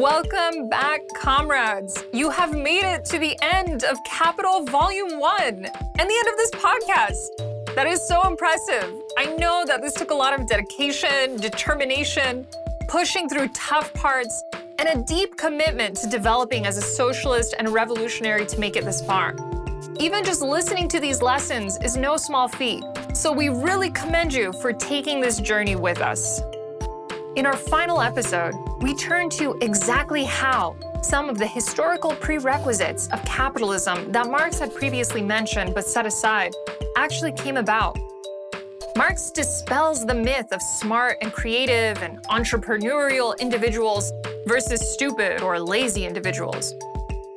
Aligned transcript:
Welcome 0.00 0.70
back, 0.70 1.02
comrades. 1.14 2.02
You 2.14 2.30
have 2.30 2.56
made 2.56 2.84
it 2.84 3.04
to 3.04 3.18
the 3.18 3.38
end 3.42 3.84
of 3.84 4.02
Capital 4.04 4.64
Volume 4.64 5.18
1 5.18 5.42
and 5.42 5.66
the 5.66 6.00
end 6.00 6.06
of 6.06 6.36
this 6.38 6.50
podcast. 6.52 7.74
That 7.74 7.86
is 7.86 8.08
so 8.08 8.26
impressive. 8.26 8.94
I 9.18 9.36
know 9.36 9.64
that 9.66 9.82
this 9.82 9.92
took 9.92 10.10
a 10.10 10.14
lot 10.14 10.32
of 10.32 10.46
dedication, 10.46 11.36
determination, 11.36 12.46
pushing 12.88 13.28
through 13.28 13.48
tough 13.48 13.92
parts, 13.92 14.42
and 14.78 14.88
a 14.88 15.04
deep 15.04 15.36
commitment 15.36 15.98
to 15.98 16.08
developing 16.08 16.64
as 16.64 16.78
a 16.78 16.82
socialist 16.82 17.54
and 17.58 17.68
revolutionary 17.68 18.46
to 18.46 18.58
make 18.58 18.76
it 18.76 18.86
this 18.86 19.02
far. 19.02 19.36
Even 19.98 20.24
just 20.24 20.40
listening 20.40 20.88
to 20.88 20.98
these 20.98 21.20
lessons 21.20 21.76
is 21.84 21.98
no 21.98 22.16
small 22.16 22.48
feat, 22.48 22.82
so 23.12 23.30
we 23.30 23.50
really 23.50 23.90
commend 23.90 24.32
you 24.32 24.54
for 24.62 24.72
taking 24.72 25.20
this 25.20 25.38
journey 25.40 25.76
with 25.76 26.00
us. 26.00 26.40
In 27.36 27.44
our 27.44 27.56
final 27.56 28.00
episode, 28.00 28.54
we 28.80 28.94
turn 28.94 29.28
to 29.28 29.56
exactly 29.60 30.24
how 30.24 30.74
some 31.02 31.28
of 31.28 31.38
the 31.38 31.46
historical 31.46 32.12
prerequisites 32.12 33.08
of 33.08 33.22
capitalism 33.24 34.10
that 34.12 34.26
Marx 34.30 34.58
had 34.58 34.74
previously 34.74 35.22
mentioned 35.22 35.74
but 35.74 35.86
set 35.86 36.06
aside 36.06 36.52
actually 36.96 37.32
came 37.32 37.56
about. 37.58 37.98
Marx 38.96 39.30
dispels 39.30 40.04
the 40.04 40.14
myth 40.14 40.50
of 40.52 40.60
smart 40.62 41.18
and 41.20 41.32
creative 41.32 42.02
and 42.02 42.22
entrepreneurial 42.24 43.38
individuals 43.38 44.12
versus 44.46 44.80
stupid 44.94 45.42
or 45.42 45.60
lazy 45.60 46.06
individuals. 46.06 46.74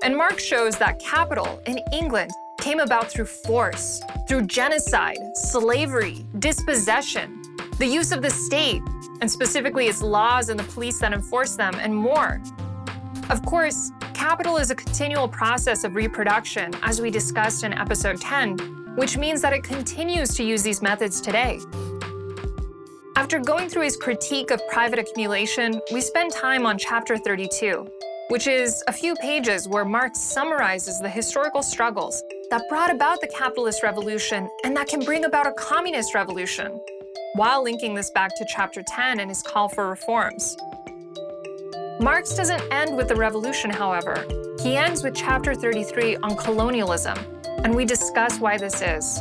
And 0.02 0.18
Marx 0.18 0.44
shows 0.44 0.78
that 0.78 1.00
capital 1.00 1.62
in 1.66 1.80
England 1.92 2.32
came 2.60 2.80
about 2.80 3.08
through 3.08 3.26
force, 3.26 4.02
through 4.28 4.44
genocide, 4.44 5.18
slavery, 5.36 6.26
dispossession, 6.40 7.42
the 7.78 7.86
use 7.86 8.12
of 8.12 8.22
the 8.22 8.30
state, 8.30 8.82
and 9.22 9.32
specifically 9.32 9.88
its 9.88 10.02
laws 10.02 10.50
and 10.50 10.60
the 10.60 10.64
police 10.64 11.00
that 11.00 11.14
enforce 11.14 11.56
them, 11.56 11.74
and 11.76 11.96
more. 11.96 12.42
Of 13.30 13.46
course, 13.46 13.92
capital 14.14 14.58
is 14.58 14.70
a 14.70 14.76
continual 14.76 15.28
process 15.28 15.84
of 15.84 15.96
reproduction, 15.96 16.74
as 16.82 17.02
we 17.02 17.10
discussed 17.10 17.64
in 17.64 17.74
episode 17.74 18.20
10, 18.20 18.96
which 18.96 19.18
means 19.18 19.42
that 19.42 19.54
it 19.54 19.64
continues 19.64 20.34
to 20.36 20.44
use 20.44 20.64
these 20.64 20.82
methods 20.82 21.22
today. 21.22 21.60
After 23.16 23.40
going 23.40 23.70
through 23.70 23.84
his 23.84 23.96
critique 23.96 24.52
of 24.52 24.62
private 24.70 25.00
accumulation, 25.00 25.80
we 25.94 26.02
spend 26.02 26.32
time 26.32 26.66
on 26.66 26.78
chapter 26.78 27.18
32, 27.18 27.88
which 28.30 28.48
is 28.48 28.84
a 28.88 28.92
few 28.92 29.16
pages 29.16 29.68
where 29.68 29.86
Marx 29.86 30.20
summarizes 30.20 31.00
the 31.00 31.10
historical 31.10 31.64
struggles 31.64 32.22
that 32.50 32.64
brought 32.70 32.92
about 32.92 33.22
the 33.22 33.28
capitalist 33.28 33.84
revolution 33.84 34.50
and 34.64 34.76
that 34.76 34.88
can 34.88 35.00
bring 35.00 35.26
about 35.26 35.48
a 35.48 35.54
communist 35.54 36.14
revolution 36.14 36.80
while 37.36 37.64
linking 37.64 37.96
this 37.96 38.12
back 38.12 38.36
to 38.36 38.46
chapter 38.48 38.84
10 38.84 39.20
and 39.20 39.30
his 39.30 39.42
call 39.42 39.68
for 39.68 39.90
reforms. 39.90 40.56
Marx 42.00 42.36
doesn't 42.36 42.62
end 42.72 42.96
with 42.96 43.08
the 43.08 43.16
revolution, 43.16 43.72
however. 43.72 44.24
He 44.62 44.78
ends 44.78 45.04
with 45.04 45.16
chapter 45.16 45.56
33 45.56 46.18
on 46.18 46.36
colonialism, 46.36 47.18
and 47.64 47.74
we 47.74 47.86
discuss 47.86 48.40
why 48.40 48.58
this 48.58 48.82
is. 48.82 49.20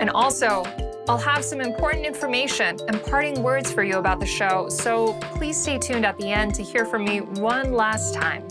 And 0.00 0.08
also, 0.10 0.64
I'll 1.08 1.18
have 1.18 1.44
some 1.44 1.60
important 1.60 2.06
information 2.06 2.78
and 2.88 3.02
parting 3.04 3.42
words 3.42 3.70
for 3.70 3.84
you 3.84 3.98
about 3.98 4.18
the 4.18 4.26
show, 4.26 4.68
so 4.70 5.12
please 5.36 5.60
stay 5.60 5.78
tuned 5.78 6.06
at 6.06 6.16
the 6.16 6.30
end 6.30 6.54
to 6.54 6.62
hear 6.62 6.86
from 6.86 7.04
me 7.04 7.20
one 7.20 7.72
last 7.72 8.14
time. 8.14 8.42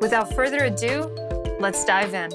Without 0.00 0.32
further 0.34 0.64
ado, 0.64 1.10
let's 1.58 1.84
dive 1.84 2.14
in. 2.14 2.30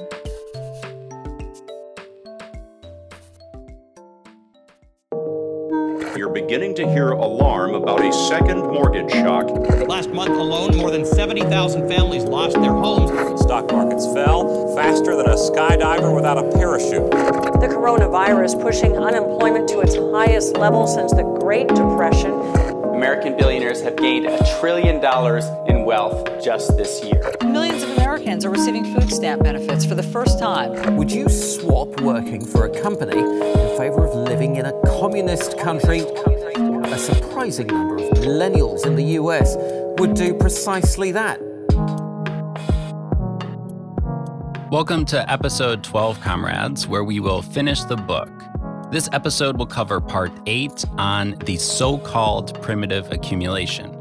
Beginning 6.50 6.74
to 6.74 6.84
hear 6.90 7.10
alarm 7.10 7.76
about 7.76 8.04
a 8.04 8.12
second 8.12 8.58
mortgage 8.58 9.08
shock. 9.12 9.48
Last 9.86 10.10
month 10.10 10.30
alone, 10.30 10.76
more 10.76 10.90
than 10.90 11.06
70,000 11.06 11.88
families 11.88 12.24
lost 12.24 12.60
their 12.60 12.72
homes. 12.72 13.40
Stock 13.40 13.70
markets 13.70 14.04
fell 14.06 14.74
faster 14.74 15.14
than 15.14 15.26
a 15.26 15.36
skydiver 15.36 16.12
without 16.12 16.38
a 16.38 16.50
parachute. 16.58 17.08
The 17.12 17.68
coronavirus 17.70 18.60
pushing 18.60 18.96
unemployment 18.96 19.68
to 19.68 19.78
its 19.78 19.94
highest 19.94 20.56
level 20.56 20.88
since 20.88 21.12
the 21.12 21.22
Great 21.22 21.68
Depression. 21.68 22.32
American 22.96 23.36
billionaires 23.36 23.80
have 23.82 23.94
gained 23.94 24.26
a 24.26 24.58
trillion 24.58 25.00
dollars 25.00 25.44
in 25.68 25.84
wealth 25.84 26.44
just 26.44 26.76
this 26.76 27.04
year. 27.04 27.32
Millions 27.44 27.84
of 27.84 27.90
Americans 27.90 28.44
are 28.44 28.50
receiving 28.50 28.92
food 28.92 29.08
stamp 29.08 29.44
benefits 29.44 29.84
for 29.84 29.94
the 29.94 30.02
first 30.02 30.40
time. 30.40 30.96
Would 30.96 31.12
you 31.12 31.28
swap 31.28 32.00
working 32.00 32.44
for 32.44 32.66
a 32.66 32.82
company 32.82 33.18
in 33.18 33.78
favor 33.78 34.04
of 34.04 34.16
living 34.16 34.56
in 34.56 34.66
a 34.66 34.72
communist 34.84 35.56
country? 35.56 36.04
Surprising 37.00 37.68
number 37.68 37.96
of 37.96 38.10
millennials 38.18 38.84
in 38.84 38.94
the 38.94 39.04
US 39.18 39.56
would 39.98 40.12
do 40.12 40.34
precisely 40.34 41.10
that. 41.12 41.40
Welcome 44.70 45.06
to 45.06 45.32
episode 45.32 45.82
12, 45.82 46.20
comrades, 46.20 46.86
where 46.86 47.02
we 47.02 47.18
will 47.18 47.40
finish 47.40 47.80
the 47.84 47.96
book. 47.96 48.28
This 48.92 49.08
episode 49.14 49.56
will 49.56 49.64
cover 49.64 49.98
part 49.98 50.30
8 50.44 50.84
on 50.98 51.36
the 51.46 51.56
so 51.56 51.96
called 51.96 52.60
primitive 52.60 53.10
accumulation. 53.10 53.96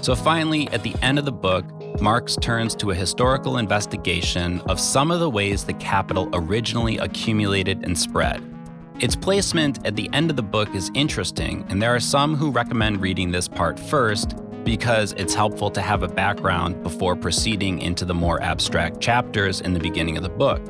So, 0.00 0.14
finally, 0.14 0.68
at 0.68 0.84
the 0.84 0.94
end 1.02 1.18
of 1.18 1.24
the 1.24 1.32
book, 1.32 1.64
Marx 2.00 2.36
turns 2.36 2.76
to 2.76 2.92
a 2.92 2.94
historical 2.94 3.58
investigation 3.58 4.60
of 4.68 4.78
some 4.78 5.10
of 5.10 5.18
the 5.18 5.28
ways 5.28 5.64
the 5.64 5.74
capital 5.74 6.30
originally 6.32 6.98
accumulated 6.98 7.82
and 7.82 7.98
spread. 7.98 8.53
Its 9.00 9.16
placement 9.16 9.84
at 9.84 9.96
the 9.96 10.08
end 10.12 10.30
of 10.30 10.36
the 10.36 10.42
book 10.42 10.72
is 10.72 10.88
interesting, 10.94 11.66
and 11.68 11.82
there 11.82 11.92
are 11.92 12.00
some 12.00 12.36
who 12.36 12.52
recommend 12.52 13.00
reading 13.00 13.32
this 13.32 13.48
part 13.48 13.78
first 13.78 14.36
because 14.62 15.12
it's 15.14 15.34
helpful 15.34 15.68
to 15.68 15.80
have 15.80 16.04
a 16.04 16.08
background 16.08 16.80
before 16.84 17.16
proceeding 17.16 17.80
into 17.80 18.04
the 18.04 18.14
more 18.14 18.40
abstract 18.40 19.00
chapters 19.00 19.60
in 19.62 19.74
the 19.74 19.80
beginning 19.80 20.16
of 20.16 20.22
the 20.22 20.28
book. 20.28 20.62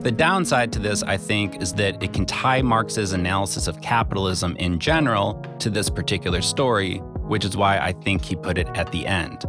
The 0.00 0.12
downside 0.12 0.70
to 0.74 0.80
this, 0.80 1.02
I 1.02 1.16
think, 1.16 1.62
is 1.62 1.72
that 1.74 2.02
it 2.02 2.12
can 2.12 2.26
tie 2.26 2.60
Marx's 2.60 3.14
analysis 3.14 3.66
of 3.68 3.80
capitalism 3.80 4.54
in 4.58 4.78
general 4.78 5.42
to 5.58 5.70
this 5.70 5.88
particular 5.88 6.42
story, 6.42 6.98
which 7.22 7.46
is 7.46 7.56
why 7.56 7.78
I 7.78 7.92
think 7.92 8.22
he 8.22 8.36
put 8.36 8.58
it 8.58 8.68
at 8.74 8.92
the 8.92 9.06
end. 9.06 9.46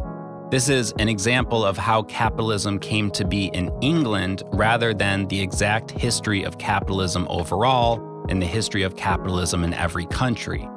This 0.50 0.70
is 0.70 0.94
an 0.98 1.10
example 1.10 1.62
of 1.62 1.76
how 1.76 2.04
capitalism 2.04 2.78
came 2.78 3.10
to 3.10 3.26
be 3.26 3.46
in 3.48 3.70
England 3.82 4.44
rather 4.46 4.94
than 4.94 5.28
the 5.28 5.40
exact 5.40 5.90
history 5.90 6.42
of 6.42 6.56
capitalism 6.56 7.26
overall 7.28 8.13
and 8.28 8.40
the 8.40 8.46
history 8.46 8.82
of 8.82 8.96
capitalism 8.96 9.64
in 9.64 9.74
every 9.74 10.06
country. 10.06 10.68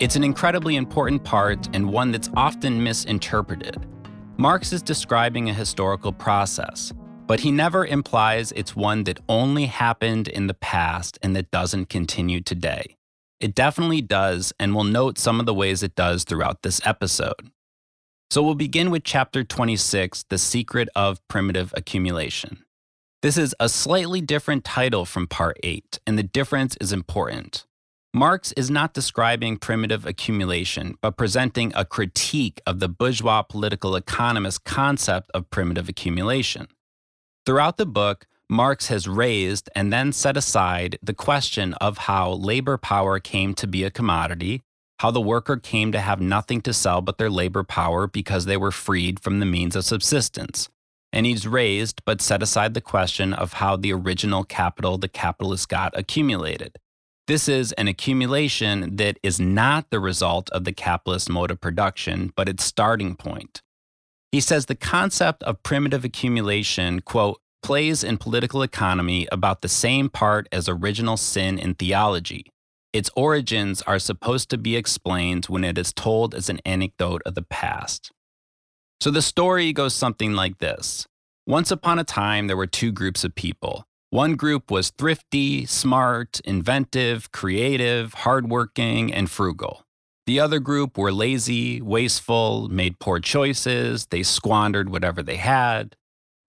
It's 0.00 0.16
an 0.16 0.24
incredibly 0.24 0.76
important 0.76 1.24
part 1.24 1.68
and 1.74 1.92
one 1.92 2.10
that's 2.10 2.30
often 2.34 2.82
misinterpreted. 2.82 3.86
Marx 4.38 4.72
is 4.72 4.82
describing 4.82 5.50
a 5.50 5.54
historical 5.54 6.12
process, 6.12 6.92
but 7.26 7.40
he 7.40 7.50
never 7.50 7.84
implies 7.84 8.52
it's 8.52 8.74
one 8.74 9.04
that 9.04 9.20
only 9.28 9.66
happened 9.66 10.28
in 10.28 10.46
the 10.46 10.54
past 10.54 11.18
and 11.22 11.36
that 11.36 11.50
doesn't 11.50 11.90
continue 11.90 12.40
today. 12.40 12.96
It 13.40 13.54
definitely 13.54 14.00
does, 14.00 14.52
and 14.58 14.74
we'll 14.74 14.84
note 14.84 15.18
some 15.18 15.40
of 15.40 15.46
the 15.46 15.54
ways 15.54 15.82
it 15.82 15.94
does 15.94 16.24
throughout 16.24 16.62
this 16.62 16.80
episode. 16.84 17.50
So 18.30 18.42
we'll 18.42 18.54
begin 18.54 18.90
with 18.90 19.04
chapter 19.04 19.42
26 19.42 20.24
The 20.28 20.38
Secret 20.38 20.88
of 20.94 21.26
Primitive 21.28 21.74
Accumulation. 21.76 22.64
This 23.22 23.36
is 23.36 23.54
a 23.60 23.68
slightly 23.68 24.22
different 24.22 24.64
title 24.64 25.04
from 25.04 25.26
part 25.26 25.58
8, 25.62 26.00
and 26.06 26.18
the 26.18 26.22
difference 26.22 26.74
is 26.80 26.90
important. 26.90 27.66
Marx 28.14 28.50
is 28.52 28.70
not 28.70 28.94
describing 28.94 29.58
primitive 29.58 30.06
accumulation, 30.06 30.96
but 31.02 31.18
presenting 31.18 31.70
a 31.76 31.84
critique 31.84 32.62
of 32.66 32.80
the 32.80 32.88
bourgeois 32.88 33.42
political 33.42 33.94
economist 33.94 34.64
concept 34.64 35.30
of 35.34 35.50
primitive 35.50 35.86
accumulation. 35.86 36.66
Throughout 37.44 37.76
the 37.76 37.84
book, 37.84 38.26
Marx 38.48 38.86
has 38.86 39.06
raised 39.06 39.68
and 39.74 39.92
then 39.92 40.12
set 40.12 40.38
aside 40.38 40.98
the 41.02 41.12
question 41.12 41.74
of 41.74 41.98
how 41.98 42.32
labor 42.32 42.78
power 42.78 43.20
came 43.20 43.52
to 43.52 43.66
be 43.66 43.84
a 43.84 43.90
commodity, 43.90 44.62
how 45.00 45.10
the 45.10 45.20
worker 45.20 45.58
came 45.58 45.92
to 45.92 46.00
have 46.00 46.22
nothing 46.22 46.62
to 46.62 46.72
sell 46.72 47.02
but 47.02 47.18
their 47.18 47.30
labor 47.30 47.64
power 47.64 48.06
because 48.06 48.46
they 48.46 48.56
were 48.56 48.72
freed 48.72 49.20
from 49.20 49.40
the 49.40 49.46
means 49.46 49.76
of 49.76 49.84
subsistence. 49.84 50.70
And 51.12 51.26
he's 51.26 51.46
raised 51.46 52.02
but 52.04 52.20
set 52.20 52.42
aside 52.42 52.74
the 52.74 52.80
question 52.80 53.32
of 53.32 53.54
how 53.54 53.76
the 53.76 53.92
original 53.92 54.44
capital 54.44 54.98
the 54.98 55.08
capitalist 55.08 55.68
got 55.68 55.96
accumulated. 55.98 56.78
This 57.26 57.48
is 57.48 57.72
an 57.72 57.88
accumulation 57.88 58.96
that 58.96 59.18
is 59.22 59.38
not 59.38 59.90
the 59.90 60.00
result 60.00 60.50
of 60.50 60.64
the 60.64 60.72
capitalist 60.72 61.30
mode 61.30 61.50
of 61.50 61.60
production, 61.60 62.32
but 62.34 62.48
its 62.48 62.64
starting 62.64 63.14
point. 63.14 63.62
He 64.32 64.40
says 64.40 64.66
the 64.66 64.74
concept 64.74 65.42
of 65.44 65.62
primitive 65.62 66.04
accumulation, 66.04 67.00
quote, 67.00 67.40
plays 67.62 68.02
in 68.02 68.16
political 68.16 68.62
economy 68.62 69.28
about 69.30 69.62
the 69.62 69.68
same 69.68 70.08
part 70.08 70.48
as 70.50 70.68
original 70.68 71.16
sin 71.16 71.58
in 71.58 71.74
theology. 71.74 72.46
Its 72.92 73.10
origins 73.14 73.82
are 73.82 73.98
supposed 73.98 74.50
to 74.50 74.58
be 74.58 74.76
explained 74.76 75.46
when 75.46 75.62
it 75.62 75.78
is 75.78 75.92
told 75.92 76.34
as 76.34 76.48
an 76.48 76.60
anecdote 76.64 77.22
of 77.24 77.34
the 77.34 77.42
past. 77.42 78.10
So 79.00 79.10
the 79.10 79.22
story 79.22 79.72
goes 79.72 79.94
something 79.94 80.34
like 80.34 80.58
this 80.58 81.06
Once 81.46 81.70
upon 81.70 81.98
a 81.98 82.04
time, 82.04 82.46
there 82.46 82.56
were 82.56 82.66
two 82.66 82.92
groups 82.92 83.24
of 83.24 83.34
people. 83.34 83.84
One 84.10 84.34
group 84.34 84.70
was 84.70 84.90
thrifty, 84.90 85.64
smart, 85.66 86.40
inventive, 86.40 87.32
creative, 87.32 88.12
hardworking, 88.12 89.12
and 89.12 89.30
frugal. 89.30 89.84
The 90.26 90.40
other 90.40 90.58
group 90.58 90.98
were 90.98 91.12
lazy, 91.12 91.80
wasteful, 91.80 92.68
made 92.68 92.98
poor 92.98 93.20
choices, 93.20 94.06
they 94.06 94.22
squandered 94.22 94.90
whatever 94.90 95.22
they 95.22 95.36
had. 95.36 95.96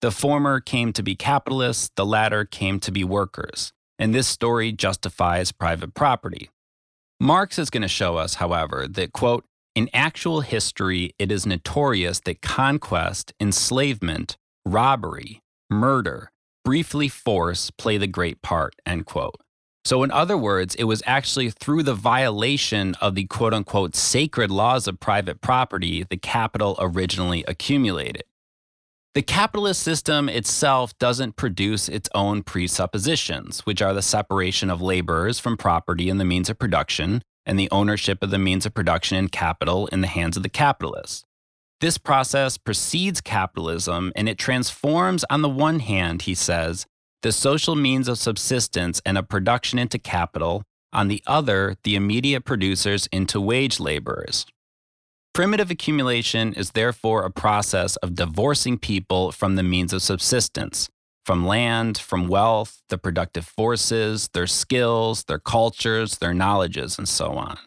The 0.02 0.10
former 0.10 0.60
came 0.60 0.92
to 0.92 1.02
be 1.02 1.14
capitalists, 1.14 1.90
the 1.96 2.04
latter 2.04 2.44
came 2.44 2.80
to 2.80 2.92
be 2.92 3.04
workers. 3.04 3.72
And 3.98 4.14
this 4.14 4.28
story 4.28 4.72
justifies 4.72 5.52
private 5.52 5.94
property. 5.94 6.50
Marx 7.20 7.58
is 7.58 7.70
going 7.70 7.82
to 7.82 7.88
show 7.88 8.16
us, 8.16 8.34
however, 8.34 8.88
that, 8.88 9.12
quote, 9.12 9.44
in 9.74 9.88
actual 9.94 10.42
history, 10.42 11.14
it 11.18 11.32
is 11.32 11.46
notorious 11.46 12.20
that 12.20 12.42
conquest, 12.42 13.32
enslavement, 13.40 14.36
robbery, 14.64 15.42
murder, 15.70 16.30
briefly 16.64 17.08
force 17.08 17.70
play 17.70 17.96
the 17.96 18.06
great 18.06 18.42
part, 18.42 18.74
end 18.84 19.06
quote. 19.06 19.36
So, 19.84 20.04
in 20.04 20.12
other 20.12 20.36
words, 20.36 20.74
it 20.76 20.84
was 20.84 21.02
actually 21.06 21.50
through 21.50 21.82
the 21.82 21.94
violation 21.94 22.94
of 23.00 23.14
the 23.14 23.24
quote 23.24 23.52
unquote 23.52 23.96
sacred 23.96 24.50
laws 24.50 24.86
of 24.86 25.00
private 25.00 25.40
property 25.40 26.04
the 26.04 26.16
capital 26.16 26.76
originally 26.78 27.44
accumulated. 27.48 28.22
The 29.14 29.22
capitalist 29.22 29.82
system 29.82 30.28
itself 30.28 30.96
doesn't 30.98 31.36
produce 31.36 31.88
its 31.88 32.08
own 32.14 32.42
presuppositions, 32.42 33.60
which 33.66 33.82
are 33.82 33.92
the 33.92 34.02
separation 34.02 34.70
of 34.70 34.80
laborers 34.80 35.38
from 35.38 35.56
property 35.56 36.08
and 36.08 36.18
the 36.18 36.24
means 36.24 36.48
of 36.48 36.58
production, 36.58 37.22
and 37.46 37.58
the 37.58 37.70
ownership 37.70 38.22
of 38.22 38.30
the 38.30 38.38
means 38.38 38.66
of 38.66 38.74
production 38.74 39.16
and 39.16 39.32
capital 39.32 39.86
in 39.88 40.00
the 40.00 40.06
hands 40.06 40.36
of 40.36 40.42
the 40.42 40.48
capitalists. 40.48 41.24
This 41.80 41.98
process 41.98 42.58
precedes 42.58 43.20
capitalism 43.20 44.12
and 44.14 44.28
it 44.28 44.38
transforms, 44.38 45.24
on 45.28 45.42
the 45.42 45.48
one 45.48 45.80
hand, 45.80 46.22
he 46.22 46.34
says, 46.34 46.86
the 47.22 47.32
social 47.32 47.76
means 47.76 48.08
of 48.08 48.18
subsistence 48.18 49.00
and 49.06 49.16
of 49.16 49.28
production 49.28 49.78
into 49.78 49.98
capital, 49.98 50.62
on 50.92 51.08
the 51.08 51.22
other, 51.26 51.76
the 51.84 51.96
immediate 51.96 52.44
producers 52.44 53.08
into 53.12 53.40
wage 53.40 53.80
laborers. 53.80 54.44
Primitive 55.32 55.70
accumulation 55.70 56.52
is 56.52 56.72
therefore 56.72 57.24
a 57.24 57.30
process 57.30 57.96
of 57.96 58.14
divorcing 58.14 58.76
people 58.76 59.32
from 59.32 59.56
the 59.56 59.62
means 59.62 59.92
of 59.92 60.02
subsistence, 60.02 60.90
from 61.24 61.46
land, 61.46 61.98
from 61.98 62.28
wealth, 62.28 62.82
the 62.88 62.98
productive 62.98 63.46
forces, 63.46 64.28
their 64.28 64.46
skills, 64.46 65.24
their 65.24 65.38
cultures, 65.38 66.18
their 66.18 66.34
knowledges, 66.34 66.98
and 66.98 67.08
so 67.08 67.32
on. 67.32 67.58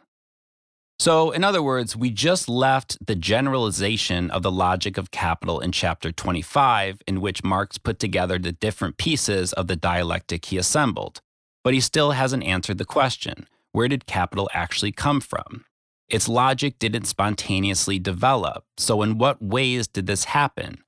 So, 0.98 1.32
in 1.32 1.44
other 1.44 1.62
words, 1.62 1.96
we 1.96 2.10
just 2.10 2.48
left 2.48 2.98
the 3.06 3.16
generalization 3.16 4.32
of 4.32 4.44
the 4.44 4.52
logic 4.52 4.98
of 4.98 5.12
capital 5.12 5.60
in 5.60 5.74
chapter 5.74 6.12
25, 6.12 7.02
in 7.06 7.20
which 7.20 7.44
Marx 7.44 7.78
put 7.78 8.00
together 8.00 8.40
the 8.40 8.54
different 8.54 8.98
pieces 8.98 9.52
of 9.54 9.68
the 9.68 9.76
dialectic 9.76 10.46
he 10.46 10.58
assembled. 10.58 11.20
But 11.66 11.74
he 11.74 11.82
still 11.82 12.12
hasn't 12.12 12.44
answered 12.44 12.78
the 12.78 12.86
question 12.86 13.48
where 13.74 13.90
did 13.90 14.06
capital 14.06 14.50
actually 14.54 14.94
come 14.94 15.20
from? 15.20 15.66
Its 16.08 16.30
logic 16.30 16.80
didn't 16.80 17.06
spontaneously 17.06 18.00
develop. 18.00 18.64
So, 18.78 19.02
in 19.02 19.18
what 19.18 19.42
ways 19.42 19.90
did 19.90 20.08
this 20.08 20.26
happen? 20.26 20.85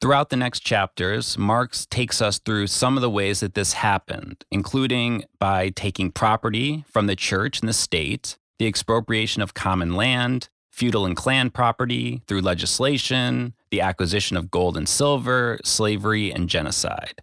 Throughout 0.00 0.28
the 0.28 0.36
next 0.36 0.60
chapters, 0.60 1.38
Marx 1.38 1.86
takes 1.86 2.20
us 2.20 2.38
through 2.38 2.66
some 2.66 2.96
of 2.96 3.00
the 3.00 3.10
ways 3.10 3.40
that 3.40 3.54
this 3.54 3.72
happened, 3.72 4.44
including 4.50 5.24
by 5.38 5.70
taking 5.70 6.12
property 6.12 6.84
from 6.88 7.06
the 7.06 7.16
church 7.16 7.60
and 7.60 7.68
the 7.68 7.72
state 7.72 8.36
the 8.58 8.66
expropriation 8.66 9.42
of 9.42 9.54
common 9.54 9.94
land, 9.94 10.48
feudal 10.72 11.04
and 11.04 11.16
clan 11.16 11.50
property 11.50 12.22
through 12.26 12.40
legislation, 12.40 13.54
the 13.70 13.80
acquisition 13.80 14.36
of 14.36 14.50
gold 14.50 14.76
and 14.76 14.88
silver, 14.88 15.58
slavery, 15.64 16.32
and 16.32 16.48
genocide. 16.48 17.20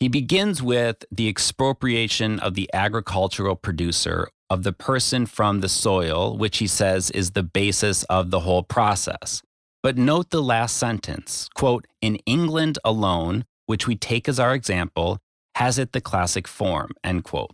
He 0.00 0.08
begins 0.08 0.62
with 0.62 1.04
the 1.12 1.28
expropriation 1.28 2.40
of 2.40 2.54
the 2.54 2.68
agricultural 2.74 3.54
producer 3.54 4.28
of 4.50 4.64
the 4.64 4.72
person 4.72 5.26
from 5.26 5.60
the 5.60 5.68
soil, 5.68 6.36
which 6.36 6.58
he 6.58 6.66
says 6.66 7.10
is 7.10 7.30
the 7.30 7.44
basis 7.44 8.02
of 8.04 8.30
the 8.30 8.40
whole 8.40 8.64
process. 8.64 9.42
But 9.82 9.98
note 9.98 10.30
the 10.30 10.42
last 10.42 10.76
sentence 10.76 11.48
quote, 11.54 11.86
in 12.00 12.16
England 12.24 12.78
alone, 12.84 13.44
which 13.66 13.86
we 13.88 13.96
take 13.96 14.28
as 14.28 14.38
our 14.38 14.54
example, 14.54 15.18
has 15.56 15.76
it 15.76 15.92
the 15.92 16.00
classic 16.00 16.46
form, 16.46 16.92
end 17.02 17.24
quote. 17.24 17.50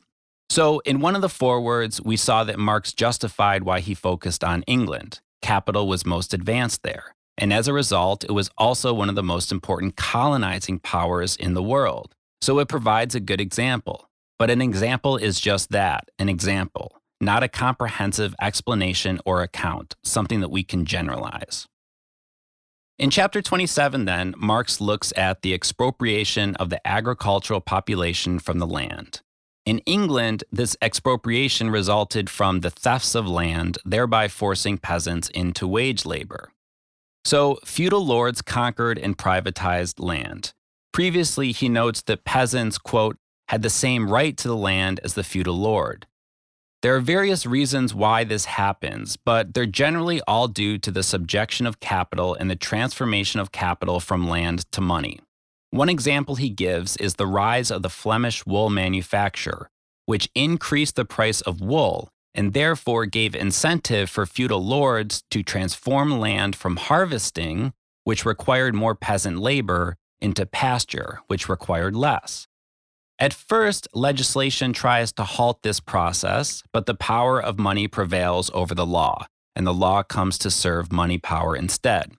So, 0.50 0.80
in 0.80 1.00
one 1.00 1.14
of 1.14 1.22
the 1.22 1.28
forewords, 1.28 2.02
we 2.02 2.16
saw 2.16 2.44
that 2.44 2.58
Marx 2.58 2.92
justified 2.92 3.64
why 3.64 3.80
he 3.80 3.94
focused 3.94 4.44
on 4.44 4.62
England. 4.62 5.20
Capital 5.42 5.86
was 5.86 6.06
most 6.06 6.32
advanced 6.34 6.82
there. 6.82 7.14
And 7.36 7.52
as 7.52 7.68
a 7.68 7.72
result, 7.72 8.24
it 8.24 8.32
was 8.32 8.50
also 8.58 8.92
one 8.92 9.08
of 9.08 9.14
the 9.14 9.22
most 9.22 9.52
important 9.52 9.96
colonizing 9.96 10.80
powers 10.80 11.36
in 11.36 11.54
the 11.54 11.62
world. 11.62 12.14
So, 12.40 12.58
it 12.58 12.68
provides 12.68 13.14
a 13.14 13.20
good 13.20 13.40
example. 13.40 14.08
But 14.38 14.50
an 14.50 14.62
example 14.62 15.16
is 15.16 15.40
just 15.40 15.70
that 15.70 16.10
an 16.18 16.28
example, 16.28 17.00
not 17.20 17.42
a 17.42 17.48
comprehensive 17.48 18.34
explanation 18.40 19.18
or 19.24 19.42
account, 19.42 19.96
something 20.04 20.40
that 20.40 20.50
we 20.50 20.62
can 20.62 20.84
generalize. 20.84 21.66
In 22.98 23.10
chapter 23.10 23.40
27, 23.40 24.06
then, 24.06 24.34
Marx 24.36 24.80
looks 24.80 25.12
at 25.16 25.42
the 25.42 25.54
expropriation 25.54 26.56
of 26.56 26.68
the 26.68 26.84
agricultural 26.84 27.60
population 27.60 28.40
from 28.40 28.58
the 28.58 28.66
land. 28.66 29.20
In 29.64 29.78
England, 29.80 30.42
this 30.50 30.76
expropriation 30.82 31.70
resulted 31.70 32.28
from 32.28 32.60
the 32.60 32.70
thefts 32.70 33.14
of 33.14 33.28
land, 33.28 33.78
thereby 33.84 34.26
forcing 34.26 34.78
peasants 34.78 35.28
into 35.28 35.68
wage 35.68 36.04
labor. 36.04 36.50
So, 37.24 37.60
feudal 37.64 38.04
lords 38.04 38.42
conquered 38.42 38.98
and 38.98 39.16
privatized 39.16 40.00
land. 40.02 40.52
Previously, 40.92 41.52
he 41.52 41.68
notes 41.68 42.02
that 42.02 42.24
peasants, 42.24 42.78
quote, 42.78 43.16
had 43.46 43.62
the 43.62 43.70
same 43.70 44.10
right 44.10 44.36
to 44.38 44.48
the 44.48 44.56
land 44.56 44.98
as 45.04 45.14
the 45.14 45.22
feudal 45.22 45.56
lord. 45.56 46.08
There 46.80 46.94
are 46.94 47.00
various 47.00 47.44
reasons 47.44 47.92
why 47.92 48.22
this 48.22 48.44
happens, 48.44 49.16
but 49.16 49.52
they're 49.52 49.66
generally 49.66 50.20
all 50.28 50.46
due 50.46 50.78
to 50.78 50.92
the 50.92 51.02
subjection 51.02 51.66
of 51.66 51.80
capital 51.80 52.34
and 52.34 52.48
the 52.48 52.54
transformation 52.54 53.40
of 53.40 53.50
capital 53.50 53.98
from 53.98 54.28
land 54.28 54.64
to 54.72 54.80
money. 54.80 55.18
One 55.70 55.88
example 55.88 56.36
he 56.36 56.50
gives 56.50 56.96
is 56.98 57.14
the 57.14 57.26
rise 57.26 57.72
of 57.72 57.82
the 57.82 57.90
Flemish 57.90 58.46
wool 58.46 58.70
manufacture, 58.70 59.70
which 60.06 60.30
increased 60.36 60.94
the 60.94 61.04
price 61.04 61.40
of 61.40 61.60
wool 61.60 62.10
and 62.32 62.52
therefore 62.52 63.06
gave 63.06 63.34
incentive 63.34 64.08
for 64.08 64.24
feudal 64.24 64.64
lords 64.64 65.24
to 65.32 65.42
transform 65.42 66.20
land 66.20 66.54
from 66.54 66.76
harvesting, 66.76 67.72
which 68.04 68.24
required 68.24 68.76
more 68.76 68.94
peasant 68.94 69.40
labor, 69.40 69.96
into 70.20 70.46
pasture, 70.46 71.20
which 71.26 71.48
required 71.48 71.96
less. 71.96 72.46
At 73.20 73.34
first, 73.34 73.88
legislation 73.92 74.72
tries 74.72 75.12
to 75.14 75.24
halt 75.24 75.62
this 75.62 75.80
process, 75.80 76.62
but 76.72 76.86
the 76.86 76.94
power 76.94 77.42
of 77.42 77.58
money 77.58 77.88
prevails 77.88 78.48
over 78.54 78.76
the 78.76 78.86
law, 78.86 79.26
and 79.56 79.66
the 79.66 79.74
law 79.74 80.04
comes 80.04 80.38
to 80.38 80.50
serve 80.52 80.92
money 80.92 81.18
power 81.18 81.56
instead. 81.56 82.12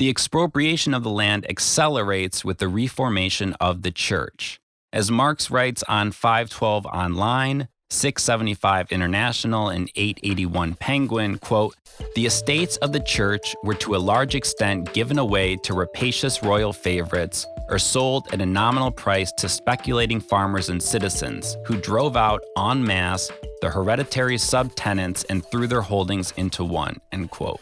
The 0.00 0.10
expropriation 0.10 0.92
of 0.92 1.04
the 1.04 1.10
land 1.10 1.46
accelerates 1.48 2.44
with 2.44 2.58
the 2.58 2.68
reformation 2.68 3.54
of 3.60 3.82
the 3.82 3.92
church. 3.92 4.60
As 4.92 5.10
Marx 5.10 5.50
writes 5.50 5.84
on 5.84 6.10
512 6.10 6.84
Online, 6.86 7.68
675 7.90 8.90
International, 8.90 9.68
and 9.68 9.90
881 9.94 10.74
Penguin, 10.74 11.38
quote, 11.38 11.74
the 12.14 12.26
estates 12.26 12.76
of 12.78 12.92
the 12.92 13.00
church 13.00 13.54
were 13.62 13.74
to 13.74 13.96
a 13.96 13.98
large 13.98 14.34
extent 14.34 14.92
given 14.92 15.18
away 15.18 15.56
to 15.56 15.74
rapacious 15.74 16.42
royal 16.42 16.72
favorites 16.72 17.46
or 17.68 17.78
sold 17.78 18.26
at 18.32 18.40
a 18.40 18.46
nominal 18.46 18.90
price 18.90 19.32
to 19.32 19.48
speculating 19.48 20.20
farmers 20.20 20.68
and 20.68 20.82
citizens 20.82 21.56
who 21.66 21.80
drove 21.80 22.16
out 22.16 22.42
en 22.58 22.84
masse 22.84 23.30
the 23.60 23.70
hereditary 23.70 24.36
subtenants 24.36 25.24
and 25.30 25.44
threw 25.46 25.66
their 25.66 25.80
holdings 25.80 26.32
into 26.36 26.62
one, 26.64 27.00
end 27.12 27.30
quote. 27.30 27.60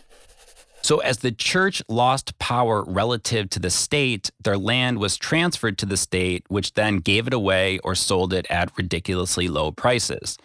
So, 0.84 0.98
as 0.98 1.18
the 1.18 1.32
church 1.32 1.82
lost 1.88 2.38
power 2.38 2.84
relative 2.86 3.48
to 3.50 3.58
the 3.58 3.70
state, 3.70 4.30
their 4.38 4.58
land 4.58 4.98
was 4.98 5.16
transferred 5.16 5.78
to 5.78 5.86
the 5.86 5.96
state, 5.96 6.44
which 6.48 6.74
then 6.74 6.98
gave 6.98 7.26
it 7.26 7.32
away 7.32 7.78
or 7.78 7.94
sold 7.94 8.34
it 8.34 8.46
at 8.50 8.76
ridiculously 8.76 9.48
low 9.48 9.72
prices. 9.72 10.36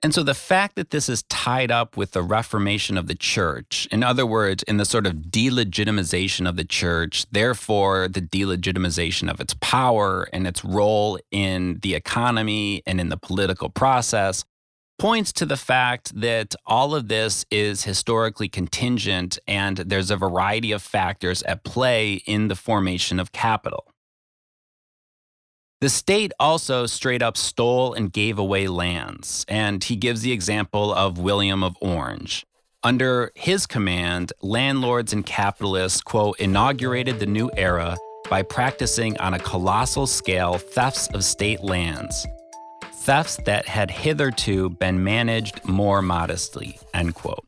And 0.00 0.14
so 0.14 0.22
the 0.22 0.34
fact 0.34 0.76
that 0.76 0.90
this 0.90 1.08
is 1.08 1.24
tied 1.24 1.72
up 1.72 1.96
with 1.96 2.12
the 2.12 2.22
reformation 2.22 2.96
of 2.96 3.08
the 3.08 3.16
church, 3.16 3.88
in 3.90 4.04
other 4.04 4.24
words, 4.26 4.62
in 4.64 4.76
the 4.76 4.84
sort 4.84 5.06
of 5.06 5.14
delegitimization 5.14 6.48
of 6.48 6.54
the 6.54 6.64
church, 6.64 7.26
therefore 7.32 8.06
the 8.06 8.22
delegitimization 8.22 9.28
of 9.28 9.40
its 9.40 9.54
power 9.60 10.28
and 10.32 10.46
its 10.46 10.64
role 10.64 11.18
in 11.32 11.80
the 11.82 11.94
economy 11.94 12.82
and 12.86 13.00
in 13.00 13.08
the 13.08 13.16
political 13.16 13.68
process, 13.68 14.44
points 15.02 15.32
to 15.32 15.44
the 15.44 15.56
fact 15.56 16.12
that 16.20 16.54
all 16.64 16.94
of 16.94 17.08
this 17.08 17.44
is 17.50 17.82
historically 17.82 18.48
contingent 18.48 19.36
and 19.48 19.78
there's 19.78 20.12
a 20.12 20.16
variety 20.16 20.70
of 20.70 20.80
factors 20.80 21.42
at 21.42 21.64
play 21.64 22.22
in 22.24 22.46
the 22.46 22.54
formation 22.54 23.18
of 23.18 23.32
capital. 23.32 23.84
The 25.80 25.88
state 25.88 26.30
also 26.38 26.86
straight 26.86 27.20
up 27.20 27.36
stole 27.36 27.94
and 27.94 28.12
gave 28.12 28.38
away 28.38 28.68
lands, 28.68 29.44
and 29.48 29.82
he 29.82 29.96
gives 29.96 30.22
the 30.22 30.30
example 30.30 30.94
of 30.94 31.18
William 31.18 31.64
of 31.64 31.76
Orange. 31.80 32.46
Under 32.84 33.32
his 33.34 33.66
command, 33.66 34.32
landlords 34.40 35.12
and 35.12 35.26
capitalists, 35.26 36.00
quote, 36.00 36.38
inaugurated 36.38 37.18
the 37.18 37.26
new 37.26 37.50
era 37.56 37.96
by 38.30 38.42
practicing 38.42 39.18
on 39.18 39.34
a 39.34 39.40
colossal 39.40 40.06
scale 40.06 40.58
thefts 40.58 41.08
of 41.08 41.24
state 41.24 41.60
lands, 41.60 42.24
thefts 43.02 43.36
that 43.44 43.66
had 43.66 43.90
hitherto 43.90 44.70
been 44.70 45.02
managed 45.02 45.64
more 45.64 46.00
modestly, 46.00 46.78
end 46.94 47.14
quote. 47.14 47.44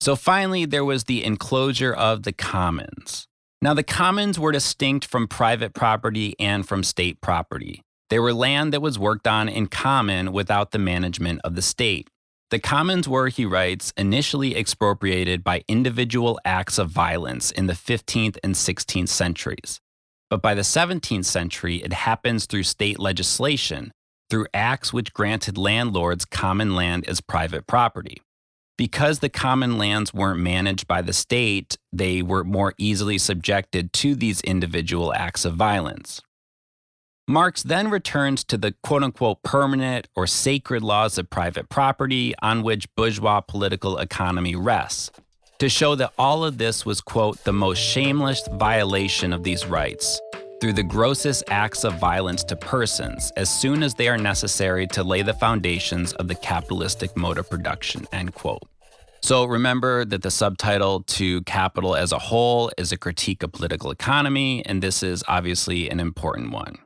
So 0.00 0.14
finally, 0.14 0.64
there 0.64 0.84
was 0.84 1.04
the 1.04 1.24
enclosure 1.24 1.92
of 1.92 2.22
the 2.22 2.32
commons. 2.32 3.26
Now, 3.60 3.74
the 3.74 3.82
commons 3.82 4.38
were 4.38 4.52
distinct 4.52 5.04
from 5.04 5.28
private 5.28 5.74
property 5.74 6.34
and 6.38 6.66
from 6.66 6.82
state 6.84 7.20
property. 7.20 7.82
They 8.08 8.18
were 8.18 8.32
land 8.32 8.72
that 8.72 8.82
was 8.82 8.98
worked 8.98 9.26
on 9.26 9.48
in 9.48 9.66
common 9.66 10.32
without 10.32 10.70
the 10.70 10.78
management 10.78 11.40
of 11.44 11.54
the 11.54 11.62
state. 11.62 12.08
The 12.50 12.58
commons 12.58 13.08
were, 13.08 13.28
he 13.28 13.46
writes, 13.46 13.92
initially 13.96 14.56
expropriated 14.56 15.42
by 15.42 15.64
individual 15.66 16.38
acts 16.44 16.78
of 16.78 16.90
violence 16.90 17.50
in 17.50 17.66
the 17.66 17.72
15th 17.72 18.36
and 18.44 18.54
16th 18.54 19.08
centuries. 19.08 19.80
But 20.28 20.42
by 20.42 20.54
the 20.54 20.62
17th 20.62 21.24
century, 21.24 21.76
it 21.76 21.92
happens 21.92 22.46
through 22.46 22.64
state 22.64 22.98
legislation, 22.98 23.92
through 24.30 24.46
acts 24.54 24.92
which 24.92 25.12
granted 25.12 25.58
landlords 25.58 26.24
common 26.24 26.74
land 26.74 27.06
as 27.08 27.20
private 27.20 27.66
property. 27.66 28.22
Because 28.78 29.18
the 29.18 29.28
common 29.28 29.78
lands 29.78 30.14
weren't 30.14 30.40
managed 30.40 30.88
by 30.88 31.02
the 31.02 31.12
state, 31.12 31.76
they 31.92 32.22
were 32.22 32.42
more 32.42 32.74
easily 32.78 33.18
subjected 33.18 33.92
to 33.92 34.14
these 34.14 34.40
individual 34.40 35.12
acts 35.12 35.44
of 35.44 35.54
violence. 35.54 36.22
Marx 37.28 37.62
then 37.62 37.90
returns 37.90 38.42
to 38.44 38.58
the 38.58 38.74
quote 38.82 39.02
unquote 39.02 39.42
permanent 39.42 40.08
or 40.16 40.26
sacred 40.26 40.82
laws 40.82 41.18
of 41.18 41.30
private 41.30 41.68
property 41.68 42.34
on 42.42 42.62
which 42.62 42.92
bourgeois 42.96 43.40
political 43.40 43.98
economy 43.98 44.56
rests, 44.56 45.10
to 45.58 45.68
show 45.68 45.94
that 45.94 46.12
all 46.18 46.44
of 46.44 46.58
this 46.58 46.84
was, 46.84 47.00
quote, 47.00 47.44
the 47.44 47.52
most 47.52 47.78
shameless 47.78 48.48
violation 48.52 49.32
of 49.32 49.44
these 49.44 49.66
rights 49.66 50.20
through 50.62 50.72
the 50.72 50.80
grossest 50.80 51.42
acts 51.48 51.82
of 51.82 51.98
violence 51.98 52.44
to 52.44 52.54
persons 52.54 53.32
as 53.36 53.50
soon 53.50 53.82
as 53.82 53.94
they 53.94 54.06
are 54.06 54.16
necessary 54.16 54.86
to 54.86 55.02
lay 55.02 55.20
the 55.20 55.34
foundations 55.34 56.12
of 56.12 56.28
the 56.28 56.36
capitalistic 56.36 57.16
mode 57.16 57.36
of 57.36 57.50
production, 57.50 58.06
end 58.12 58.32
quote. 58.32 58.62
So 59.22 59.44
remember 59.44 60.04
that 60.04 60.22
the 60.22 60.30
subtitle 60.30 61.02
to 61.02 61.42
Capital 61.42 61.96
as 61.96 62.12
a 62.12 62.18
whole 62.20 62.70
is 62.78 62.92
a 62.92 62.96
critique 62.96 63.42
of 63.42 63.50
political 63.50 63.90
economy, 63.90 64.64
and 64.64 64.80
this 64.80 65.02
is 65.02 65.24
obviously 65.26 65.90
an 65.90 65.98
important 65.98 66.52
one. 66.52 66.76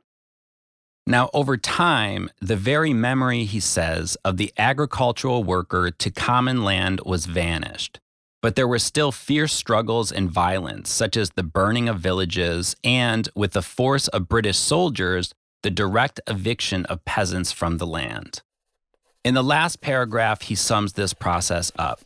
Now, 1.05 1.29
over 1.31 1.55
time, 1.55 2.31
the 2.41 2.55
very 2.55 2.93
memory, 2.93 3.43
he 3.43 3.59
says, 3.59 4.17
of 4.25 4.37
the 4.37 4.51
agricultural 4.57 5.43
worker 5.43 5.91
to 5.91 6.09
common 6.09 6.63
land 6.63 7.01
was 7.05 7.27
vanished. 7.27 7.99
But 8.47 8.55
there 8.55 8.65
were 8.65 8.79
still 8.79 9.11
fierce 9.11 9.51
struggles 9.51 10.09
and 10.09 10.31
violence, 10.31 10.89
such 10.89 11.17
as 11.17 11.31
the 11.31 11.43
burning 11.43 11.89
of 11.89 11.99
villages 11.99 12.77
and, 12.81 13.27
with 13.35 13.51
the 13.51 13.61
force 13.61 14.07
of 14.07 14.29
British 14.29 14.57
soldiers, 14.57 15.33
the 15.63 15.69
direct 15.69 16.21
eviction 16.27 16.85
of 16.85 17.03
peasants 17.03 17.51
from 17.51 17.77
the 17.77 17.85
land. 17.85 18.41
In 19.25 19.33
the 19.33 19.43
last 19.43 19.81
paragraph, 19.81 20.43
he 20.43 20.55
sums 20.55 20.93
this 20.93 21.13
process 21.13 21.73
up. 21.77 21.99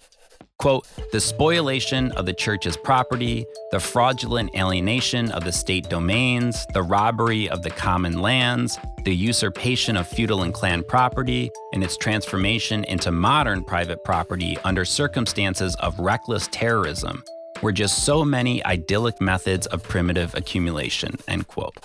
Quote, 0.61 0.85
the 1.11 1.19
spoliation 1.19 2.11
of 2.11 2.27
the 2.27 2.33
church's 2.35 2.77
property, 2.77 3.47
the 3.71 3.79
fraudulent 3.79 4.53
alienation 4.55 5.31
of 5.31 5.43
the 5.43 5.51
state 5.51 5.89
domains, 5.89 6.67
the 6.75 6.83
robbery 6.83 7.49
of 7.49 7.63
the 7.63 7.71
common 7.71 8.21
lands, 8.21 8.77
the 9.03 9.15
usurpation 9.15 9.97
of 9.97 10.07
feudal 10.07 10.43
and 10.43 10.53
clan 10.53 10.83
property, 10.83 11.49
and 11.73 11.83
its 11.83 11.97
transformation 11.97 12.83
into 12.83 13.11
modern 13.11 13.63
private 13.63 14.03
property 14.03 14.55
under 14.63 14.85
circumstances 14.85 15.75
of 15.77 15.97
reckless 15.97 16.47
terrorism 16.51 17.23
were 17.63 17.71
just 17.71 18.05
so 18.05 18.23
many 18.23 18.63
idyllic 18.63 19.19
methods 19.19 19.65
of 19.65 19.81
primitive 19.81 20.35
accumulation, 20.35 21.17
end 21.27 21.47
quote. 21.47 21.75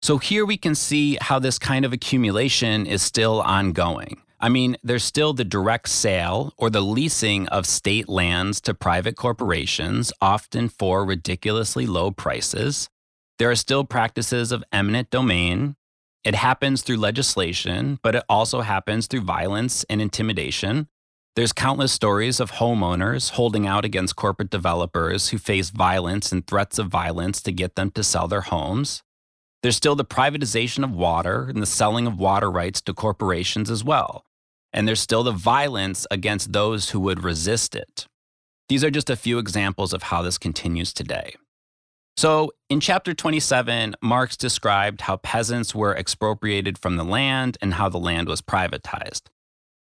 So 0.00 0.18
here 0.18 0.46
we 0.46 0.58
can 0.58 0.76
see 0.76 1.18
how 1.20 1.40
this 1.40 1.58
kind 1.58 1.84
of 1.84 1.92
accumulation 1.92 2.86
is 2.86 3.02
still 3.02 3.40
ongoing. 3.40 4.20
I 4.44 4.50
mean, 4.50 4.76
there's 4.82 5.04
still 5.04 5.32
the 5.32 5.42
direct 5.42 5.88
sale 5.88 6.52
or 6.58 6.68
the 6.68 6.82
leasing 6.82 7.48
of 7.48 7.64
state 7.64 8.10
lands 8.10 8.60
to 8.60 8.74
private 8.74 9.16
corporations, 9.16 10.12
often 10.20 10.68
for 10.68 11.02
ridiculously 11.02 11.86
low 11.86 12.10
prices. 12.10 12.90
There 13.38 13.50
are 13.50 13.56
still 13.56 13.84
practices 13.84 14.52
of 14.52 14.62
eminent 14.70 15.08
domain. 15.08 15.76
It 16.24 16.34
happens 16.34 16.82
through 16.82 16.98
legislation, 16.98 17.98
but 18.02 18.14
it 18.16 18.24
also 18.28 18.60
happens 18.60 19.06
through 19.06 19.22
violence 19.22 19.82
and 19.88 20.02
intimidation. 20.02 20.88
There's 21.36 21.54
countless 21.54 21.92
stories 21.92 22.38
of 22.38 22.52
homeowners 22.52 23.30
holding 23.30 23.66
out 23.66 23.86
against 23.86 24.14
corporate 24.14 24.50
developers 24.50 25.30
who 25.30 25.38
face 25.38 25.70
violence 25.70 26.32
and 26.32 26.46
threats 26.46 26.78
of 26.78 26.88
violence 26.88 27.40
to 27.44 27.50
get 27.50 27.76
them 27.76 27.90
to 27.92 28.04
sell 28.04 28.28
their 28.28 28.42
homes. 28.42 29.02
There's 29.62 29.76
still 29.76 29.96
the 29.96 30.04
privatization 30.04 30.84
of 30.84 30.90
water 30.90 31.46
and 31.48 31.62
the 31.62 31.66
selling 31.80 32.06
of 32.06 32.18
water 32.18 32.50
rights 32.50 32.82
to 32.82 32.92
corporations 32.92 33.70
as 33.70 33.82
well 33.82 34.26
and 34.74 34.86
there's 34.86 35.00
still 35.00 35.22
the 35.22 35.32
violence 35.32 36.06
against 36.10 36.52
those 36.52 36.90
who 36.90 37.00
would 37.00 37.22
resist 37.22 37.74
it. 37.74 38.06
These 38.68 38.82
are 38.82 38.90
just 38.90 39.08
a 39.08 39.16
few 39.16 39.38
examples 39.38 39.94
of 39.94 40.04
how 40.04 40.20
this 40.20 40.36
continues 40.36 40.92
today. 40.92 41.36
So, 42.16 42.52
in 42.68 42.80
chapter 42.80 43.14
27, 43.14 43.96
Marx 44.02 44.36
described 44.36 45.02
how 45.02 45.16
peasants 45.16 45.74
were 45.74 45.96
expropriated 45.96 46.78
from 46.78 46.96
the 46.96 47.04
land 47.04 47.56
and 47.60 47.74
how 47.74 47.88
the 47.88 47.98
land 47.98 48.28
was 48.28 48.42
privatized. 48.42 49.22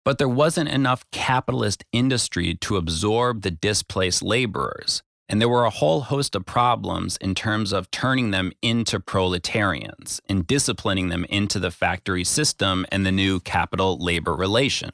But 0.05 0.17
there 0.17 0.29
wasn't 0.29 0.69
enough 0.69 1.05
capitalist 1.11 1.85
industry 1.91 2.55
to 2.55 2.77
absorb 2.77 3.41
the 3.41 3.51
displaced 3.51 4.21
laborers, 4.21 5.01
and 5.29 5.39
there 5.39 5.49
were 5.49 5.65
a 5.65 5.69
whole 5.69 6.01
host 6.01 6.35
of 6.35 6.45
problems 6.45 7.17
in 7.17 7.33
terms 7.33 7.71
of 7.71 7.89
turning 7.91 8.31
them 8.31 8.51
into 8.61 8.99
proletarians 8.99 10.21
and 10.27 10.45
disciplining 10.45 11.09
them 11.09 11.25
into 11.25 11.59
the 11.59 11.71
factory 11.71 12.23
system 12.23 12.85
and 12.91 13.05
the 13.05 13.11
new 13.11 13.39
capital 13.39 13.97
labor 13.97 14.35
relation. 14.35 14.91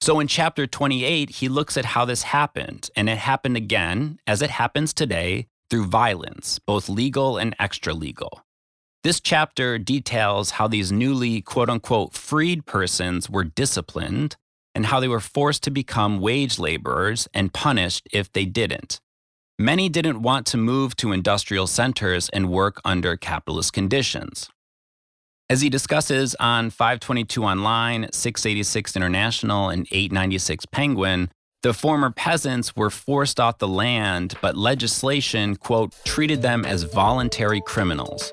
So 0.00 0.18
in 0.18 0.28
chapter 0.28 0.66
28, 0.66 1.30
he 1.30 1.48
looks 1.48 1.76
at 1.76 1.84
how 1.84 2.06
this 2.06 2.22
happened, 2.22 2.88
and 2.96 3.08
it 3.10 3.18
happened 3.18 3.56
again, 3.56 4.18
as 4.26 4.40
it 4.40 4.50
happens 4.50 4.94
today, 4.94 5.46
through 5.68 5.86
violence, 5.86 6.58
both 6.58 6.88
legal 6.88 7.36
and 7.36 7.54
extra 7.58 7.92
legal. 7.92 8.42
This 9.02 9.20
chapter 9.20 9.78
details 9.78 10.52
how 10.52 10.68
these 10.68 10.92
newly 10.92 11.40
quote 11.40 11.70
unquote 11.70 12.14
freed 12.14 12.66
persons 12.66 13.30
were 13.30 13.44
disciplined 13.44 14.36
and 14.74 14.86
how 14.86 15.00
they 15.00 15.08
were 15.08 15.20
forced 15.20 15.62
to 15.64 15.70
become 15.70 16.20
wage 16.20 16.58
laborers 16.58 17.26
and 17.32 17.52
punished 17.52 18.08
if 18.12 18.30
they 18.32 18.44
didn't. 18.44 19.00
Many 19.60 19.90
didn't 19.90 20.22
want 20.22 20.46
to 20.46 20.56
move 20.56 20.96
to 20.96 21.12
industrial 21.12 21.66
centers 21.66 22.30
and 22.30 22.48
work 22.48 22.80
under 22.82 23.18
capitalist 23.18 23.74
conditions. 23.74 24.48
As 25.50 25.60
he 25.60 25.68
discusses 25.68 26.34
on 26.40 26.70
522 26.70 27.44
Online, 27.44 28.10
686 28.10 28.96
International, 28.96 29.68
and 29.68 29.86
896 29.90 30.64
Penguin, 30.64 31.30
the 31.62 31.74
former 31.74 32.10
peasants 32.10 32.74
were 32.74 32.88
forced 32.88 33.38
off 33.38 33.58
the 33.58 33.68
land, 33.68 34.32
but 34.40 34.56
legislation, 34.56 35.56
quote, 35.56 35.94
treated 36.06 36.40
them 36.40 36.64
as 36.64 36.84
voluntary 36.84 37.60
criminals 37.60 38.32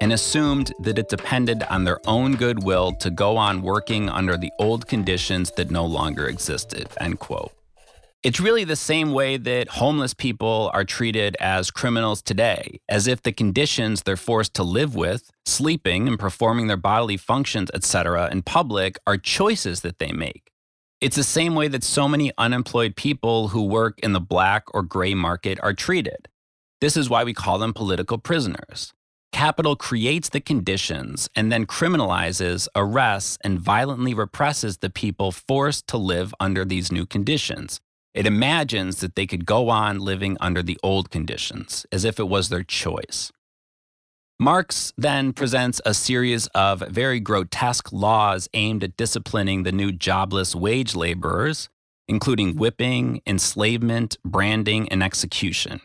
and 0.00 0.10
assumed 0.10 0.72
that 0.80 0.98
it 0.98 1.10
depended 1.10 1.64
on 1.64 1.84
their 1.84 2.00
own 2.06 2.34
goodwill 2.34 2.94
to 2.94 3.10
go 3.10 3.36
on 3.36 3.60
working 3.60 4.08
under 4.08 4.38
the 4.38 4.50
old 4.58 4.86
conditions 4.86 5.50
that 5.50 5.70
no 5.70 5.84
longer 5.84 6.28
existed, 6.28 6.88
end 6.98 7.18
quote. 7.18 7.52
It's 8.22 8.38
really 8.38 8.62
the 8.62 8.76
same 8.76 9.12
way 9.12 9.36
that 9.36 9.68
homeless 9.68 10.14
people 10.14 10.70
are 10.72 10.84
treated 10.84 11.36
as 11.40 11.72
criminals 11.72 12.22
today, 12.22 12.80
as 12.88 13.08
if 13.08 13.20
the 13.20 13.32
conditions 13.32 14.02
they're 14.02 14.16
forced 14.16 14.54
to 14.54 14.62
live 14.62 14.94
with, 14.94 15.32
sleeping 15.44 16.06
and 16.06 16.16
performing 16.16 16.68
their 16.68 16.76
bodily 16.76 17.16
functions, 17.16 17.68
etc., 17.74 18.28
in 18.30 18.42
public 18.42 18.96
are 19.08 19.18
choices 19.18 19.80
that 19.80 19.98
they 19.98 20.12
make. 20.12 20.52
It's 21.00 21.16
the 21.16 21.24
same 21.24 21.56
way 21.56 21.66
that 21.66 21.82
so 21.82 22.08
many 22.08 22.30
unemployed 22.38 22.94
people 22.94 23.48
who 23.48 23.64
work 23.64 23.98
in 24.04 24.12
the 24.12 24.20
black 24.20 24.72
or 24.72 24.84
gray 24.84 25.14
market 25.14 25.58
are 25.60 25.74
treated. 25.74 26.28
This 26.80 26.96
is 26.96 27.10
why 27.10 27.24
we 27.24 27.34
call 27.34 27.58
them 27.58 27.74
political 27.74 28.18
prisoners. 28.18 28.92
Capital 29.32 29.74
creates 29.74 30.28
the 30.28 30.40
conditions 30.40 31.28
and 31.34 31.50
then 31.50 31.66
criminalizes, 31.66 32.68
arrests, 32.76 33.36
and 33.42 33.58
violently 33.58 34.14
represses 34.14 34.78
the 34.78 34.90
people 34.90 35.32
forced 35.32 35.88
to 35.88 35.96
live 35.96 36.32
under 36.38 36.64
these 36.64 36.92
new 36.92 37.04
conditions 37.04 37.80
it 38.14 38.26
imagines 38.26 39.00
that 39.00 39.14
they 39.14 39.26
could 39.26 39.46
go 39.46 39.68
on 39.68 39.98
living 39.98 40.36
under 40.40 40.62
the 40.62 40.78
old 40.82 41.10
conditions, 41.10 41.86
as 41.90 42.04
if 42.04 42.18
it 42.18 42.28
was 42.28 42.48
their 42.48 42.62
choice. 42.62 43.32
Marx 44.38 44.92
then 44.98 45.32
presents 45.32 45.80
a 45.86 45.94
series 45.94 46.48
of 46.48 46.80
very 46.88 47.20
grotesque 47.20 47.92
laws 47.92 48.48
aimed 48.54 48.82
at 48.82 48.96
disciplining 48.96 49.62
the 49.62 49.72
new 49.72 49.92
jobless 49.92 50.54
wage 50.54 50.96
laborers, 50.96 51.68
including 52.08 52.50
mm-hmm. 52.50 52.58
whipping, 52.58 53.22
enslavement, 53.26 54.16
branding, 54.24 54.88
and 54.88 55.02
execution. 55.02 55.80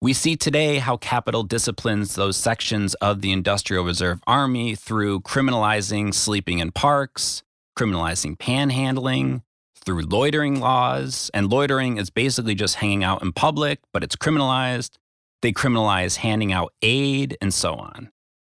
We 0.00 0.12
see 0.12 0.36
today 0.36 0.78
how 0.78 0.96
capital 0.96 1.42
disciplines 1.42 2.14
those 2.14 2.36
sections 2.36 2.94
of 2.94 3.20
the 3.20 3.32
Industrial 3.32 3.84
Reserve 3.84 4.20
Army 4.26 4.74
through 4.74 5.20
criminalizing 5.20 6.12
sleeping 6.12 6.58
in 6.58 6.72
parks, 6.72 7.42
criminalizing 7.78 8.36
panhandling, 8.36 9.42
through 9.84 10.02
loitering 10.02 10.60
laws, 10.60 11.30
and 11.34 11.50
loitering 11.50 11.98
is 11.98 12.10
basically 12.10 12.54
just 12.54 12.76
hanging 12.76 13.04
out 13.04 13.22
in 13.22 13.32
public, 13.32 13.80
but 13.92 14.02
it's 14.02 14.16
criminalized. 14.16 14.96
They 15.42 15.52
criminalize 15.52 16.16
handing 16.16 16.52
out 16.52 16.72
aid 16.82 17.36
and 17.40 17.52
so 17.52 17.74
on. 17.74 18.10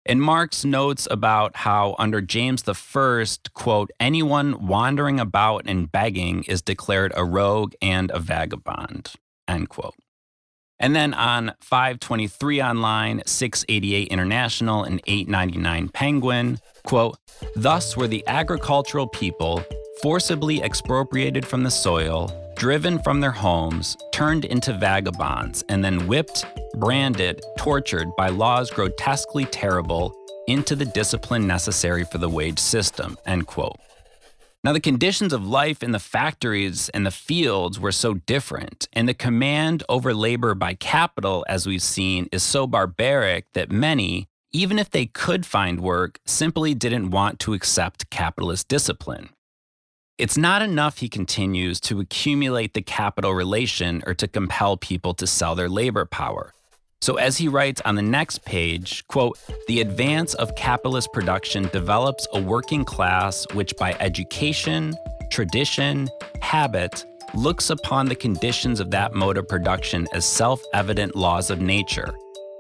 And 0.07 0.23
Marx 0.23 0.65
notes 0.65 1.07
about 1.11 1.55
how 1.55 1.95
under 1.99 2.23
James 2.23 2.63
I, 2.67 3.53
quote, 3.53 3.91
anyone 4.01 4.67
wandering 4.67 5.21
about 5.21 5.65
and 5.67 5.93
begging 5.93 6.45
is 6.45 6.63
declared 6.63 7.13
a 7.15 7.27
rogue 7.27 7.75
and 7.83 8.11
a 8.13 8.19
vagabond, 8.19 9.13
end 9.47 9.69
quote. 9.69 9.95
And 10.81 10.97
then 10.97 11.13
on 11.13 11.53
523 11.61 12.63
online, 12.63 13.23
688 13.27 14.09
international, 14.09 14.85
and 14.85 15.03
899 15.07 15.89
penguin, 15.91 16.59
quote, 16.85 17.19
thus 17.55 17.97
were 17.97 18.09
the 18.09 18.25
agricultural 18.27 19.09
people 19.09 19.63
forcibly 20.03 20.63
expropriated 20.63 21.47
from 21.47 21.63
the 21.63 21.71
soil, 21.71 22.33
driven 22.57 22.99
from 22.99 23.21
their 23.21 23.33
homes, 23.33 23.97
turned 24.13 24.45
into 24.45 24.73
vagabonds, 24.73 25.65
and 25.69 25.85
then 25.85 26.07
whipped, 26.07 26.45
branded, 26.77 27.41
tortured 27.59 28.09
by 28.17 28.29
laws 28.29 28.71
grotesquely 28.71 29.45
terrible 29.47 30.15
into 30.47 30.75
the 30.75 30.85
discipline 30.85 31.47
necessary 31.47 32.05
for 32.05 32.19
the 32.19 32.29
wage 32.29 32.59
system, 32.59 33.17
end 33.27 33.47
quote. 33.47 33.77
Now, 34.65 34.73
the 34.73 34.81
conditions 34.81 35.33
of 35.33 35.47
life 35.47 35.83
in 35.83 35.93
the 35.93 36.01
factories 36.01 36.89
and 36.89 37.07
the 37.07 37.13
fields 37.13 37.79
were 37.79 37.93
so 37.93 38.15
different, 38.15 38.89
and 38.93 39.09
the 39.09 39.15
command 39.15 39.85
over 39.89 40.13
labor 40.13 40.55
by 40.55 40.75
capital, 40.75 41.45
as 41.49 41.67
we've 41.67 41.83
seen, 41.83 42.29
is 42.33 42.43
so 42.43 42.67
barbaric 42.67 43.53
that 43.53 43.71
many, 43.71 44.29
even 44.53 44.79
if 44.79 44.91
they 44.91 45.07
could 45.07 45.47
find 45.47 45.81
work, 45.81 46.19
simply 46.27 46.75
didn't 46.75 47.11
want 47.11 47.39
to 47.41 47.55
accept 47.55 48.11
capitalist 48.11 48.67
discipline. 48.69 49.31
It's 50.19 50.37
not 50.37 50.63
enough, 50.63 50.99
he 50.99 51.09
continues, 51.09 51.79
to 51.83 52.01
accumulate 52.01 52.75
the 52.75 52.83
capital 52.83 53.35
relation 53.35 54.03
or 54.05 54.15
to 54.15 54.27
compel 54.27 54.77
people 54.77 55.15
to 55.15 55.29
sell 55.29 55.55
their 55.55 55.69
labor 55.69 56.05
power. 56.05 56.53
So, 57.01 57.15
as 57.15 57.37
he 57.37 57.47
writes 57.47 57.81
on 57.85 57.95
the 57.95 58.03
next 58.03 58.45
page, 58.45 59.07
quote, 59.07 59.39
the 59.69 59.81
advance 59.81 60.35
of 60.35 60.57
capitalist 60.57 61.13
production 61.13 61.69
develops 61.73 62.27
a 62.35 62.43
working 62.43 62.85
class 62.85 63.47
which, 63.53 63.77
by 63.77 63.93
education, 64.01 64.93
tradition, 65.31 66.09
habit, 66.43 67.07
looks 67.33 67.71
upon 67.71 68.07
the 68.07 68.17
conditions 68.17 68.81
of 68.81 68.91
that 68.91 69.15
mode 69.15 69.39
of 69.39 69.47
production 69.47 70.09
as 70.13 70.25
self 70.25 70.61
evident 70.75 71.15
laws 71.15 71.49
of 71.49 71.61
nature. 71.61 72.13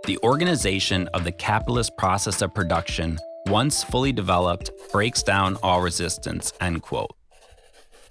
The 0.07 0.19
organization 0.23 1.09
of 1.09 1.25
the 1.25 1.33
capitalist 1.33 1.97
process 1.97 2.41
of 2.41 2.55
production, 2.55 3.19
once 3.47 3.83
fully 3.83 4.12
developed, 4.12 4.71
breaks 4.93 5.25
down 5.25 5.57
all 5.65 5.81
resistance, 5.83 6.53
end 6.61 6.83
quote. 6.83 7.11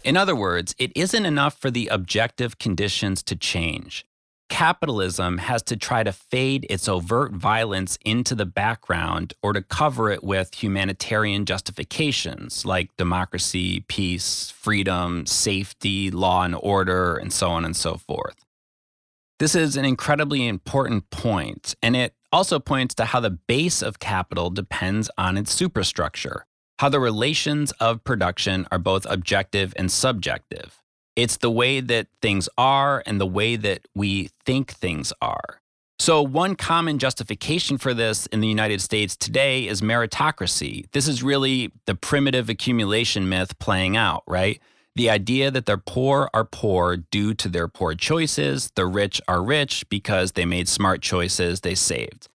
In 0.04 0.16
other 0.18 0.36
words, 0.36 0.76
it 0.78 0.92
isn't 0.96 1.26
enough 1.26 1.60
for 1.60 1.70
the 1.70 1.88
objective 1.88 2.58
conditions 2.58 3.22
to 3.24 3.36
change 3.36 4.06
capitalism 4.50 5.40
has 5.40 5.62
to 5.64 5.76
try 5.76 6.04
to 6.04 6.12
fade 6.12 6.66
its 6.70 6.88
overt 6.88 7.32
violence 7.34 7.98
into 8.06 8.36
the 8.36 8.46
background 8.46 9.34
or 9.42 9.54
to 9.54 9.62
cover 9.62 10.10
it 10.10 10.24
with 10.24 10.64
humanitarian 10.64 11.46
justifications 11.46 12.66
like 12.66 12.96
democracy, 12.98 13.82
peace, 13.88 14.52
freedom, 14.52 15.26
safety, 15.26 16.10
law 16.10 16.44
and 16.44 16.56
order, 16.56 17.16
and 17.16 17.34
so 17.34 17.50
on 17.50 17.66
and 17.66 17.76
so 17.76 17.96
forth. 17.96 18.46
This 19.40 19.54
is 19.54 19.78
an 19.78 19.86
incredibly 19.86 20.48
important 20.48 21.10
point, 21.12 21.76
and 21.84 21.96
it 21.96 22.16
also 22.32 22.60
points 22.60 22.96
to 22.96 23.06
how 23.06 23.20
the 23.20 23.30
base 23.30 23.82
of 23.82 24.00
capital 24.00 24.50
depends 24.50 25.12
on 25.18 25.38
its 25.38 25.54
superstructure, 25.54 26.46
how 26.80 26.90
the 26.90 27.00
relations 27.00 27.72
of 27.74 28.04
production 28.04 28.68
are 28.72 28.80
both 28.80 29.06
objective 29.10 29.74
and 29.78 29.92
subjective. 29.92 30.82
It's 31.16 31.38
the 31.38 31.50
way 31.50 31.80
that 31.80 32.08
things 32.22 32.48
are 32.58 33.02
and 33.06 33.20
the 33.20 33.26
way 33.26 33.56
that 33.56 33.88
we 33.96 34.30
think 34.46 34.72
things 34.72 35.12
are. 35.22 35.62
So, 36.00 36.22
one 36.22 36.56
common 36.56 37.00
justification 37.00 37.80
for 37.80 37.96
this 37.96 38.28
in 38.28 38.40
the 38.40 38.48
United 38.48 38.82
States 38.82 39.16
today 39.16 39.68
is 39.68 39.82
meritocracy. 39.82 40.86
This 40.92 41.08
is 41.08 41.24
really 41.24 41.72
the 41.88 41.96
primitive 41.96 42.50
accumulation 42.50 43.28
myth 43.28 43.58
playing 43.58 43.98
out, 43.98 44.22
right? 44.28 44.62
The 44.96 45.10
idea 45.10 45.50
that 45.50 45.66
the 45.66 45.80
poor 45.80 46.30
are 46.36 46.46
poor 46.46 46.98
due 46.98 47.34
to 47.36 47.50
their 47.50 47.68
poor 47.68 47.96
choices, 47.96 48.72
the 48.76 48.86
rich 48.86 49.20
are 49.28 49.44
rich 49.44 49.90
because 49.90 50.34
they 50.34 50.46
made 50.46 50.68
smart 50.68 51.02
choices, 51.02 51.62
they 51.62 51.74
saved. 51.76 52.28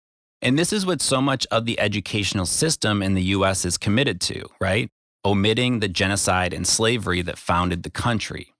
And 0.42 0.58
this 0.58 0.74
is 0.74 0.86
what 0.86 1.02
so 1.02 1.22
much 1.22 1.46
of 1.52 1.66
the 1.66 1.80
educational 1.80 2.48
system 2.48 3.04
in 3.04 3.14
the 3.14 3.24
US 3.24 3.64
is 3.64 3.78
committed 3.78 4.20
to, 4.22 4.46
right? 4.60 4.90
Omitting 5.24 5.80
the 5.80 5.88
genocide 5.88 6.54
and 6.54 6.66
slavery 6.66 7.22
that 7.22 7.38
founded 7.38 7.84
the 7.84 7.92
country. 7.92 8.54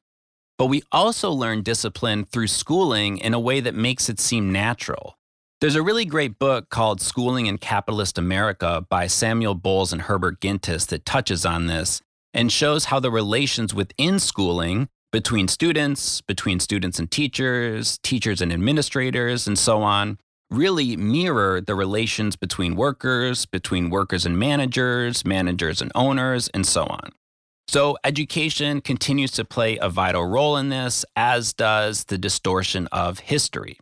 But 0.60 0.68
we 0.68 0.84
also 0.92 1.32
learn 1.32 1.64
discipline 1.64 2.26
through 2.26 2.48
schooling 2.48 3.18
in 3.18 3.34
a 3.34 3.40
way 3.40 3.62
that 3.62 3.74
makes 3.74 4.10
it 4.10 4.20
seem 4.20 4.52
natural. 4.52 5.18
There's 5.60 5.76
a 5.76 5.82
really 5.82 6.06
great 6.06 6.38
book 6.38 6.70
called 6.70 7.02
Schooling 7.02 7.48
in 7.48 7.58
Capitalist 7.58 8.20
America 8.20 8.86
by 8.88 9.08
Samuel 9.08 9.56
Bowles 9.56 9.92
and 9.92 10.04
Herbert 10.04 10.40
Gintis 10.40 10.86
that 10.88 11.06
touches 11.06 11.46
on 11.48 11.66
this 11.66 12.02
and 12.32 12.52
shows 12.52 12.86
how 12.86 13.00
the 13.00 13.12
relations 13.12 13.74
within 13.74 14.20
schooling 14.20 14.88
between 15.12 15.48
students, 15.48 16.22
between 16.22 16.60
students 16.60 17.00
and 17.00 17.10
teachers, 17.10 17.98
teachers 18.04 18.40
and 18.40 18.54
administrators, 18.54 19.48
and 19.48 19.58
so 19.58 19.82
on, 19.82 20.18
really 20.52 20.96
mirror 20.98 21.62
the 21.62 21.74
relations 21.74 22.36
between 22.36 22.76
workers, 22.76 23.46
between 23.46 23.90
workers 23.90 24.26
and 24.26 24.38
managers, 24.38 25.26
managers 25.26 25.82
and 25.82 25.92
owners, 25.96 26.50
and 26.50 26.68
so 26.68 26.84
on. 26.84 27.12
So, 27.68 27.98
education 28.04 28.82
continues 28.82 29.32
to 29.32 29.46
play 29.46 29.78
a 29.78 29.90
vital 29.90 30.26
role 30.26 30.58
in 30.58 30.70
this, 30.70 31.06
as 31.16 31.54
does 31.54 32.04
the 32.06 32.18
distortion 32.18 32.88
of 32.92 33.20
history. 33.20 33.80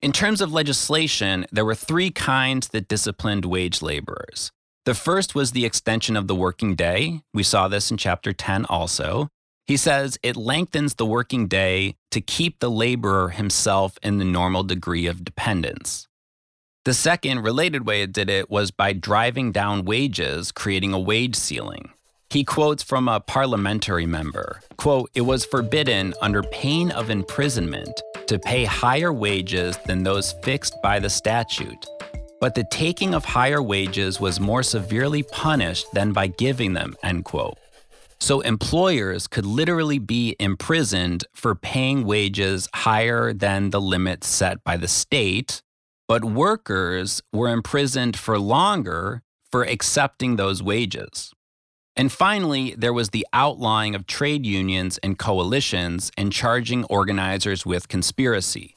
In 0.00 0.12
terms 0.12 0.40
of 0.40 0.52
legislation, 0.52 1.44
there 1.52 1.64
were 1.64 1.74
three 1.74 2.10
kinds 2.10 2.68
that 2.68 2.88
disciplined 2.88 3.44
wage 3.44 3.82
laborers. 3.82 4.52
The 4.86 4.94
first 4.94 5.34
was 5.34 5.52
the 5.52 5.66
extension 5.66 6.16
of 6.16 6.28
the 6.28 6.34
working 6.34 6.74
day. 6.76 7.20
We 7.34 7.42
saw 7.42 7.68
this 7.68 7.90
in 7.90 7.98
chapter 7.98 8.32
10 8.32 8.64
also. 8.66 9.28
He 9.68 9.76
says 9.76 10.18
it 10.22 10.34
lengthens 10.34 10.94
the 10.94 11.04
working 11.04 11.46
day 11.46 11.94
to 12.10 12.22
keep 12.22 12.58
the 12.58 12.70
laborer 12.70 13.28
himself 13.28 13.98
in 14.02 14.16
the 14.16 14.24
normal 14.24 14.62
degree 14.62 15.06
of 15.06 15.26
dependence. 15.26 16.08
The 16.86 16.94
second 16.94 17.40
related 17.40 17.86
way 17.86 18.00
it 18.00 18.12
did 18.12 18.30
it 18.30 18.48
was 18.48 18.70
by 18.70 18.94
driving 18.94 19.52
down 19.52 19.84
wages, 19.84 20.52
creating 20.52 20.94
a 20.94 20.98
wage 20.98 21.36
ceiling. 21.36 21.90
He 22.30 22.44
quotes 22.44 22.82
from 22.82 23.08
a 23.08 23.20
parliamentary 23.20 24.06
member, 24.06 24.60
quote, 24.78 25.10
"It 25.14 25.22
was 25.22 25.44
forbidden 25.44 26.14
under 26.22 26.42
pain 26.44 26.90
of 26.90 27.10
imprisonment 27.10 28.00
to 28.26 28.38
pay 28.38 28.64
higher 28.64 29.12
wages 29.12 29.76
than 29.86 30.02
those 30.02 30.32
fixed 30.42 30.80
by 30.82 30.98
the 30.98 31.10
statute. 31.10 31.86
But 32.40 32.54
the 32.54 32.64
taking 32.70 33.14
of 33.14 33.26
higher 33.26 33.62
wages 33.62 34.18
was 34.18 34.40
more 34.40 34.62
severely 34.62 35.24
punished 35.24 35.86
than 35.92 36.12
by 36.14 36.28
giving 36.28 36.72
them." 36.72 36.96
End 37.02 37.26
quote. 37.26 37.58
So 38.20 38.40
employers 38.40 39.26
could 39.26 39.46
literally 39.46 39.98
be 39.98 40.34
imprisoned 40.40 41.24
for 41.32 41.54
paying 41.54 42.04
wages 42.04 42.68
higher 42.74 43.32
than 43.32 43.70
the 43.70 43.80
limits 43.80 44.26
set 44.26 44.62
by 44.64 44.76
the 44.76 44.88
state, 44.88 45.62
but 46.08 46.24
workers 46.24 47.22
were 47.32 47.48
imprisoned 47.48 48.16
for 48.16 48.38
longer 48.38 49.22
for 49.50 49.62
accepting 49.62 50.36
those 50.36 50.62
wages. 50.62 51.32
And 51.96 52.12
finally, 52.12 52.74
there 52.76 52.92
was 52.92 53.10
the 53.10 53.26
outlawing 53.32 53.94
of 53.94 54.06
trade 54.06 54.46
unions 54.46 54.98
and 54.98 55.18
coalitions 55.18 56.12
and 56.16 56.32
charging 56.32 56.84
organizers 56.84 57.66
with 57.66 57.88
conspiracy. 57.88 58.76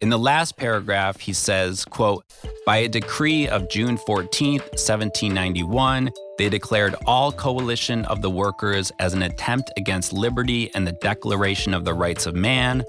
In 0.00 0.08
the 0.08 0.18
last 0.18 0.56
paragraph, 0.56 1.20
he 1.20 1.34
says, 1.34 1.84
quote, 1.84 2.24
by 2.64 2.78
a 2.78 2.88
decree 2.88 3.46
of 3.46 3.68
June 3.68 3.98
14, 3.98 4.52
1791, 4.60 6.10
they 6.38 6.48
declared 6.48 6.94
all 7.04 7.30
coalition 7.30 8.06
of 8.06 8.22
the 8.22 8.30
workers 8.30 8.90
as 8.98 9.12
an 9.12 9.20
attempt 9.20 9.70
against 9.76 10.14
liberty 10.14 10.74
and 10.74 10.86
the 10.86 10.96
Declaration 11.02 11.74
of 11.74 11.84
the 11.84 11.92
Rights 11.92 12.24
of 12.24 12.34
Man, 12.34 12.82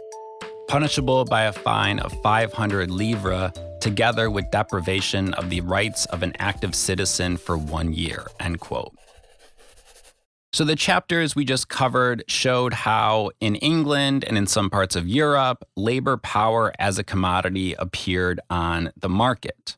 punishable 0.70 1.26
by 1.26 1.44
a 1.44 1.52
fine 1.52 2.00
of 2.00 2.14
500 2.24 2.90
livres, 2.90 3.52
together 3.82 4.32
with 4.32 4.50
deprivation 4.50 5.34
of 5.34 5.50
the 5.50 5.60
rights 5.60 6.06
of 6.06 6.24
an 6.24 6.32
active 6.40 6.74
citizen 6.74 7.36
for 7.36 7.58
one 7.58 7.92
year, 7.92 8.26
end 8.40 8.62
quote. 8.62 8.96
So, 10.54 10.66
the 10.66 10.76
chapters 10.76 11.34
we 11.34 11.46
just 11.46 11.70
covered 11.70 12.26
showed 12.28 12.74
how 12.74 13.32
in 13.40 13.56
England 13.56 14.26
and 14.26 14.38
in 14.38 14.48
some 14.48 14.70
parts 14.70 14.98
of 14.98 15.08
Europe, 15.08 15.64
labor 15.78 16.18
power 16.18 16.74
as 16.78 17.00
a 17.00 17.06
commodity 17.06 17.74
appeared 17.76 18.42
on 18.50 18.92
the 18.98 19.08
market. 19.08 19.78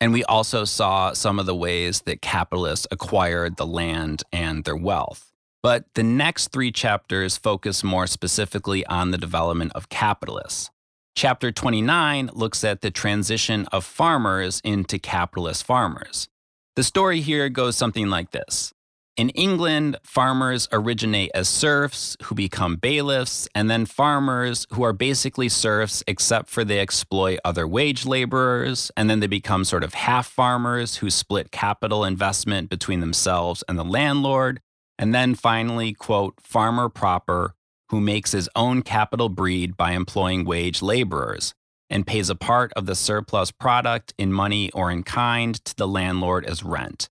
And 0.00 0.12
we 0.12 0.24
also 0.24 0.64
saw 0.64 1.12
some 1.12 1.38
of 1.38 1.46
the 1.46 1.54
ways 1.54 2.02
that 2.02 2.20
capitalists 2.20 2.88
acquired 2.90 3.56
the 3.56 3.66
land 3.66 4.24
and 4.32 4.64
their 4.64 4.76
wealth. 4.76 5.32
But 5.62 5.84
the 5.94 6.02
next 6.02 6.48
three 6.48 6.72
chapters 6.72 7.36
focus 7.36 7.84
more 7.84 8.08
specifically 8.08 8.84
on 8.86 9.12
the 9.12 9.18
development 9.18 9.72
of 9.76 9.88
capitalists. 9.88 10.70
Chapter 11.14 11.52
29 11.52 12.30
looks 12.34 12.64
at 12.64 12.80
the 12.80 12.90
transition 12.90 13.66
of 13.66 13.84
farmers 13.84 14.60
into 14.64 14.98
capitalist 14.98 15.64
farmers. 15.64 16.28
The 16.74 16.82
story 16.82 17.20
here 17.20 17.48
goes 17.48 17.76
something 17.76 18.08
like 18.08 18.32
this 18.32 18.73
In 19.16 19.28
England, 19.30 19.96
farmers 20.02 20.66
originate 20.72 21.30
as 21.36 21.48
serfs 21.48 22.16
who 22.24 22.34
become 22.34 22.74
bailiffs, 22.74 23.48
and 23.54 23.70
then 23.70 23.86
farmers 23.86 24.66
who 24.72 24.82
are 24.82 24.92
basically 24.92 25.48
serfs 25.48 26.02
except 26.08 26.50
for 26.50 26.64
they 26.64 26.80
exploit 26.80 27.38
other 27.44 27.68
wage 27.68 28.06
laborers, 28.06 28.90
and 28.96 29.08
then 29.08 29.20
they 29.20 29.28
become 29.28 29.64
sort 29.64 29.84
of 29.84 29.94
half 29.94 30.26
farmers 30.26 30.96
who 30.96 31.10
split 31.10 31.52
capital 31.52 32.04
investment 32.04 32.68
between 32.68 32.98
themselves 32.98 33.62
and 33.68 33.78
the 33.78 33.84
landlord, 33.84 34.60
and 34.98 35.14
then 35.14 35.36
finally, 35.36 35.92
quote, 35.92 36.34
farmer 36.40 36.88
proper 36.88 37.54
who 37.90 38.00
makes 38.00 38.32
his 38.32 38.48
own 38.56 38.82
capital 38.82 39.28
breed 39.28 39.76
by 39.76 39.92
employing 39.92 40.44
wage 40.44 40.82
laborers 40.82 41.54
and 41.88 42.04
pays 42.04 42.30
a 42.30 42.34
part 42.34 42.72
of 42.72 42.86
the 42.86 42.96
surplus 42.96 43.52
product 43.52 44.12
in 44.18 44.32
money 44.32 44.72
or 44.72 44.90
in 44.90 45.04
kind 45.04 45.64
to 45.64 45.76
the 45.76 45.86
landlord 45.86 46.44
as 46.44 46.64
rent, 46.64 47.08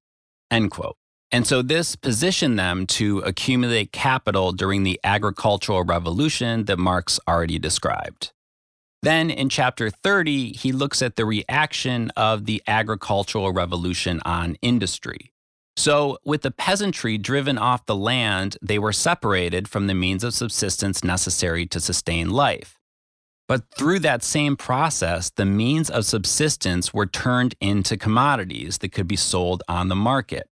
end 0.51 0.69
quote. 0.69 0.97
And 1.33 1.47
so 1.47 1.63
this 1.63 1.95
positioned 1.95 2.59
them 2.59 2.85
to 2.87 3.17
accumulate 3.19 3.91
capital 3.91 4.51
during 4.51 4.83
the 4.83 4.99
agricultural 5.03 5.83
revolution 5.83 6.65
that 6.65 6.77
Marx 6.77 7.19
already 7.27 7.57
described. 7.57 8.31
Then 9.01 9.31
in 9.31 9.49
chapter 9.49 9.89
30, 9.89 10.53
he 10.53 10.71
looks 10.71 11.01
at 11.01 11.15
the 11.15 11.25
reaction 11.25 12.11
of 12.11 12.45
the 12.45 12.61
agricultural 12.67 13.51
revolution 13.51 14.21
on 14.23 14.57
industry. 14.61 15.33
So, 15.75 16.19
with 16.23 16.43
the 16.43 16.51
peasantry 16.51 17.17
driven 17.17 17.57
off 17.57 17.87
the 17.87 17.95
land, 17.95 18.57
they 18.61 18.77
were 18.77 18.93
separated 18.93 19.67
from 19.67 19.87
the 19.87 19.95
means 19.95 20.23
of 20.23 20.35
subsistence 20.35 21.03
necessary 21.03 21.65
to 21.65 21.79
sustain 21.79 22.29
life. 22.29 22.77
But 23.47 23.63
through 23.75 23.99
that 23.99 24.23
same 24.23 24.55
process, 24.55 25.31
the 25.31 25.45
means 25.45 25.89
of 25.89 26.05
subsistence 26.05 26.93
were 26.93 27.07
turned 27.07 27.55
into 27.59 27.97
commodities 27.97 28.77
that 28.77 28.91
could 28.91 29.07
be 29.07 29.15
sold 29.15 29.63
on 29.67 29.87
the 29.87 29.95
market. 29.95 30.47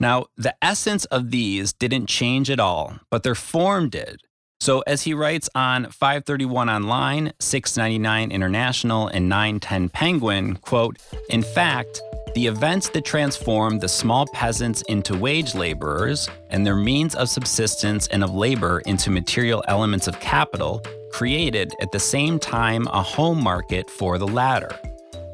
Now, 0.00 0.26
the 0.36 0.54
essence 0.62 1.04
of 1.06 1.30
these 1.30 1.72
didn't 1.72 2.06
change 2.06 2.50
at 2.50 2.60
all, 2.60 3.00
but 3.10 3.24
their 3.24 3.34
form 3.34 3.88
did. 3.88 4.22
So, 4.60 4.82
as 4.86 5.02
he 5.02 5.14
writes 5.14 5.48
on 5.54 5.90
531 5.90 6.68
Online, 6.68 7.32
699 7.40 8.32
International, 8.32 9.08
and 9.08 9.28
910 9.28 9.88
Penguin, 9.88 10.56
quote, 10.56 10.98
in 11.30 11.42
fact, 11.42 12.00
the 12.34 12.46
events 12.46 12.88
that 12.90 13.04
transformed 13.04 13.80
the 13.80 13.88
small 13.88 14.26
peasants 14.32 14.82
into 14.82 15.16
wage 15.16 15.54
laborers 15.54 16.28
and 16.50 16.66
their 16.66 16.76
means 16.76 17.14
of 17.14 17.28
subsistence 17.28 18.06
and 18.08 18.22
of 18.22 18.34
labor 18.34 18.80
into 18.80 19.10
material 19.10 19.64
elements 19.66 20.06
of 20.06 20.20
capital 20.20 20.82
created 21.12 21.72
at 21.80 21.90
the 21.90 21.98
same 21.98 22.38
time 22.38 22.86
a 22.88 23.02
home 23.02 23.42
market 23.42 23.88
for 23.90 24.18
the 24.18 24.26
latter. 24.26 24.70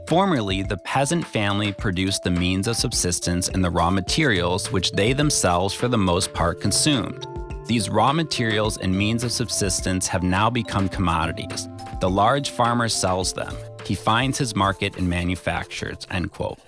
Formerly, 0.06 0.62
the 0.62 0.76
peasant 0.76 1.26
family 1.26 1.72
produced 1.72 2.24
the 2.24 2.30
means 2.30 2.68
of 2.68 2.76
subsistence 2.76 3.48
and 3.48 3.64
the 3.64 3.70
raw 3.70 3.88
materials 3.88 4.70
which 4.70 4.92
they 4.92 5.14
themselves, 5.14 5.72
for 5.72 5.88
the 5.88 5.96
most 5.96 6.34
part, 6.34 6.60
consumed. 6.60 7.26
These 7.66 7.88
raw 7.88 8.12
materials 8.12 8.76
and 8.76 8.94
means 8.94 9.24
of 9.24 9.32
subsistence 9.32 10.06
have 10.08 10.22
now 10.22 10.50
become 10.50 10.90
commodities. 10.90 11.68
The 12.02 12.10
large 12.10 12.50
farmer 12.50 12.90
sells 12.90 13.32
them. 13.32 13.56
He 13.86 13.94
finds 13.94 14.36
his 14.36 14.54
market 14.54 14.98
and 14.98 15.08
manufactures. 15.08 16.06
End 16.10 16.30
quote. 16.30 16.58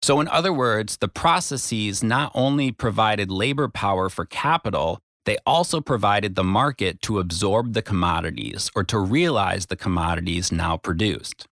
So, 0.00 0.18
in 0.20 0.28
other 0.28 0.52
words, 0.52 0.96
the 0.96 1.08
processes 1.08 2.02
not 2.02 2.32
only 2.34 2.72
provided 2.72 3.30
labor 3.30 3.68
power 3.68 4.08
for 4.08 4.24
capital, 4.24 5.00
they 5.26 5.36
also 5.44 5.82
provided 5.82 6.34
the 6.34 6.44
market 6.44 7.02
to 7.02 7.18
absorb 7.18 7.74
the 7.74 7.82
commodities 7.82 8.70
or 8.74 8.84
to 8.84 8.98
realize 8.98 9.66
the 9.66 9.76
commodities 9.76 10.50
now 10.50 10.78
produced. 10.78 11.46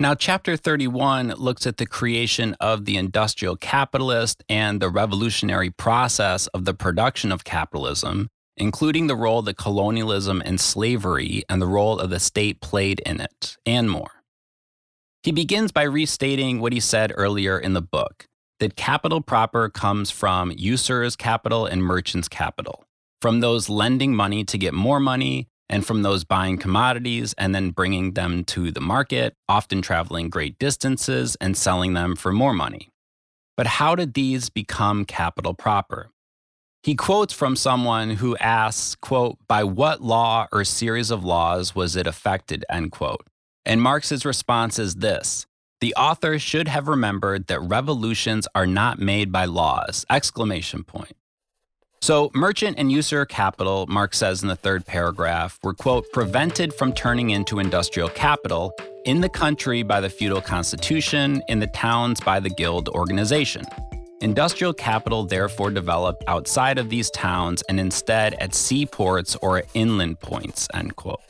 Now, 0.00 0.14
chapter 0.14 0.56
31 0.56 1.30
looks 1.38 1.66
at 1.66 1.78
the 1.78 1.86
creation 1.86 2.54
of 2.60 2.84
the 2.84 2.96
industrial 2.96 3.56
capitalist 3.56 4.44
and 4.48 4.80
the 4.80 4.90
revolutionary 4.90 5.70
process 5.70 6.46
of 6.48 6.64
the 6.64 6.72
production 6.72 7.32
of 7.32 7.42
capitalism, 7.42 8.28
including 8.56 9.08
the 9.08 9.16
role 9.16 9.42
that 9.42 9.56
colonialism 9.56 10.40
and 10.44 10.60
slavery 10.60 11.42
and 11.48 11.60
the 11.60 11.66
role 11.66 11.98
of 11.98 12.10
the 12.10 12.20
state 12.20 12.60
played 12.60 13.00
in 13.04 13.20
it, 13.20 13.56
and 13.66 13.90
more. 13.90 14.22
He 15.24 15.32
begins 15.32 15.72
by 15.72 15.82
restating 15.82 16.60
what 16.60 16.72
he 16.72 16.78
said 16.78 17.12
earlier 17.16 17.58
in 17.58 17.72
the 17.72 17.82
book 17.82 18.26
that 18.60 18.76
capital 18.76 19.20
proper 19.20 19.68
comes 19.68 20.12
from 20.12 20.52
usurers' 20.56 21.16
capital 21.16 21.66
and 21.66 21.82
merchants' 21.82 22.28
capital, 22.28 22.84
from 23.20 23.40
those 23.40 23.68
lending 23.68 24.14
money 24.14 24.44
to 24.44 24.58
get 24.58 24.74
more 24.74 25.00
money 25.00 25.47
and 25.68 25.86
from 25.86 26.02
those 26.02 26.24
buying 26.24 26.58
commodities 26.58 27.34
and 27.38 27.54
then 27.54 27.70
bringing 27.70 28.12
them 28.12 28.44
to 28.44 28.70
the 28.70 28.80
market, 28.80 29.34
often 29.48 29.82
traveling 29.82 30.30
great 30.30 30.58
distances 30.58 31.36
and 31.40 31.56
selling 31.56 31.94
them 31.94 32.16
for 32.16 32.32
more 32.32 32.52
money. 32.52 32.90
But 33.56 33.66
how 33.66 33.94
did 33.94 34.14
these 34.14 34.50
become 34.50 35.04
capital 35.04 35.52
proper? 35.52 36.10
He 36.82 36.94
quotes 36.94 37.34
from 37.34 37.56
someone 37.56 38.10
who 38.10 38.36
asks, 38.36 38.94
quote, 38.94 39.36
by 39.48 39.64
what 39.64 40.00
law 40.00 40.46
or 40.52 40.64
series 40.64 41.10
of 41.10 41.24
laws 41.24 41.74
was 41.74 41.96
it 41.96 42.06
affected, 42.06 42.64
end 42.70 42.92
quote. 42.92 43.26
And 43.66 43.82
Marx's 43.82 44.24
response 44.24 44.78
is 44.78 44.94
this 44.94 45.44
the 45.80 45.94
author 45.96 46.38
should 46.38 46.66
have 46.68 46.88
remembered 46.88 47.46
that 47.48 47.60
revolutions 47.60 48.48
are 48.54 48.66
not 48.66 48.98
made 48.98 49.30
by 49.30 49.44
laws, 49.44 50.06
exclamation 50.08 50.82
point. 50.82 51.17
So, 52.00 52.30
merchant 52.32 52.78
and 52.78 52.92
usurer 52.92 53.26
capital, 53.26 53.86
Marx 53.88 54.18
says 54.18 54.42
in 54.42 54.48
the 54.48 54.56
third 54.56 54.86
paragraph, 54.86 55.58
were, 55.62 55.74
quote, 55.74 56.10
prevented 56.12 56.72
from 56.72 56.92
turning 56.92 57.30
into 57.30 57.58
industrial 57.58 58.08
capital 58.08 58.72
in 59.04 59.20
the 59.20 59.28
country 59.28 59.82
by 59.82 60.00
the 60.00 60.08
feudal 60.08 60.40
constitution, 60.40 61.42
in 61.48 61.58
the 61.58 61.66
towns 61.68 62.20
by 62.20 62.40
the 62.40 62.50
guild 62.50 62.88
organization. 62.90 63.64
Industrial 64.20 64.72
capital 64.72 65.24
therefore 65.24 65.70
developed 65.70 66.24
outside 66.26 66.78
of 66.78 66.88
these 66.88 67.10
towns 67.10 67.62
and 67.68 67.78
instead 67.78 68.34
at 68.34 68.54
seaports 68.54 69.36
or 69.36 69.58
at 69.58 69.66
inland 69.74 70.18
points, 70.20 70.68
end 70.74 70.96
quote. 70.96 71.20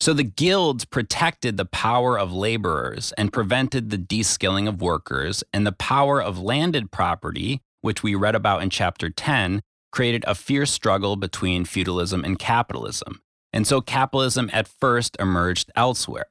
So 0.00 0.12
the 0.12 0.24
guilds 0.24 0.84
protected 0.84 1.56
the 1.56 1.64
power 1.64 2.18
of 2.18 2.32
laborers 2.32 3.12
and 3.18 3.32
prevented 3.32 3.90
the 3.90 3.98
deskilling 3.98 4.68
of 4.68 4.80
workers, 4.80 5.42
and 5.52 5.66
the 5.66 5.72
power 5.72 6.22
of 6.22 6.38
landed 6.38 6.92
property, 6.92 7.62
which 7.80 8.02
we 8.02 8.14
read 8.14 8.34
about 8.34 8.62
in 8.62 8.70
chapter 8.70 9.10
10, 9.10 9.62
created 9.90 10.24
a 10.26 10.34
fierce 10.34 10.70
struggle 10.70 11.16
between 11.16 11.64
feudalism 11.64 12.24
and 12.24 12.38
capitalism. 12.38 13.22
And 13.52 13.66
so 13.66 13.80
capitalism 13.80 14.50
at 14.52 14.68
first 14.68 15.16
emerged 15.18 15.70
elsewhere. 15.74 16.26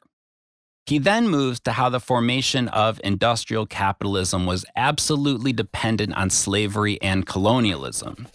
He 0.86 1.00
then 1.00 1.28
moves 1.28 1.60
to 1.62 1.74
how 1.74 1.90
the 1.90 2.00
formation 2.00 2.70
of 2.70 3.02
industrial 3.04 3.66
capitalism 3.66 4.46
was 4.46 4.66
absolutely 4.78 5.52
dependent 5.52 6.16
on 6.16 6.30
slavery 6.30 6.98
and 7.02 7.26
colonialism. 7.26 8.28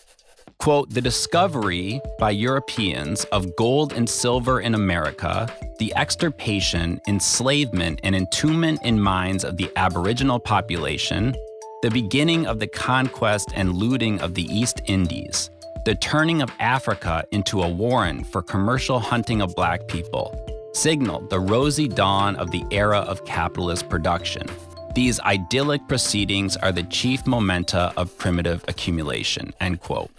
Quote, 0.58 0.90
the 0.90 1.00
discovery 1.00 2.00
by 2.18 2.30
Europeans 2.30 3.24
of 3.32 3.56
gold 3.56 3.94
and 3.94 4.08
silver 4.08 4.60
in 4.60 4.74
America, 4.74 5.48
the 5.78 5.92
extirpation, 5.96 7.00
enslavement, 7.08 8.00
and 8.04 8.14
entombment 8.14 8.80
in 8.84 9.00
mines 9.00 9.44
of 9.44 9.56
the 9.56 9.70
Aboriginal 9.74 10.38
population, 10.38 11.34
the 11.82 11.90
beginning 11.90 12.46
of 12.46 12.60
the 12.60 12.66
conquest 12.68 13.50
and 13.56 13.74
looting 13.74 14.20
of 14.20 14.34
the 14.34 14.44
East 14.44 14.80
Indies, 14.84 15.50
the 15.84 15.96
turning 15.96 16.40
of 16.40 16.48
Africa 16.60 17.24
into 17.32 17.60
a 17.60 17.68
warren 17.68 18.22
for 18.22 18.40
commercial 18.40 19.00
hunting 19.00 19.42
of 19.42 19.52
black 19.56 19.88
people, 19.88 20.32
signaled 20.74 21.28
the 21.28 21.40
rosy 21.40 21.88
dawn 21.88 22.36
of 22.36 22.52
the 22.52 22.64
era 22.70 22.98
of 22.98 23.24
capitalist 23.24 23.88
production. 23.88 24.46
These 24.94 25.18
idyllic 25.20 25.88
proceedings 25.88 26.56
are 26.56 26.70
the 26.70 26.84
chief 26.84 27.26
momenta 27.26 27.92
of 27.96 28.16
primitive 28.16 28.64
accumulation, 28.68 29.52
end 29.60 29.80
quote. 29.80 30.12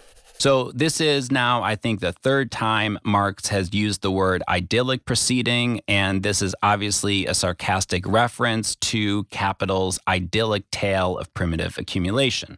So, 0.43 0.73
this 0.75 0.99
is 0.99 1.31
now, 1.31 1.63
I 1.63 1.77
think, 1.77 2.01
the 2.01 2.11
third 2.11 2.51
time 2.51 2.99
Marx 3.05 3.47
has 3.47 3.73
used 3.73 4.01
the 4.01 4.11
word 4.11 4.43
idyllic 4.49 5.05
proceeding, 5.05 5.79
and 5.87 6.21
this 6.21 6.41
is 6.41 6.53
obviously 6.61 7.25
a 7.25 7.33
sarcastic 7.33 8.05
reference 8.05 8.75
to 8.91 9.23
capital's 9.31 9.99
idyllic 10.05 10.69
tale 10.69 11.17
of 11.17 11.33
primitive 11.33 11.77
accumulation. 11.77 12.57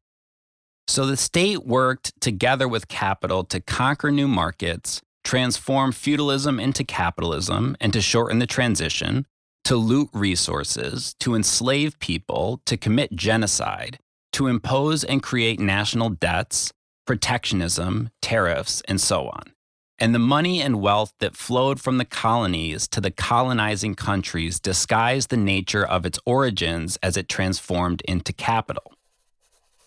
So, 0.87 1.05
the 1.05 1.15
state 1.15 1.67
worked 1.67 2.19
together 2.19 2.67
with 2.67 2.87
capital 2.87 3.43
to 3.43 3.59
conquer 3.59 4.09
new 4.09 4.27
markets, 4.27 5.03
transform 5.23 5.91
feudalism 5.91 6.59
into 6.59 6.83
capitalism, 6.83 7.77
and 7.79 7.93
to 7.93 8.01
shorten 8.01 8.39
the 8.39 8.47
transition, 8.47 9.27
to 9.63 9.75
loot 9.75 10.09
resources, 10.11 11.13
to 11.19 11.35
enslave 11.35 11.99
people, 11.99 12.61
to 12.65 12.77
commit 12.77 13.15
genocide, 13.15 13.99
to 14.31 14.47
impose 14.47 15.03
and 15.03 15.21
create 15.21 15.59
national 15.59 16.09
debts 16.09 16.73
protectionism, 17.05 18.09
tariffs, 18.21 18.81
and 18.87 18.99
so 18.99 19.27
on. 19.27 19.53
And 19.97 20.13
the 20.13 20.19
money 20.19 20.61
and 20.61 20.81
wealth 20.81 21.13
that 21.19 21.37
flowed 21.37 21.79
from 21.79 21.97
the 21.97 22.05
colonies 22.05 22.87
to 22.89 22.99
the 22.99 23.11
colonizing 23.11 23.95
countries 23.95 24.59
disguised 24.59 25.29
the 25.29 25.37
nature 25.37 25.85
of 25.85 26.05
its 26.05 26.19
origins 26.25 26.97
as 27.01 27.15
it 27.15 27.29
transformed 27.29 28.01
into 28.01 28.33
capital. 28.33 28.93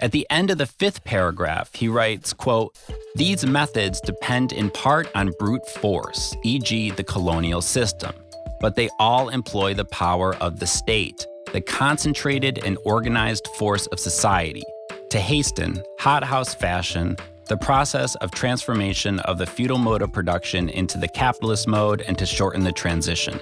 At 0.00 0.12
the 0.12 0.26
end 0.30 0.50
of 0.50 0.58
the 0.58 0.66
fifth 0.66 1.04
paragraph, 1.04 1.74
he 1.74 1.88
writes, 1.88 2.32
quote, 2.32 2.78
These 3.16 3.44
methods 3.44 4.00
depend 4.00 4.52
in 4.52 4.70
part 4.70 5.10
on 5.14 5.32
brute 5.40 5.66
force, 5.66 6.36
e.g., 6.44 6.90
the 6.92 7.02
colonial 7.02 7.60
system, 7.60 8.14
but 8.60 8.76
they 8.76 8.88
all 9.00 9.28
employ 9.28 9.74
the 9.74 9.84
power 9.84 10.36
of 10.36 10.60
the 10.60 10.66
state, 10.66 11.26
the 11.52 11.60
concentrated 11.60 12.60
and 12.64 12.78
organized 12.84 13.48
force 13.58 13.86
of 13.88 13.98
society, 13.98 14.62
to 15.10 15.18
hasten, 15.18 15.82
hothouse 15.98 16.54
fashion, 16.54 17.16
the 17.46 17.56
process 17.56 18.14
of 18.16 18.30
transformation 18.30 19.20
of 19.20 19.38
the 19.38 19.46
feudal 19.46 19.78
mode 19.78 20.02
of 20.02 20.12
production 20.12 20.68
into 20.68 20.98
the 20.98 21.08
capitalist 21.08 21.66
mode 21.66 22.02
and 22.02 22.18
to 22.18 22.26
shorten 22.26 22.62
the 22.62 22.72
transition. 22.72 23.38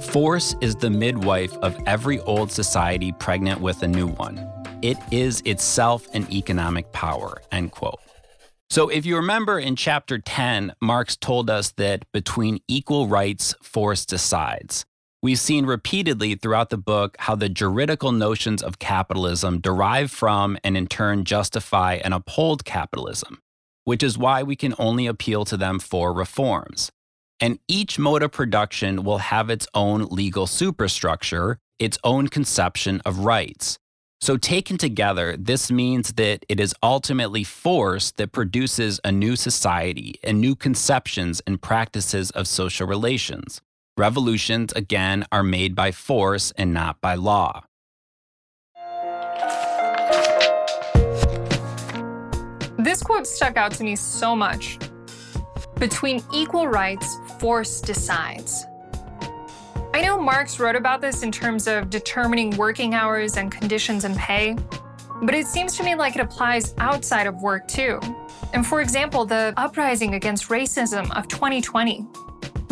Force 0.00 0.54
is 0.60 0.74
the 0.74 0.90
midwife 0.90 1.54
of 1.58 1.78
every 1.86 2.18
old 2.20 2.50
society 2.50 3.12
pregnant 3.12 3.60
with 3.60 3.82
a 3.82 3.88
new 3.88 4.08
one. 4.08 4.48
It 4.80 4.96
is 5.10 5.42
itself 5.44 6.12
an 6.14 6.26
economic 6.32 6.90
power, 6.92 7.40
end 7.52 7.72
quote. 7.72 8.00
So, 8.68 8.88
if 8.88 9.04
you 9.04 9.16
remember 9.16 9.58
in 9.58 9.76
chapter 9.76 10.18
10, 10.18 10.72
Marx 10.80 11.14
told 11.14 11.50
us 11.50 11.72
that 11.72 12.10
between 12.10 12.58
equal 12.66 13.06
rights, 13.06 13.54
force 13.62 14.06
decides. 14.06 14.86
We've 15.24 15.38
seen 15.38 15.66
repeatedly 15.66 16.34
throughout 16.34 16.70
the 16.70 16.76
book 16.76 17.14
how 17.20 17.36
the 17.36 17.48
juridical 17.48 18.10
notions 18.10 18.60
of 18.60 18.80
capitalism 18.80 19.60
derive 19.60 20.10
from 20.10 20.58
and 20.64 20.76
in 20.76 20.88
turn 20.88 21.22
justify 21.22 22.00
and 22.02 22.12
uphold 22.12 22.64
capitalism, 22.64 23.40
which 23.84 24.02
is 24.02 24.18
why 24.18 24.42
we 24.42 24.56
can 24.56 24.74
only 24.80 25.06
appeal 25.06 25.44
to 25.44 25.56
them 25.56 25.78
for 25.78 26.12
reforms. 26.12 26.90
And 27.38 27.60
each 27.68 28.00
mode 28.00 28.24
of 28.24 28.32
production 28.32 29.04
will 29.04 29.18
have 29.18 29.48
its 29.48 29.68
own 29.74 30.06
legal 30.06 30.48
superstructure, 30.48 31.58
its 31.78 31.98
own 32.02 32.26
conception 32.26 33.00
of 33.04 33.20
rights. 33.20 33.78
So, 34.20 34.36
taken 34.36 34.76
together, 34.76 35.36
this 35.36 35.70
means 35.70 36.14
that 36.14 36.44
it 36.48 36.58
is 36.58 36.74
ultimately 36.82 37.44
force 37.44 38.10
that 38.12 38.32
produces 38.32 38.98
a 39.04 39.12
new 39.12 39.36
society 39.36 40.16
and 40.24 40.40
new 40.40 40.56
conceptions 40.56 41.40
and 41.46 41.62
practices 41.62 42.32
of 42.32 42.48
social 42.48 42.88
relations. 42.88 43.60
Revolutions, 43.98 44.72
again, 44.72 45.26
are 45.30 45.42
made 45.42 45.74
by 45.74 45.92
force 45.92 46.50
and 46.56 46.72
not 46.72 46.98
by 47.02 47.14
law. 47.14 47.64
This 52.78 53.02
quote 53.02 53.26
stuck 53.26 53.58
out 53.58 53.72
to 53.72 53.84
me 53.84 53.94
so 53.94 54.34
much. 54.34 54.78
Between 55.78 56.22
equal 56.32 56.68
rights, 56.68 57.18
force 57.38 57.82
decides. 57.82 58.64
I 59.92 60.00
know 60.00 60.18
Marx 60.18 60.58
wrote 60.58 60.74
about 60.74 61.02
this 61.02 61.22
in 61.22 61.30
terms 61.30 61.66
of 61.66 61.90
determining 61.90 62.56
working 62.56 62.94
hours 62.94 63.36
and 63.36 63.52
conditions 63.52 64.04
and 64.04 64.16
pay, 64.16 64.56
but 65.22 65.34
it 65.34 65.46
seems 65.46 65.76
to 65.76 65.84
me 65.84 65.94
like 65.96 66.16
it 66.16 66.22
applies 66.22 66.74
outside 66.78 67.26
of 67.26 67.42
work 67.42 67.68
too. 67.68 68.00
And 68.54 68.66
for 68.66 68.80
example, 68.80 69.26
the 69.26 69.52
uprising 69.58 70.14
against 70.14 70.48
racism 70.48 71.14
of 71.14 71.28
2020. 71.28 72.06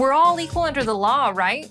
We're 0.00 0.14
all 0.14 0.40
equal 0.40 0.62
under 0.62 0.82
the 0.82 0.94
law, 0.94 1.30
right? 1.34 1.70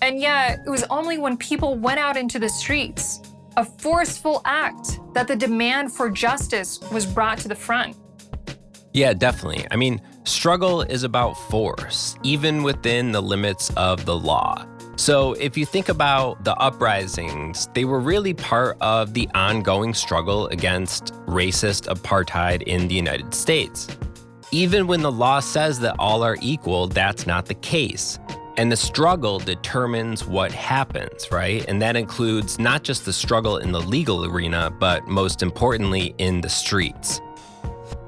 And 0.00 0.18
yet, 0.18 0.60
it 0.64 0.70
was 0.70 0.84
only 0.84 1.18
when 1.18 1.36
people 1.36 1.74
went 1.74 2.00
out 2.00 2.16
into 2.16 2.38
the 2.38 2.48
streets, 2.48 3.20
a 3.58 3.66
forceful 3.66 4.40
act, 4.46 4.98
that 5.12 5.28
the 5.28 5.36
demand 5.36 5.92
for 5.92 6.08
justice 6.08 6.80
was 6.90 7.04
brought 7.04 7.36
to 7.40 7.48
the 7.48 7.54
front. 7.54 7.94
Yeah, 8.94 9.12
definitely. 9.12 9.66
I 9.70 9.76
mean, 9.76 10.00
struggle 10.24 10.80
is 10.80 11.02
about 11.02 11.34
force, 11.34 12.16
even 12.22 12.62
within 12.62 13.12
the 13.12 13.20
limits 13.20 13.70
of 13.76 14.06
the 14.06 14.16
law. 14.16 14.66
So, 14.96 15.34
if 15.34 15.58
you 15.58 15.66
think 15.66 15.90
about 15.90 16.42
the 16.44 16.56
uprisings, 16.56 17.68
they 17.74 17.84
were 17.84 18.00
really 18.00 18.32
part 18.32 18.78
of 18.80 19.12
the 19.12 19.28
ongoing 19.34 19.92
struggle 19.92 20.46
against 20.46 21.12
racist 21.26 21.94
apartheid 21.94 22.62
in 22.62 22.88
the 22.88 22.94
United 22.94 23.34
States. 23.34 23.86
Even 24.52 24.86
when 24.86 25.02
the 25.02 25.10
law 25.10 25.40
says 25.40 25.80
that 25.80 25.96
all 25.98 26.22
are 26.22 26.36
equal, 26.40 26.86
that's 26.86 27.26
not 27.26 27.46
the 27.46 27.54
case. 27.54 28.18
And 28.56 28.70
the 28.70 28.76
struggle 28.76 29.38
determines 29.38 30.24
what 30.24 30.52
happens, 30.52 31.30
right? 31.32 31.64
And 31.68 31.82
that 31.82 31.96
includes 31.96 32.58
not 32.58 32.84
just 32.84 33.04
the 33.04 33.12
struggle 33.12 33.58
in 33.58 33.72
the 33.72 33.80
legal 33.80 34.24
arena, 34.24 34.70
but 34.70 35.06
most 35.08 35.42
importantly, 35.42 36.14
in 36.18 36.40
the 36.40 36.48
streets. 36.48 37.20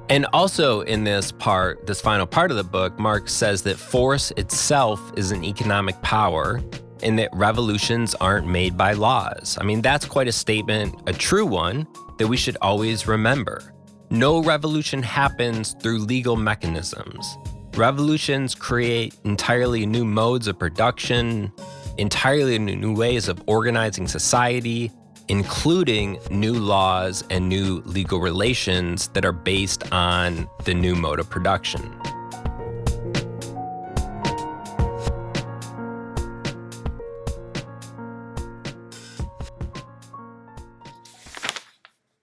And 0.09 0.27
also 0.33 0.83
in 0.83 1.05
this 1.05 1.33
part, 1.33 1.87
this 1.87 2.01
final 2.01 2.25
part 2.25 2.51
of 2.51 2.57
the 2.57 2.65
book, 2.65 2.99
Marx 2.99 3.35
says 3.35 3.63
that 3.63 3.77
force 3.77 4.31
itself 4.37 5.13
is 5.17 5.33
an 5.33 5.45
economic 5.45 6.01
power 6.03 6.63
and 7.03 7.19
that 7.19 7.31
revolutions 7.33 8.15
aren't 8.15 8.47
made 8.47 8.77
by 8.77 8.93
laws. 8.93 9.59
I 9.61 9.65
mean, 9.65 9.83
that's 9.83 10.07
quite 10.07 10.29
a 10.29 10.33
statement, 10.33 10.95
a 11.07 11.13
true 11.13 11.47
one, 11.47 11.87
that 12.19 12.27
we 12.29 12.37
should 12.37 12.57
always 12.63 13.07
remember. 13.07 13.75
No 14.11 14.43
revolution 14.43 15.03
happens 15.03 15.75
through 15.83 15.99
legal 15.99 16.35
mechanisms. 16.35 17.37
Revolutions 17.75 18.55
create 18.55 19.15
entirely 19.25 19.85
new 19.85 20.05
modes 20.05 20.49
of 20.49 20.59
production, 20.59 21.53
entirely 21.99 22.59
new 22.59 22.95
ways 22.95 23.29
of 23.29 23.43
organizing 23.47 24.09
society, 24.09 24.91
including 25.29 26.19
new 26.31 26.55
laws 26.55 27.23
and 27.29 27.51
new 27.51 27.83
legal 27.85 28.19
relations 28.19 29.09
that 29.09 29.27
are 29.27 29.33
based 29.33 29.93
on 29.93 30.49
the 30.65 30.73
new 30.73 30.95
mode 30.95 31.21
of 31.21 31.29
production. 31.29 31.83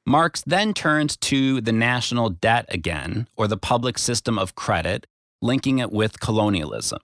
Marx 0.08 0.44
then 0.46 0.72
turns 0.74 1.18
to 1.18 1.62
the 1.62 1.72
national 1.72 2.30
debt 2.30 2.68
again, 2.70 3.28
or 3.36 3.48
the 3.48 3.58
public 3.58 3.98
system 3.98 4.38
of 4.38 4.54
credit, 4.54 5.08
linking 5.42 5.80
it 5.80 5.92
with 5.92 6.20
colonialism. 6.20 7.00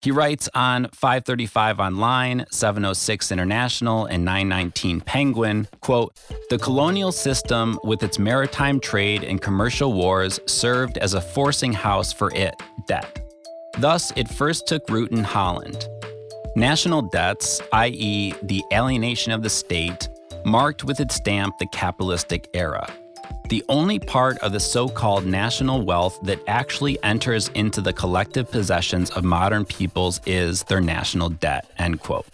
He 0.00 0.10
writes 0.10 0.48
on 0.54 0.88
535 0.94 1.78
Online, 1.78 2.46
706 2.50 3.30
International, 3.30 4.06
and 4.06 4.24
919 4.24 5.02
Penguin, 5.02 5.68
quote, 5.82 6.18
The 6.48 6.56
colonial 6.56 7.12
system 7.12 7.78
with 7.84 8.02
its 8.02 8.18
maritime 8.18 8.80
trade 8.80 9.22
and 9.22 9.42
commercial 9.42 9.92
wars 9.92 10.40
served 10.46 10.96
as 10.96 11.12
a 11.12 11.20
forcing 11.20 11.74
house 11.74 12.10
for 12.10 12.34
it, 12.34 12.54
debt. 12.86 13.30
Thus, 13.76 14.10
it 14.16 14.30
first 14.30 14.66
took 14.66 14.88
root 14.88 15.12
in 15.12 15.22
Holland. 15.22 15.86
National 16.56 17.02
debts, 17.02 17.60
i.e., 17.74 18.32
the 18.42 18.64
alienation 18.72 19.32
of 19.32 19.42
the 19.42 19.50
state, 19.50 20.08
marked 20.44 20.84
with 20.84 21.00
its 21.00 21.16
stamp 21.16 21.58
the 21.58 21.66
capitalistic 21.66 22.48
era. 22.54 22.92
The 23.48 23.64
only 23.68 23.98
part 23.98 24.38
of 24.38 24.52
the 24.52 24.60
so 24.60 24.88
called 24.88 25.26
national 25.26 25.82
wealth 25.84 26.18
that 26.22 26.40
actually 26.46 27.02
enters 27.02 27.48
into 27.48 27.80
the 27.80 27.92
collective 27.92 28.50
possessions 28.50 29.10
of 29.10 29.24
modern 29.24 29.64
peoples 29.64 30.20
is 30.24 30.62
their 30.64 30.80
national 30.80 31.30
debt. 31.30 31.68
End 31.78 32.00
quote. 32.00 32.26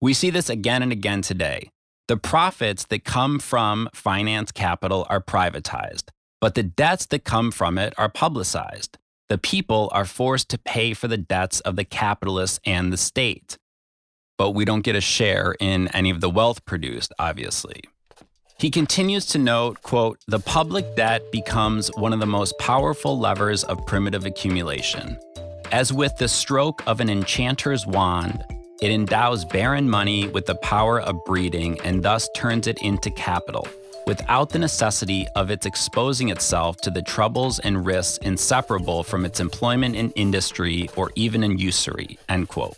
We 0.00 0.14
see 0.14 0.30
this 0.30 0.50
again 0.50 0.82
and 0.82 0.92
again 0.92 1.22
today. 1.22 1.70
The 2.08 2.16
profits 2.16 2.84
that 2.86 3.04
come 3.04 3.38
from 3.38 3.88
finance 3.94 4.52
capital 4.52 5.06
are 5.08 5.22
privatized, 5.22 6.10
but 6.40 6.54
the 6.54 6.62
debts 6.62 7.06
that 7.06 7.24
come 7.24 7.50
from 7.50 7.78
it 7.78 7.94
are 7.96 8.10
publicized. 8.10 8.98
The 9.28 9.38
people 9.38 9.88
are 9.92 10.04
forced 10.04 10.50
to 10.50 10.58
pay 10.58 10.92
for 10.92 11.08
the 11.08 11.16
debts 11.16 11.60
of 11.60 11.76
the 11.76 11.84
capitalists 11.84 12.60
and 12.66 12.92
the 12.92 12.98
state 12.98 13.56
but 14.36 14.50
we 14.50 14.64
don't 14.64 14.84
get 14.84 14.96
a 14.96 15.00
share 15.00 15.54
in 15.60 15.88
any 15.88 16.10
of 16.10 16.20
the 16.20 16.30
wealth 16.30 16.64
produced, 16.64 17.12
obviously. 17.18 17.82
He 18.58 18.70
continues 18.70 19.26
to 19.26 19.38
note, 19.38 19.82
quote, 19.82 20.18
the 20.28 20.38
public 20.38 20.96
debt 20.96 21.22
becomes 21.32 21.88
one 21.96 22.12
of 22.12 22.20
the 22.20 22.26
most 22.26 22.56
powerful 22.58 23.18
levers 23.18 23.64
of 23.64 23.84
primitive 23.86 24.26
accumulation. 24.26 25.18
As 25.72 25.92
with 25.92 26.16
the 26.18 26.28
stroke 26.28 26.82
of 26.86 27.00
an 27.00 27.10
enchanter's 27.10 27.86
wand, 27.86 28.44
it 28.80 28.90
endows 28.90 29.44
barren 29.44 29.88
money 29.88 30.28
with 30.28 30.46
the 30.46 30.54
power 30.56 31.00
of 31.00 31.24
breeding 31.24 31.80
and 31.80 32.02
thus 32.02 32.28
turns 32.36 32.66
it 32.66 32.80
into 32.82 33.10
capital, 33.10 33.66
without 34.06 34.50
the 34.50 34.58
necessity 34.58 35.26
of 35.34 35.50
its 35.50 35.66
exposing 35.66 36.28
itself 36.28 36.76
to 36.82 36.90
the 36.90 37.02
troubles 37.02 37.58
and 37.58 37.84
risks 37.84 38.18
inseparable 38.18 39.02
from 39.02 39.24
its 39.24 39.40
employment 39.40 39.96
in 39.96 40.10
industry 40.12 40.88
or 40.96 41.10
even 41.16 41.42
in 41.42 41.58
usury, 41.58 42.18
end 42.28 42.48
quote. 42.48 42.76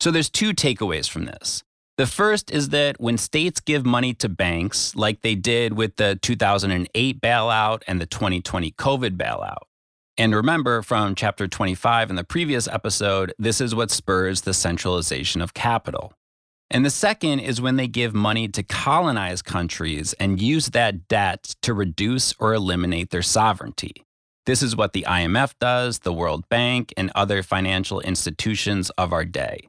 So 0.00 0.10
there's 0.10 0.30
two 0.30 0.52
takeaways 0.52 1.08
from 1.08 1.24
this. 1.24 1.62
The 1.96 2.06
first 2.06 2.50
is 2.50 2.70
that 2.70 3.00
when 3.00 3.16
states 3.18 3.60
give 3.60 3.86
money 3.86 4.14
to 4.14 4.28
banks, 4.28 4.96
like 4.96 5.20
they 5.20 5.36
did 5.36 5.74
with 5.74 5.96
the 5.96 6.18
2008 6.20 7.20
bailout 7.20 7.82
and 7.86 8.00
the 8.00 8.06
2020 8.06 8.72
COVID 8.72 9.16
bailout, 9.16 9.62
and 10.16 10.34
remember 10.34 10.82
from 10.82 11.14
chapter 11.14 11.48
25 11.48 12.10
in 12.10 12.16
the 12.16 12.24
previous 12.24 12.68
episode, 12.68 13.32
this 13.38 13.60
is 13.60 13.74
what 13.74 13.90
spurs 13.90 14.42
the 14.42 14.54
centralization 14.54 15.40
of 15.40 15.54
capital. 15.54 16.12
And 16.70 16.84
the 16.84 16.90
second 16.90 17.40
is 17.40 17.60
when 17.60 17.76
they 17.76 17.88
give 17.88 18.14
money 18.14 18.48
to 18.48 18.62
colonize 18.62 19.42
countries 19.42 20.12
and 20.14 20.40
use 20.40 20.68
that 20.70 21.08
debt 21.08 21.54
to 21.62 21.74
reduce 21.74 22.34
or 22.38 22.54
eliminate 22.54 23.10
their 23.10 23.22
sovereignty. 23.22 24.04
This 24.46 24.62
is 24.62 24.76
what 24.76 24.92
the 24.92 25.06
IMF 25.08 25.54
does, 25.60 26.00
the 26.00 26.12
World 26.12 26.48
Bank, 26.48 26.92
and 26.96 27.10
other 27.14 27.42
financial 27.42 28.00
institutions 28.00 28.90
of 28.90 29.12
our 29.12 29.24
day. 29.24 29.68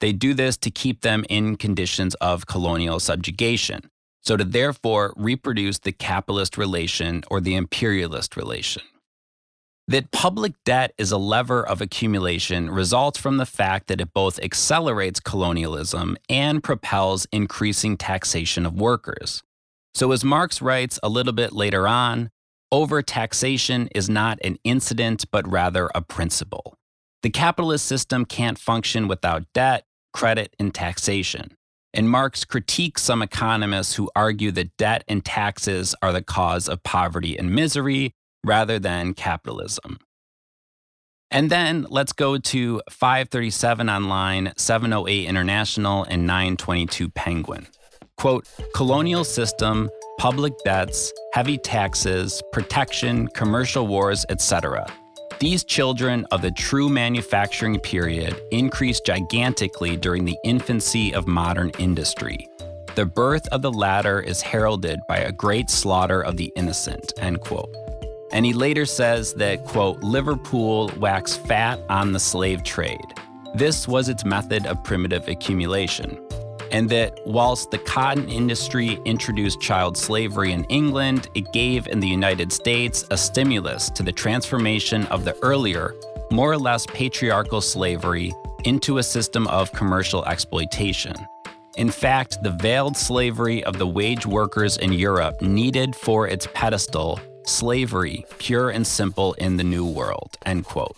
They 0.00 0.12
do 0.12 0.34
this 0.34 0.56
to 0.58 0.70
keep 0.70 1.02
them 1.02 1.24
in 1.28 1.56
conditions 1.56 2.14
of 2.16 2.46
colonial 2.46 3.00
subjugation, 3.00 3.90
so 4.22 4.36
to 4.36 4.44
therefore 4.44 5.12
reproduce 5.16 5.78
the 5.78 5.92
capitalist 5.92 6.56
relation 6.56 7.24
or 7.30 7.40
the 7.40 7.56
imperialist 7.56 8.36
relation. 8.36 8.82
That 9.88 10.10
public 10.10 10.52
debt 10.64 10.92
is 10.98 11.10
a 11.10 11.18
lever 11.18 11.66
of 11.66 11.80
accumulation 11.80 12.70
results 12.70 13.18
from 13.18 13.38
the 13.38 13.46
fact 13.46 13.86
that 13.86 14.02
it 14.02 14.12
both 14.12 14.38
accelerates 14.40 15.18
colonialism 15.18 16.18
and 16.28 16.62
propels 16.62 17.26
increasing 17.32 17.96
taxation 17.96 18.66
of 18.66 18.78
workers. 18.78 19.42
So, 19.94 20.12
as 20.12 20.22
Marx 20.22 20.60
writes 20.60 21.00
a 21.02 21.08
little 21.08 21.32
bit 21.32 21.54
later 21.54 21.88
on, 21.88 22.28
overtaxation 22.72 23.88
is 23.94 24.10
not 24.10 24.38
an 24.44 24.58
incident, 24.62 25.24
but 25.32 25.50
rather 25.50 25.88
a 25.94 26.02
principle. 26.02 26.74
The 27.22 27.30
capitalist 27.30 27.86
system 27.86 28.26
can't 28.26 28.58
function 28.58 29.08
without 29.08 29.50
debt, 29.54 29.86
credit, 30.12 30.54
and 30.58 30.74
taxation. 30.74 31.56
And 31.94 32.10
Marx 32.10 32.44
critiques 32.44 33.02
some 33.02 33.22
economists 33.22 33.94
who 33.94 34.10
argue 34.14 34.50
that 34.52 34.76
debt 34.76 35.04
and 35.08 35.24
taxes 35.24 35.94
are 36.02 36.12
the 36.12 36.22
cause 36.22 36.68
of 36.68 36.82
poverty 36.82 37.36
and 37.38 37.54
misery 37.54 38.12
rather 38.44 38.78
than 38.78 39.14
capitalism. 39.14 39.98
And 41.30 41.50
then 41.50 41.86
let's 41.90 42.12
go 42.12 42.38
to 42.38 42.80
537 42.90 43.90
online, 43.90 44.52
708 44.56 45.26
international, 45.26 46.04
and 46.04 46.26
922 46.26 47.10
penguin. 47.10 47.66
Quote 48.16 48.48
Colonial 48.74 49.24
system, 49.24 49.90
public 50.18 50.52
debts, 50.64 51.12
heavy 51.34 51.58
taxes, 51.58 52.42
protection, 52.52 53.28
commercial 53.28 53.86
wars, 53.86 54.24
etc. 54.30 54.86
These 55.40 55.62
children 55.62 56.26
of 56.32 56.42
the 56.42 56.50
true 56.50 56.88
manufacturing 56.88 57.78
period 57.78 58.42
increased 58.50 59.06
gigantically 59.06 59.96
during 59.96 60.24
the 60.24 60.36
infancy 60.42 61.14
of 61.14 61.28
modern 61.28 61.70
industry. 61.78 62.48
The 62.96 63.06
birth 63.06 63.46
of 63.52 63.62
the 63.62 63.70
latter 63.70 64.20
is 64.20 64.42
heralded 64.42 64.98
by 65.06 65.18
a 65.18 65.30
great 65.30 65.70
slaughter 65.70 66.24
of 66.24 66.36
the 66.36 66.52
innocent, 66.56 67.12
end 67.18 67.40
quote. 67.40 67.72
And 68.32 68.44
he 68.44 68.52
later 68.52 68.84
says 68.84 69.32
that, 69.34 69.64
quote, 69.64 70.02
Liverpool 70.02 70.90
waxed 70.98 71.40
fat 71.46 71.78
on 71.88 72.10
the 72.10 72.18
slave 72.18 72.64
trade. 72.64 73.14
This 73.54 73.86
was 73.86 74.08
its 74.08 74.24
method 74.24 74.66
of 74.66 74.82
primitive 74.82 75.28
accumulation. 75.28 76.18
And 76.70 76.88
that 76.90 77.20
whilst 77.24 77.70
the 77.70 77.78
cotton 77.78 78.28
industry 78.28 78.98
introduced 79.04 79.60
child 79.60 79.96
slavery 79.96 80.52
in 80.52 80.64
England, 80.64 81.28
it 81.34 81.52
gave 81.52 81.86
in 81.86 82.00
the 82.00 82.08
United 82.08 82.52
States 82.52 83.04
a 83.10 83.16
stimulus 83.16 83.90
to 83.90 84.02
the 84.02 84.12
transformation 84.12 85.06
of 85.06 85.24
the 85.24 85.36
earlier, 85.42 85.94
more 86.30 86.52
or 86.52 86.58
less 86.58 86.86
patriarchal 86.86 87.60
slavery 87.60 88.34
into 88.64 88.98
a 88.98 89.02
system 89.02 89.46
of 89.48 89.72
commercial 89.72 90.24
exploitation. 90.26 91.14
In 91.76 91.90
fact, 91.90 92.42
the 92.42 92.50
veiled 92.50 92.96
slavery 92.96 93.62
of 93.64 93.78
the 93.78 93.86
wage 93.86 94.26
workers 94.26 94.78
in 94.78 94.92
Europe 94.92 95.40
needed 95.40 95.94
for 95.94 96.26
its 96.26 96.48
pedestal 96.52 97.20
slavery, 97.46 98.24
pure 98.38 98.70
and 98.70 98.86
simple 98.86 99.32
in 99.34 99.56
the 99.56 99.64
New 99.64 99.86
World, 99.86 100.36
end 100.44 100.64
quote. 100.64 100.96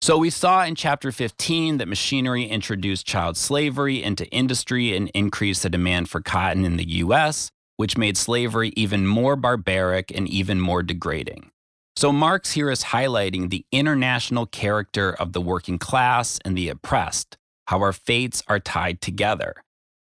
So 0.00 0.16
we 0.16 0.30
saw 0.30 0.64
in 0.64 0.76
chapter 0.76 1.10
15 1.10 1.78
that 1.78 1.88
machinery 1.88 2.44
introduced 2.44 3.06
child 3.06 3.36
slavery 3.36 4.02
into 4.02 4.26
industry 4.28 4.96
and 4.96 5.10
increased 5.12 5.64
the 5.64 5.70
demand 5.70 6.08
for 6.08 6.20
cotton 6.20 6.64
in 6.64 6.76
the 6.76 6.88
US, 6.88 7.50
which 7.76 7.98
made 7.98 8.16
slavery 8.16 8.72
even 8.76 9.06
more 9.06 9.34
barbaric 9.34 10.12
and 10.14 10.28
even 10.28 10.60
more 10.60 10.82
degrading. 10.82 11.50
So 11.96 12.12
Marx 12.12 12.52
here 12.52 12.70
is 12.70 12.84
highlighting 12.84 13.50
the 13.50 13.66
international 13.72 14.46
character 14.46 15.12
of 15.12 15.32
the 15.32 15.40
working 15.40 15.78
class 15.78 16.38
and 16.44 16.56
the 16.56 16.68
oppressed, 16.68 17.36
how 17.66 17.80
our 17.80 17.92
fates 17.92 18.42
are 18.46 18.60
tied 18.60 19.00
together 19.00 19.56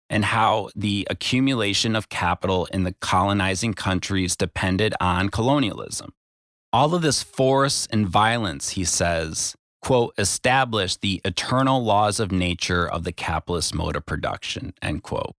and 0.08 0.24
how 0.24 0.70
the 0.76 1.06
accumulation 1.10 1.96
of 1.96 2.08
capital 2.08 2.66
in 2.66 2.84
the 2.84 2.94
colonizing 3.00 3.74
countries 3.74 4.36
depended 4.36 4.94
on 5.00 5.30
colonialism. 5.30 6.12
All 6.72 6.94
of 6.94 7.02
this 7.02 7.24
force 7.24 7.88
and 7.90 8.08
violence, 8.08 8.70
he 8.70 8.84
says, 8.84 9.56
quote, 9.80 10.14
established 10.18 11.00
the 11.00 11.20
eternal 11.24 11.82
laws 11.82 12.20
of 12.20 12.32
nature 12.32 12.86
of 12.86 13.04
the 13.04 13.12
capitalist 13.12 13.74
mode 13.74 13.96
of 13.96 14.06
production, 14.06 14.74
end 14.82 15.02
quote. 15.02 15.34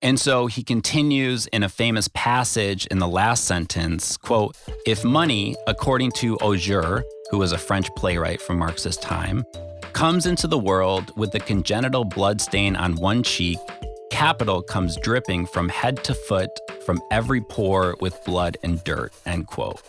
And 0.00 0.20
so 0.20 0.46
he 0.46 0.62
continues 0.62 1.46
in 1.48 1.62
a 1.62 1.68
famous 1.68 2.08
passage 2.14 2.86
in 2.86 2.98
the 2.98 3.08
last 3.08 3.44
sentence, 3.44 4.16
quote, 4.16 4.56
if 4.86 5.04
money, 5.04 5.56
according 5.66 6.12
to 6.12 6.36
Augier, 6.36 7.02
who 7.30 7.38
was 7.38 7.52
a 7.52 7.58
French 7.58 7.88
playwright 7.96 8.40
from 8.40 8.58
Marx's 8.58 8.96
time, 8.96 9.44
comes 9.92 10.26
into 10.26 10.46
the 10.46 10.58
world 10.58 11.12
with 11.16 11.32
the 11.32 11.40
congenital 11.40 12.04
blood 12.04 12.40
stain 12.40 12.76
on 12.76 12.94
one 12.94 13.22
cheek 13.22 13.58
capital 14.18 14.62
comes 14.62 14.96
dripping 14.96 15.46
from 15.46 15.68
head 15.68 16.02
to 16.02 16.12
foot 16.12 16.50
from 16.84 17.00
every 17.12 17.40
pore 17.40 17.96
with 18.00 18.18
blood 18.24 18.56
and 18.64 18.82
dirt, 18.82 19.12
end 19.26 19.46
quote. 19.46 19.80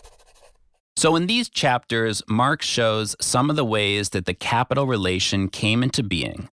So, 1.00 1.16
in 1.16 1.28
these 1.28 1.48
chapters, 1.48 2.22
Marx 2.28 2.66
shows 2.66 3.16
some 3.22 3.48
of 3.48 3.56
the 3.56 3.64
ways 3.64 4.10
that 4.10 4.26
the 4.26 4.34
capital 4.34 4.86
relation 4.86 5.48
came 5.48 5.82
into 5.82 6.02
being, 6.02 6.50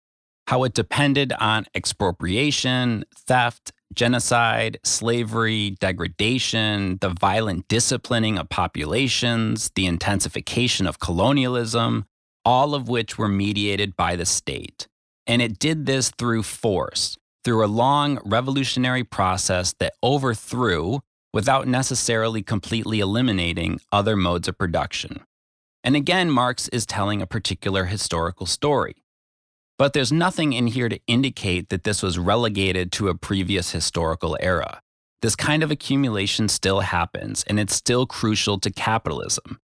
how 0.48 0.66
it 0.66 0.74
depended 0.74 1.32
on 1.40 1.66
expropriation, 1.74 3.06
theft, 3.16 3.72
genocide, 3.94 4.80
slavery, 4.84 5.78
degradation, 5.80 6.98
the 7.00 7.16
violent 7.18 7.70
disciplining 7.70 8.38
of 8.38 8.50
populations, 8.50 9.72
the 9.76 9.86
intensification 9.86 10.88
of 10.88 11.00
colonialism, 11.00 12.04
all 12.44 12.76
of 12.76 12.90
which 12.90 13.18
were 13.18 13.30
mediated 13.30 13.96
by 13.96 14.18
the 14.18 14.26
state. 14.26 14.90
And 15.26 15.42
it 15.42 15.58
did 15.58 15.86
this 15.86 16.12
through 16.18 16.44
force, 16.44 17.18
through 17.46 17.64
a 17.64 17.68
long 17.68 18.20
revolutionary 18.26 19.06
process 19.06 19.74
that 19.80 19.94
overthrew, 20.04 21.00
without 21.34 21.68
necessarily 21.68 22.44
completely 22.44 23.00
eliminating, 23.00 23.82
other 23.92 24.16
modes 24.16 24.48
of 24.48 24.58
production. 24.58 25.22
And 25.84 25.96
again, 25.96 26.30
Marx 26.30 26.68
is 26.70 26.86
telling 26.86 27.22
a 27.22 27.28
particular 27.28 27.86
historical 27.86 28.46
story. 28.46 28.96
But 29.78 29.94
there's 29.94 30.12
nothing 30.12 30.54
in 30.54 30.68
here 30.68 30.88
to 30.88 31.00
indicate 31.08 31.70
that 31.70 31.84
this 31.84 32.04
was 32.04 32.20
relegated 32.20 32.92
to 32.94 33.10
a 33.10 33.16
previous 33.16 33.72
historical 33.72 34.38
era. 34.40 34.82
This 35.22 35.36
kind 35.36 35.64
of 35.64 35.72
accumulation 35.72 36.48
still 36.48 36.82
happens, 36.82 37.44
and 37.48 37.60
it's 37.60 37.76
still 37.76 38.06
crucial 38.06 38.60
to 38.60 38.72
capitalism. 38.72 39.60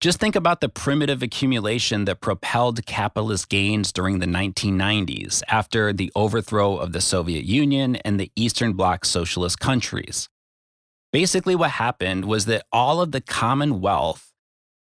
Just 0.00 0.18
think 0.18 0.34
about 0.34 0.62
the 0.62 0.70
primitive 0.70 1.22
accumulation 1.22 2.06
that 2.06 2.22
propelled 2.22 2.86
capitalist 2.86 3.50
gains 3.50 3.92
during 3.92 4.18
the 4.18 4.26
1990s 4.26 5.42
after 5.46 5.92
the 5.92 6.10
overthrow 6.16 6.76
of 6.76 6.92
the 6.92 7.02
Soviet 7.02 7.44
Union 7.44 7.96
and 7.96 8.18
the 8.18 8.32
Eastern 8.34 8.72
Bloc 8.72 9.04
socialist 9.04 9.60
countries. 9.60 10.30
Basically, 11.12 11.54
what 11.56 11.70
happened 11.72 12.24
was 12.24 12.46
that 12.46 12.66
all 12.72 13.00
of 13.00 13.12
the 13.12 13.20
common 13.20 13.80
wealth, 13.80 14.32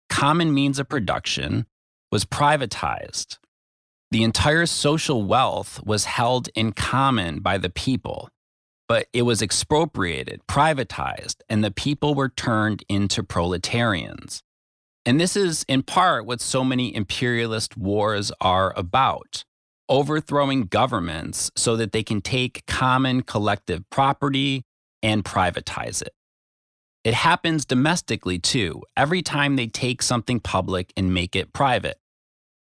common 0.08 0.52
means 0.52 0.78
of 0.78 0.88
production, 0.88 1.66
was 2.12 2.24
privatized. 2.24 3.38
The 4.10 4.24
entire 4.24 4.66
social 4.66 5.22
wealth 5.22 5.80
was 5.84 6.04
held 6.04 6.48
in 6.54 6.72
common 6.72 7.40
by 7.40 7.58
the 7.58 7.70
people, 7.70 8.28
but 8.88 9.06
it 9.12 9.22
was 9.22 9.40
expropriated, 9.40 10.40
privatized, 10.48 11.36
and 11.48 11.62
the 11.62 11.70
people 11.70 12.14
were 12.14 12.28
turned 12.28 12.84
into 12.88 13.22
proletarians. 13.22 14.42
And 15.06 15.18
this 15.18 15.36
is 15.36 15.64
in 15.68 15.84
part 15.84 16.26
what 16.26 16.40
so 16.40 16.64
many 16.64 16.94
imperialist 16.94 17.76
wars 17.76 18.32
are 18.40 18.74
about 18.76 19.44
overthrowing 19.88 20.64
governments 20.64 21.50
so 21.56 21.76
that 21.76 21.92
they 21.92 22.02
can 22.02 22.20
take 22.20 22.64
common 22.66 23.22
collective 23.22 23.88
property 23.90 24.64
and 25.02 25.24
privatize 25.24 26.02
it. 26.02 26.12
It 27.02 27.14
happens 27.14 27.64
domestically 27.64 28.38
too, 28.38 28.82
every 28.96 29.22
time 29.22 29.56
they 29.56 29.66
take 29.66 30.02
something 30.02 30.40
public 30.40 30.92
and 30.96 31.14
make 31.14 31.34
it 31.34 31.52
private. 31.52 31.98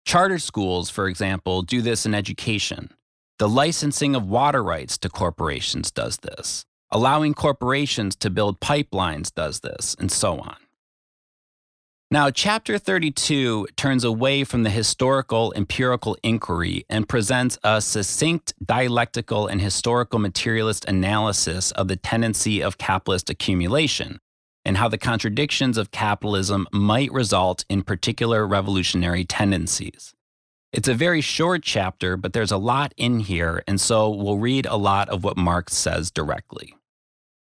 Charter 0.06 0.38
schools, 0.38 0.88
for 0.88 1.06
example, 1.06 1.62
do 1.62 1.82
this 1.82 2.06
in 2.06 2.14
education. 2.14 2.90
The 3.38 3.48
licensing 3.48 4.14
of 4.14 4.26
water 4.26 4.62
rights 4.62 4.96
to 4.98 5.08
corporations 5.08 5.90
does 5.90 6.18
this. 6.18 6.64
Allowing 6.90 7.34
corporations 7.34 8.16
to 8.16 8.30
build 8.30 8.60
pipelines 8.60 9.32
does 9.32 9.60
this, 9.60 9.94
and 9.98 10.10
so 10.10 10.38
on. 10.38 10.56
Now, 12.12 12.28
chapter 12.28 12.76
32 12.76 13.68
turns 13.74 14.04
away 14.04 14.44
from 14.44 14.64
the 14.64 14.68
historical 14.68 15.50
empirical 15.56 16.14
inquiry 16.22 16.84
and 16.90 17.08
presents 17.08 17.56
a 17.64 17.80
succinct 17.80 18.52
dialectical 18.62 19.46
and 19.46 19.62
historical 19.62 20.18
materialist 20.18 20.84
analysis 20.84 21.70
of 21.70 21.88
the 21.88 21.96
tendency 21.96 22.62
of 22.62 22.76
capitalist 22.76 23.30
accumulation 23.30 24.18
and 24.62 24.76
how 24.76 24.88
the 24.88 24.98
contradictions 24.98 25.78
of 25.78 25.90
capitalism 25.90 26.66
might 26.70 27.10
result 27.12 27.64
in 27.70 27.82
particular 27.82 28.46
revolutionary 28.46 29.24
tendencies. 29.24 30.12
It's 30.70 30.88
a 30.88 30.94
very 30.94 31.22
short 31.22 31.62
chapter, 31.62 32.18
but 32.18 32.34
there's 32.34 32.52
a 32.52 32.58
lot 32.58 32.92
in 32.98 33.20
here, 33.20 33.64
and 33.66 33.80
so 33.80 34.10
we'll 34.10 34.36
read 34.36 34.66
a 34.66 34.76
lot 34.76 35.08
of 35.08 35.24
what 35.24 35.38
Marx 35.38 35.74
says 35.74 36.10
directly. 36.10 36.74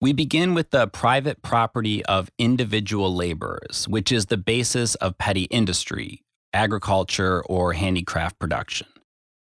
We 0.03 0.11
begin 0.11 0.53
with 0.53 0.71
the 0.71 0.87
private 0.87 1.41
property 1.41 2.03
of 2.03 2.29
individual 2.37 3.15
laborers, 3.15 3.87
which 3.87 4.11
is 4.11 4.25
the 4.25 4.35
basis 4.35 4.95
of 4.95 5.17
petty 5.17 5.43
industry, 5.43 6.25
agriculture, 6.51 7.41
or 7.45 7.71
handicraft 7.71 8.37
production. 8.37 8.87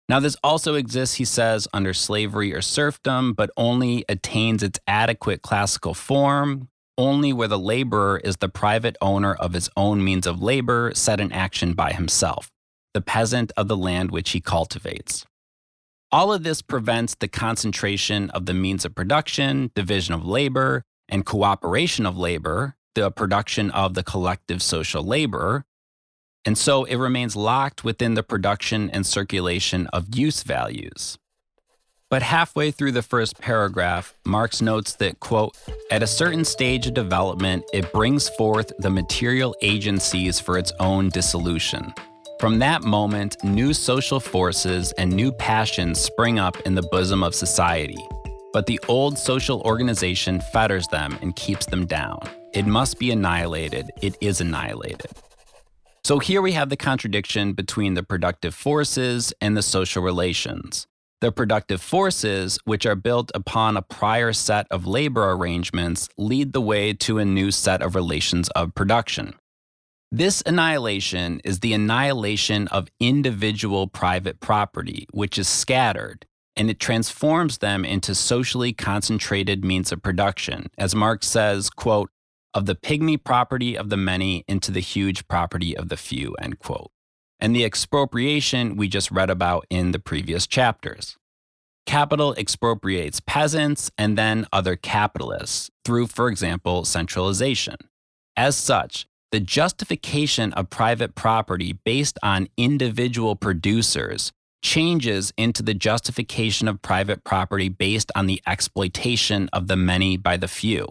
Now, 0.07 0.19
this 0.19 0.37
also 0.43 0.75
exists, 0.75 1.15
he 1.15 1.25
says, 1.25 1.67
under 1.73 1.95
slavery 1.95 2.53
or 2.53 2.61
serfdom, 2.61 3.33
but 3.33 3.49
only 3.57 4.05
attains 4.07 4.61
its 4.61 4.79
adequate 4.85 5.41
classical 5.41 5.95
form 5.95 6.69
only 6.95 7.33
where 7.33 7.47
the 7.47 7.57
laborer 7.57 8.21
is 8.23 8.37
the 8.37 8.47
private 8.47 8.97
owner 9.01 9.33
of 9.33 9.53
his 9.53 9.67
own 9.75 10.03
means 10.03 10.27
of 10.27 10.43
labor 10.43 10.91
set 10.93 11.19
in 11.19 11.31
action 11.31 11.73
by 11.73 11.91
himself, 11.91 12.51
the 12.93 13.01
peasant 13.01 13.51
of 13.57 13.67
the 13.67 13.77
land 13.77 14.11
which 14.11 14.29
he 14.29 14.39
cultivates. 14.39 15.25
All 16.13 16.33
of 16.33 16.43
this 16.43 16.61
prevents 16.61 17.15
the 17.15 17.29
concentration 17.29 18.29
of 18.31 18.45
the 18.45 18.53
means 18.53 18.83
of 18.83 18.93
production, 18.93 19.71
division 19.75 20.13
of 20.13 20.25
labor, 20.25 20.83
and 21.07 21.25
cooperation 21.25 22.05
of 22.05 22.17
labor, 22.17 22.75
the 22.95 23.09
production 23.11 23.71
of 23.71 23.93
the 23.93 24.03
collective 24.03 24.61
social 24.61 25.03
labor. 25.03 25.63
And 26.43 26.57
so 26.57 26.83
it 26.83 26.97
remains 26.97 27.37
locked 27.37 27.85
within 27.85 28.15
the 28.15 28.23
production 28.23 28.89
and 28.89 29.05
circulation 29.05 29.87
of 29.87 30.13
use 30.13 30.43
values. 30.43 31.17
But 32.09 32.23
halfway 32.23 32.71
through 32.71 32.91
the 32.91 33.01
first 33.01 33.39
paragraph, 33.39 34.13
Marx 34.25 34.61
notes 34.61 34.95
that, 34.95 35.21
quote, 35.21 35.55
at 35.89 36.03
a 36.03 36.07
certain 36.07 36.43
stage 36.43 36.87
of 36.87 36.93
development, 36.93 37.63
it 37.71 37.93
brings 37.93 38.27
forth 38.27 38.73
the 38.79 38.89
material 38.89 39.55
agencies 39.61 40.41
for 40.41 40.57
its 40.57 40.73
own 40.77 41.07
dissolution. 41.07 41.93
From 42.41 42.57
that 42.57 42.81
moment, 42.81 43.37
new 43.43 43.71
social 43.71 44.19
forces 44.19 44.93
and 44.93 45.13
new 45.13 45.31
passions 45.31 46.01
spring 46.01 46.39
up 46.39 46.59
in 46.61 46.73
the 46.73 46.81
bosom 46.81 47.21
of 47.21 47.35
society. 47.35 48.03
But 48.51 48.65
the 48.65 48.79
old 48.87 49.19
social 49.19 49.61
organization 49.61 50.41
fetters 50.51 50.87
them 50.87 51.19
and 51.21 51.35
keeps 51.35 51.67
them 51.67 51.85
down. 51.85 52.19
It 52.55 52.65
must 52.65 52.97
be 52.97 53.11
annihilated. 53.11 53.91
It 54.01 54.17
is 54.21 54.41
annihilated. 54.41 55.11
So 56.03 56.17
here 56.17 56.41
we 56.41 56.53
have 56.53 56.69
the 56.69 56.77
contradiction 56.77 57.53
between 57.53 57.93
the 57.93 58.01
productive 58.01 58.55
forces 58.55 59.31
and 59.39 59.55
the 59.55 59.61
social 59.61 60.01
relations. 60.01 60.87
The 61.19 61.31
productive 61.31 61.79
forces, 61.79 62.57
which 62.65 62.87
are 62.87 62.95
built 62.95 63.31
upon 63.35 63.77
a 63.77 63.83
prior 63.83 64.33
set 64.33 64.65
of 64.71 64.87
labor 64.87 65.29
arrangements, 65.29 66.09
lead 66.17 66.53
the 66.53 66.61
way 66.61 66.93
to 66.93 67.19
a 67.19 67.23
new 67.23 67.51
set 67.51 67.83
of 67.83 67.93
relations 67.93 68.49
of 68.55 68.73
production. 68.73 69.35
This 70.11 70.43
annihilation 70.45 71.39
is 71.45 71.59
the 71.59 71.73
annihilation 71.73 72.67
of 72.67 72.89
individual 72.99 73.87
private 73.87 74.39
property, 74.39 75.07
which 75.11 75.37
is 75.37 75.47
scattered, 75.47 76.25
and 76.55 76.69
it 76.69 76.79
transforms 76.79 77.59
them 77.59 77.85
into 77.85 78.13
socially 78.13 78.73
concentrated 78.73 79.63
means 79.63 79.91
of 79.91 80.03
production. 80.03 80.69
As 80.77 80.93
Marx 80.93 81.27
says, 81.27 81.69
quote, 81.69 82.09
of 82.53 82.65
the 82.65 82.75
pygmy 82.75 83.23
property 83.23 83.77
of 83.77 83.89
the 83.89 83.95
many 83.95 84.43
into 84.47 84.71
the 84.71 84.81
huge 84.81 85.27
property 85.29 85.77
of 85.77 85.87
the 85.87 85.95
few, 85.95 86.33
end 86.41 86.59
quote 86.59 86.91
and 87.41 87.55
the 87.55 87.65
expropriation 87.65 88.75
we 88.75 88.87
just 88.87 89.09
read 89.11 89.31
about 89.31 89.65
in 89.69 89.91
the 89.91 89.99
previous 89.99 90.45
chapters. 90.45 91.17
Capital 91.87 92.35
expropriates 92.35 93.19
peasants 93.19 93.89
and 93.97 94.15
then 94.15 94.45
other 94.53 94.75
capitalists 94.75 95.71
through, 95.83 96.05
for 96.05 96.29
example, 96.29 96.85
centralization. 96.85 97.75
As 98.37 98.55
such, 98.55 99.07
the 99.31 99.39
justification 99.39 100.51
of 100.53 100.69
private 100.69 101.15
property 101.15 101.73
based 101.85 102.19
on 102.21 102.47
individual 102.57 103.35
producers 103.35 104.31
changes 104.61 105.33
into 105.37 105.63
the 105.63 105.73
justification 105.73 106.67
of 106.67 106.81
private 106.81 107.23
property 107.23 107.69
based 107.69 108.11
on 108.15 108.27
the 108.27 108.41
exploitation 108.45 109.49
of 109.53 109.67
the 109.67 109.75
many 109.75 110.17
by 110.17 110.37
the 110.37 110.47
few. 110.47 110.87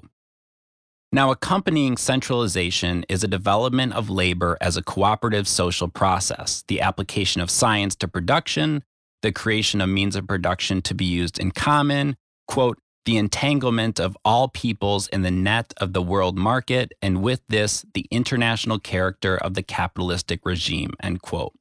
Now, 1.12 1.30
accompanying 1.30 1.97
centralization 1.97 3.05
is 3.09 3.24
a 3.24 3.28
development 3.28 3.95
of 3.95 4.09
labor 4.09 4.57
as 4.61 4.76
a 4.76 4.82
cooperative 4.82 5.47
social 5.49 5.88
process, 5.88 6.64
the 6.68 6.80
application 6.80 7.41
of 7.41 7.51
science 7.51 7.97
to 7.97 8.09
production, 8.09 8.84
the 9.22 9.32
creation 9.32 9.80
of 9.80 9.88
means 9.88 10.16
of 10.16 10.26
production 10.26 10.82
to 10.82 10.95
be 10.95 11.05
used 11.05 11.38
in 11.38 11.51
common, 11.51 12.16
quote, 12.47 12.78
the 13.11 13.16
entanglement 13.16 13.98
of 13.98 14.16
all 14.24 14.46
peoples 14.46 15.08
in 15.08 15.22
the 15.22 15.32
net 15.32 15.74
of 15.78 15.92
the 15.92 16.00
world 16.00 16.38
market, 16.38 16.92
and 17.02 17.20
with 17.20 17.40
this, 17.48 17.84
the 17.92 18.06
international 18.08 18.78
character 18.78 19.36
of 19.36 19.54
the 19.54 19.64
capitalistic 19.64 20.46
regime, 20.46 20.92
end 21.02 21.20
quote. 21.20 21.52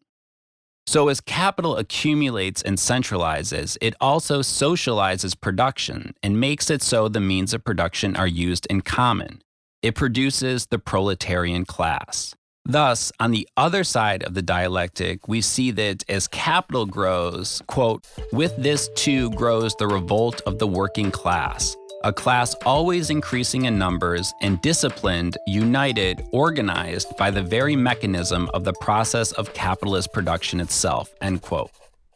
So, 0.85 1.09
as 1.09 1.19
capital 1.19 1.75
accumulates 1.75 2.61
and 2.61 2.77
centralizes, 2.77 3.79
it 3.81 3.95
also 3.99 4.41
socializes 4.43 5.39
production 5.41 6.13
and 6.21 6.39
makes 6.39 6.69
it 6.69 6.83
so 6.83 7.07
the 7.07 7.19
means 7.19 7.51
of 7.55 7.63
production 7.63 8.15
are 8.15 8.27
used 8.27 8.67
in 8.67 8.81
common. 8.81 9.41
It 9.81 9.95
produces 9.95 10.67
the 10.67 10.77
proletarian 10.77 11.65
class. 11.65 12.35
Thus, 12.69 13.11
on 13.19 13.31
the 13.31 13.49
other 13.57 13.83
side 13.83 14.21
of 14.21 14.35
the 14.35 14.43
dialectic, 14.43 15.27
we 15.27 15.41
see 15.41 15.71
that 15.71 16.03
as 16.07 16.27
capital 16.27 16.85
grows, 16.85 17.63
quote, 17.65 18.05
with 18.31 18.55
this 18.57 18.91
too 18.95 19.31
grows 19.31 19.73
the 19.73 19.87
revolt 19.87 20.41
of 20.45 20.59
the 20.59 20.67
working 20.67 21.09
class, 21.09 21.75
a 22.03 22.13
class 22.13 22.53
always 22.67 23.09
increasing 23.09 23.65
in 23.65 23.79
numbers 23.79 24.31
and 24.43 24.61
disciplined, 24.61 25.35
united, 25.47 26.21
organized 26.31 27.17
by 27.17 27.31
the 27.31 27.41
very 27.41 27.75
mechanism 27.75 28.47
of 28.53 28.65
the 28.65 28.73
process 28.73 29.31
of 29.31 29.51
capitalist 29.55 30.13
production 30.13 30.59
itself, 30.59 31.11
end 31.21 31.41
quote. 31.41 31.71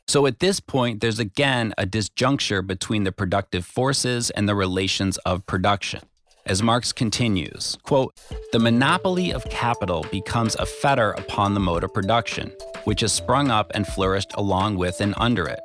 So 0.08 0.28
at 0.28 0.40
this 0.40 0.60
point, 0.60 1.02
there's 1.02 1.18
again 1.18 1.74
a 1.80 1.88
disjuncture 1.88 2.66
between 2.66 3.06
the 3.06 3.12
productive 3.12 3.66
forces 3.66 4.30
and 4.30 4.48
the 4.48 4.54
relations 4.54 5.18
of 5.26 5.48
production. 5.48 6.02
As 6.46 6.62
Marx 6.62 6.92
continues, 6.92 7.78
quote, 7.84 8.20
the 8.52 8.60
monopoly 8.60 9.32
of 9.32 9.46
capital 9.46 10.06
becomes 10.12 10.56
a 10.56 10.66
fetter 10.66 11.12
upon 11.12 11.54
the 11.54 11.60
mode 11.62 11.86
of 11.86 11.94
production, 11.94 12.52
which 12.84 13.00
has 13.00 13.14
sprung 13.14 13.50
up 13.50 13.72
and 13.74 13.88
flourished 13.88 14.34
along 14.34 14.76
with 14.76 15.00
and 15.00 15.14
under 15.16 15.48
it. 15.48 15.62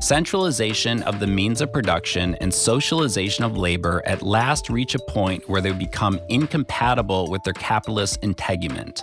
Centralization 0.00 1.02
of 1.02 1.20
the 1.20 1.26
means 1.26 1.60
of 1.60 1.74
production 1.74 2.36
and 2.36 2.52
socialization 2.52 3.44
of 3.44 3.58
labor 3.58 4.02
at 4.06 4.22
last 4.22 4.70
reach 4.70 4.94
a 4.94 4.98
point 4.98 5.46
where 5.46 5.60
they 5.60 5.72
become 5.72 6.18
incompatible 6.30 7.28
with 7.30 7.42
their 7.42 7.52
capitalist 7.52 8.18
integument. 8.22 9.02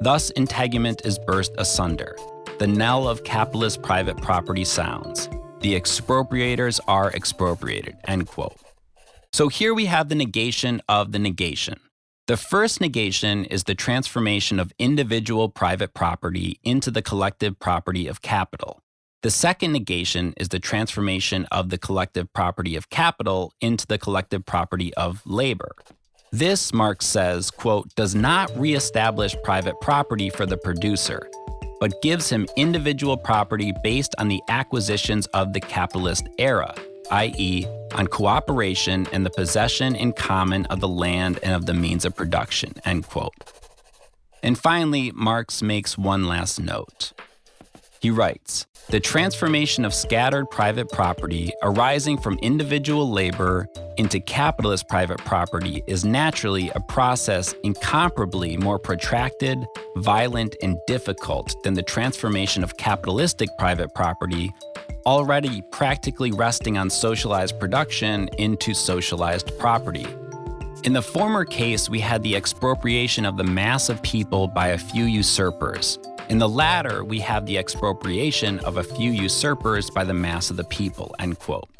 Thus, 0.00 0.32
integument 0.32 1.06
is 1.06 1.20
burst 1.20 1.52
asunder. 1.58 2.16
The 2.58 2.66
knell 2.66 3.08
of 3.08 3.22
capitalist 3.22 3.82
private 3.82 4.16
property 4.16 4.64
sounds. 4.64 5.28
The 5.60 5.80
expropriators 5.80 6.80
are 6.88 7.12
expropriated. 7.12 7.96
End 8.08 8.26
quote. 8.26 8.58
So 9.32 9.48
here 9.48 9.74
we 9.74 9.86
have 9.86 10.08
the 10.08 10.14
negation 10.14 10.80
of 10.88 11.12
the 11.12 11.18
negation. 11.18 11.80
The 12.26 12.36
first 12.36 12.80
negation 12.80 13.44
is 13.46 13.64
the 13.64 13.74
transformation 13.74 14.58
of 14.58 14.72
individual 14.78 15.48
private 15.48 15.94
property 15.94 16.58
into 16.62 16.90
the 16.90 17.02
collective 17.02 17.58
property 17.58 18.06
of 18.06 18.20
capital. 18.22 18.80
The 19.22 19.30
second 19.30 19.72
negation 19.72 20.34
is 20.36 20.48
the 20.48 20.58
transformation 20.60 21.46
of 21.46 21.70
the 21.70 21.78
collective 21.78 22.32
property 22.32 22.76
of 22.76 22.90
capital 22.90 23.52
into 23.60 23.86
the 23.86 23.98
collective 23.98 24.44
property 24.46 24.94
of 24.94 25.22
labor. 25.24 25.72
This, 26.30 26.72
Marx 26.72 27.06
says, 27.06 27.50
quote, 27.50 27.94
does 27.94 28.14
not 28.14 28.50
reestablish 28.58 29.34
private 29.42 29.80
property 29.80 30.30
for 30.30 30.46
the 30.46 30.58
producer, 30.58 31.28
but 31.80 32.02
gives 32.02 32.28
him 32.28 32.46
individual 32.56 33.16
property 33.16 33.72
based 33.82 34.14
on 34.18 34.28
the 34.28 34.42
acquisitions 34.48 35.26
of 35.28 35.52
the 35.52 35.60
capitalist 35.60 36.28
era, 36.38 36.74
i.e., 37.10 37.66
on 37.94 38.06
cooperation 38.06 39.06
and 39.12 39.24
the 39.24 39.30
possession 39.30 39.96
in 39.96 40.12
common 40.12 40.66
of 40.66 40.80
the 40.80 40.88
land 40.88 41.38
and 41.42 41.54
of 41.54 41.66
the 41.66 41.74
means 41.74 42.04
of 42.04 42.14
production. 42.14 42.72
End 42.84 43.06
quote. 43.06 43.34
And 44.42 44.56
finally, 44.56 45.10
Marx 45.12 45.62
makes 45.62 45.98
one 45.98 46.26
last 46.26 46.60
note. 46.60 47.12
He 48.00 48.10
writes 48.10 48.66
The 48.90 49.00
transformation 49.00 49.84
of 49.84 49.92
scattered 49.92 50.50
private 50.50 50.88
property 50.90 51.52
arising 51.62 52.18
from 52.18 52.38
individual 52.38 53.10
labor 53.10 53.66
into 53.96 54.20
capitalist 54.20 54.88
private 54.88 55.18
property 55.18 55.82
is 55.88 56.04
naturally 56.04 56.70
a 56.70 56.80
process 56.80 57.54
incomparably 57.64 58.56
more 58.56 58.78
protracted, 58.78 59.58
violent, 59.96 60.54
and 60.62 60.78
difficult 60.86 61.60
than 61.64 61.74
the 61.74 61.82
transformation 61.82 62.62
of 62.62 62.76
capitalistic 62.76 63.48
private 63.58 63.92
property 63.94 64.52
already 65.08 65.62
practically 65.72 66.32
resting 66.32 66.76
on 66.76 66.90
socialized 66.90 67.58
production 67.58 68.28
into 68.36 68.74
socialized 68.74 69.58
property. 69.58 70.06
In 70.84 70.92
the 70.92 71.00
former 71.00 71.46
case, 71.46 71.88
we 71.88 71.98
had 71.98 72.22
the 72.22 72.36
expropriation 72.36 73.24
of 73.24 73.38
the 73.38 73.42
mass 73.42 73.88
of 73.88 74.02
people 74.02 74.48
by 74.48 74.68
a 74.68 74.76
few 74.76 75.04
usurpers. 75.04 75.98
In 76.28 76.36
the 76.36 76.46
latter, 76.46 77.04
we 77.04 77.20
have 77.20 77.46
the 77.46 77.56
expropriation 77.56 78.58
of 78.60 78.76
a 78.76 78.84
few 78.84 79.10
usurpers 79.10 79.88
by 79.88 80.04
the 80.04 80.12
mass 80.12 80.50
of 80.50 80.58
the 80.58 80.64
people. 80.64 81.16
End 81.18 81.38
quote. 81.38 81.70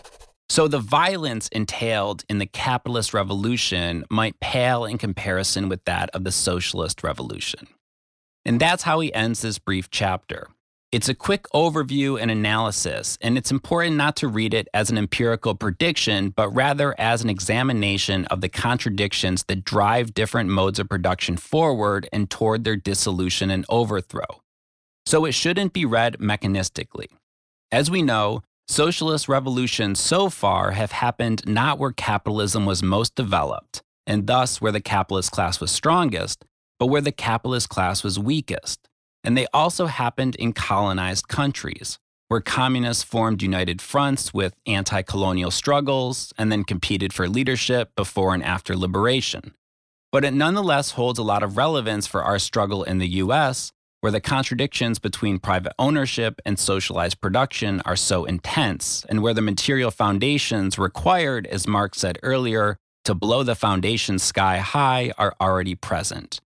So 0.49 0.67
the 0.67 0.79
violence 0.79 1.49
entailed 1.49 2.25
in 2.31 2.39
the 2.39 2.47
capitalist 2.47 3.13
revolution 3.13 4.07
might 4.09 4.41
pale 4.41 4.87
in 4.87 4.97
comparison 4.97 5.69
with 5.69 5.85
that 5.85 6.09
of 6.15 6.25
the 6.25 6.33
socialist 6.33 7.05
revolution. 7.05 7.67
And 8.47 8.59
that's 8.59 8.85
how 8.85 9.01
he 9.01 9.13
ends 9.13 9.43
this 9.43 9.59
brief 9.59 9.91
chapter. 9.91 10.49
It's 10.91 11.11
a 11.11 11.15
quick 11.15 11.43
overview 11.55 12.19
and 12.19 12.31
analysis, 12.31 13.19
and 13.21 13.37
it's 13.37 13.51
important 13.51 13.97
not 13.97 14.17
to 14.17 14.27
read 14.27 14.55
it 14.55 14.69
as 14.73 14.89
an 14.89 14.97
empirical 14.97 15.55
prediction, 15.55 16.31
but 16.31 16.49
rather 16.49 16.99
as 16.99 17.23
an 17.23 17.29
examination 17.29 18.25
of 18.27 18.41
the 18.41 18.49
contradictions 18.49 19.45
that 19.49 19.65
drive 19.65 20.15
different 20.15 20.49
modes 20.49 20.79
of 20.79 20.89
production 20.89 21.37
forward 21.37 22.09
and 22.11 22.31
toward 22.31 22.65
their 22.65 22.75
dissolution 22.75 23.51
and 23.51 23.67
overthrow. 23.69 24.41
So 25.05 25.27
it 25.27 25.33
shouldn't 25.33 25.75
be 25.75 25.85
read 25.85 26.17
mechanistically. 26.21 27.09
As 27.71 27.91
we 27.91 28.01
know, 28.01 28.43
socialist 28.67 29.29
revolutions 29.29 30.01
so 30.01 30.31
far 30.31 30.71
have 30.71 30.93
happened 30.93 31.43
not 31.47 31.79
where 31.79 31.93
capitalism 31.93 32.65
was 32.65 32.83
most 32.83 33.15
developed, 33.15 33.83
and 34.07 34.27
thus 34.27 34.59
where 34.63 34.73
the 34.73 34.81
capitalist 34.81 35.33
class 35.33 35.61
was 35.61 35.71
strongest, 35.71 36.47
but 36.79 36.87
where 36.87 37.03
the 37.03 37.13
capitalist 37.13 37.69
class 37.69 38.03
was 38.03 38.19
weakest 38.19 38.88
and 39.29 39.37
they 39.37 39.47
also 39.53 39.85
happened 39.85 40.37
in 40.37 40.55
colonized 40.55 41.29
countries, 41.29 41.99
where 42.29 42.41
communists 42.41 43.03
formed 43.03 43.43
united 43.43 43.83
fronts 43.83 44.33
with 44.33 44.55
anti 44.65 45.03
colonial 45.03 45.51
struggles 45.51 46.33
and 46.39 46.51
then 46.51 46.65
competed 46.65 47.13
for 47.13 47.29
leadership 47.29 47.91
before 47.95 48.33
and 48.33 48.43
after 48.43 48.75
liberation. 48.75 49.53
But 50.11 50.25
it 50.25 50.33
nonetheless 50.33 50.93
holds 50.93 51.19
a 51.19 51.23
lot 51.23 51.43
of 51.43 51.59
relevance 51.59 52.07
for 52.07 52.23
our 52.23 52.39
struggle 52.39 52.83
in 52.85 52.97
the 52.97 53.09
US, 53.25 53.71
where 54.01 54.11
the 54.11 54.23
contradictions 54.23 54.99
between 54.99 55.41
private 55.41 55.75
ownership 55.79 56.41
and 56.47 56.59
socialized 56.59 57.21
production 57.21 57.83
are 57.85 57.97
so 57.97 58.25
intense, 58.25 59.05
and 59.11 59.23
where 59.23 59.35
the 59.35 59.43
material 59.43 59.91
foundations 59.91 60.79
required, 60.79 61.47
as 61.49 61.69
Marx 61.69 61.99
said 61.99 62.19
earlier, 62.23 62.79
to 63.05 63.15
blow 63.15 63.43
the 63.43 63.55
foundation 63.55 64.19
sky 64.19 64.57
high 64.57 65.13
are 65.19 65.35
already 65.39 65.75
present. 65.75 66.41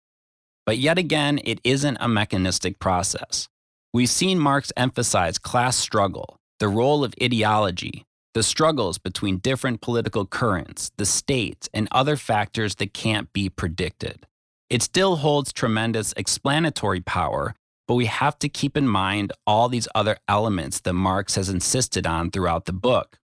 But 0.65 0.77
yet 0.77 0.97
again, 0.97 1.39
it 1.43 1.59
isn't 1.63 1.97
a 1.99 2.07
mechanistic 2.07 2.79
process. 2.79 3.47
We've 3.93 4.09
seen 4.09 4.39
Marx 4.39 4.71
emphasize 4.77 5.37
class 5.37 5.75
struggle, 5.75 6.37
the 6.59 6.69
role 6.69 7.03
of 7.03 7.13
ideology, 7.21 8.05
the 8.33 8.43
struggles 8.43 8.97
between 8.97 9.37
different 9.37 9.81
political 9.81 10.25
currents, 10.25 10.91
the 10.97 11.05
state, 11.05 11.67
and 11.73 11.87
other 11.91 12.15
factors 12.15 12.75
that 12.75 12.93
can't 12.93 13.31
be 13.33 13.49
predicted. 13.49 14.25
It 14.69 14.81
still 14.81 15.17
holds 15.17 15.51
tremendous 15.51 16.13
explanatory 16.15 17.01
power, 17.01 17.55
but 17.87 17.95
we 17.95 18.05
have 18.05 18.39
to 18.39 18.47
keep 18.47 18.77
in 18.77 18.87
mind 18.87 19.33
all 19.45 19.67
these 19.67 19.89
other 19.93 20.17
elements 20.29 20.79
that 20.79 20.93
Marx 20.93 21.35
has 21.35 21.49
insisted 21.49 22.07
on 22.07 22.31
throughout 22.31 22.65
the 22.65 22.73
book. 22.73 23.17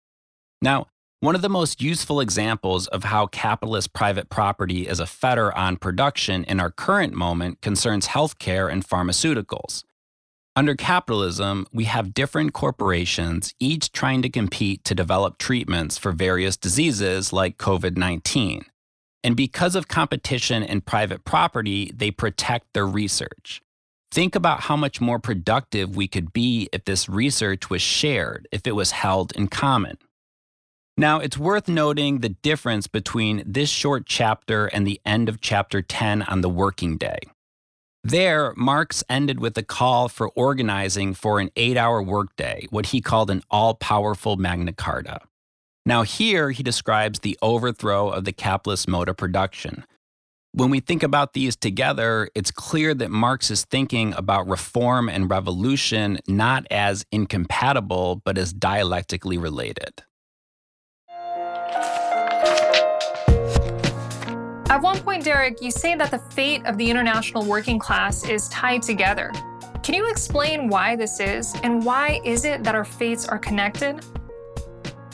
Now, 0.62 0.88
one 1.22 1.36
of 1.36 1.42
the 1.42 1.50
most 1.50 1.82
useful 1.82 2.20
examples 2.20 2.88
of 2.88 3.06
how 3.06 3.28
capitalist 3.28 3.94
private 3.94 4.30
property 4.30 4.88
is 4.88 5.00
a 5.00 5.06
fetter 5.06 5.56
on 5.58 5.78
production 5.78 6.44
in 6.44 6.60
our 6.60 6.70
current 6.70 7.14
moment 7.14 7.62
concerns 7.62 8.10
healthcare 8.10 8.72
and 8.72 8.86
pharmaceuticals. 8.86 9.84
Under 10.58 10.76
capitalism, 10.76 11.68
we 11.74 11.86
have 11.86 12.14
different 12.14 12.54
corporations, 12.54 13.54
each 13.60 13.92
trying 13.92 14.22
to 14.22 14.30
compete 14.30 14.84
to 14.86 14.96
develop 14.96 15.38
treatments 15.38 15.98
for 15.98 16.12
various 16.12 16.56
diseases 16.56 17.34
like 17.34 17.58
COVID 17.58 17.98
19. 17.98 18.66
And 19.24 19.36
because 19.36 19.76
of 19.76 19.88
competition 19.88 20.64
and 20.64 20.86
private 20.86 21.26
property, 21.26 21.92
they 21.94 22.12
protect 22.12 22.68
their 22.74 22.86
research. 22.86 23.62
Think 24.12 24.36
about 24.36 24.62
how 24.62 24.78
much 24.78 25.02
more 25.02 25.20
productive 25.20 25.96
we 25.96 26.08
could 26.08 26.32
be 26.32 26.70
if 26.72 26.86
this 26.86 27.10
research 27.10 27.70
was 27.70 27.82
shared, 27.82 28.48
if 28.52 28.68
it 28.68 28.76
was 28.76 28.92
held 28.92 29.32
in 29.34 29.48
common. 29.48 29.98
Now, 30.98 31.20
it's 31.20 31.38
worth 31.38 31.68
noting 31.68 32.20
the 32.20 32.30
difference 32.30 32.88
between 32.88 33.44
this 33.46 33.70
short 33.70 34.06
chapter 34.06 34.68
and 34.68 34.88
the 34.88 35.02
end 35.06 35.28
of 35.28 35.42
chapter 35.42 35.82
10 35.82 36.22
on 36.22 36.40
the 36.40 36.48
working 36.48 36.98
day. 36.98 37.20
There, 38.02 38.54
Marx 38.56 39.04
ended 39.10 39.42
with 39.42 39.58
a 39.58 39.64
call 39.64 40.08
for 40.08 40.30
organizing 40.36 41.14
for 41.14 41.42
an 41.42 41.50
eight 41.58 41.76
hour 41.76 42.02
workday, 42.02 42.68
what 42.70 42.88
he 42.88 43.02
called 43.02 43.30
an 43.30 43.42
all 43.52 43.74
powerful 43.74 44.38
Magna 44.38 44.72
Carta. 44.72 45.20
Now, 45.86 46.04
here 46.04 46.52
he 46.52 46.64
describes 46.64 47.20
the 47.20 47.38
overthrow 47.42 48.10
of 48.10 48.24
the 48.24 48.32
capitalist 48.32 48.88
mode 48.88 49.10
of 49.10 49.18
production. 49.18 49.84
When 50.54 50.70
we 50.70 50.80
think 50.80 51.04
about 51.04 51.34
these 51.34 51.58
together, 51.58 52.30
it's 52.36 52.52
clear 52.52 52.94
that 52.94 53.12
Marx 53.12 53.52
is 53.52 53.66
thinking 53.66 54.14
about 54.14 54.48
reform 54.48 55.10
and 55.10 55.30
revolution 55.30 56.20
not 56.26 56.66
as 56.72 57.06
incompatible, 57.12 58.22
but 58.24 58.38
as 58.38 58.54
dialectically 58.54 59.38
related. 59.38 60.04
At 64.76 64.82
one 64.82 65.00
point, 65.00 65.24
Derek, 65.24 65.62
you 65.62 65.72
say 65.72 65.96
that 65.96 66.12
the 66.12 66.20
fate 66.20 66.66
of 66.66 66.78
the 66.78 66.92
international 66.92 67.46
working 67.46 67.80
class 67.80 68.28
is 68.28 68.50
tied 68.50 68.82
together. 68.82 69.32
Can 69.84 69.96
you 69.96 70.10
explain 70.10 70.68
why 70.68 70.98
this 70.98 71.22
is, 71.22 71.56
and 71.64 71.86
why 71.86 72.20
is 72.26 72.44
it 72.44 72.62
that 72.66 72.76
our 72.76 72.84
fates 72.84 73.26
are 73.26 73.40
connected? 73.40 74.04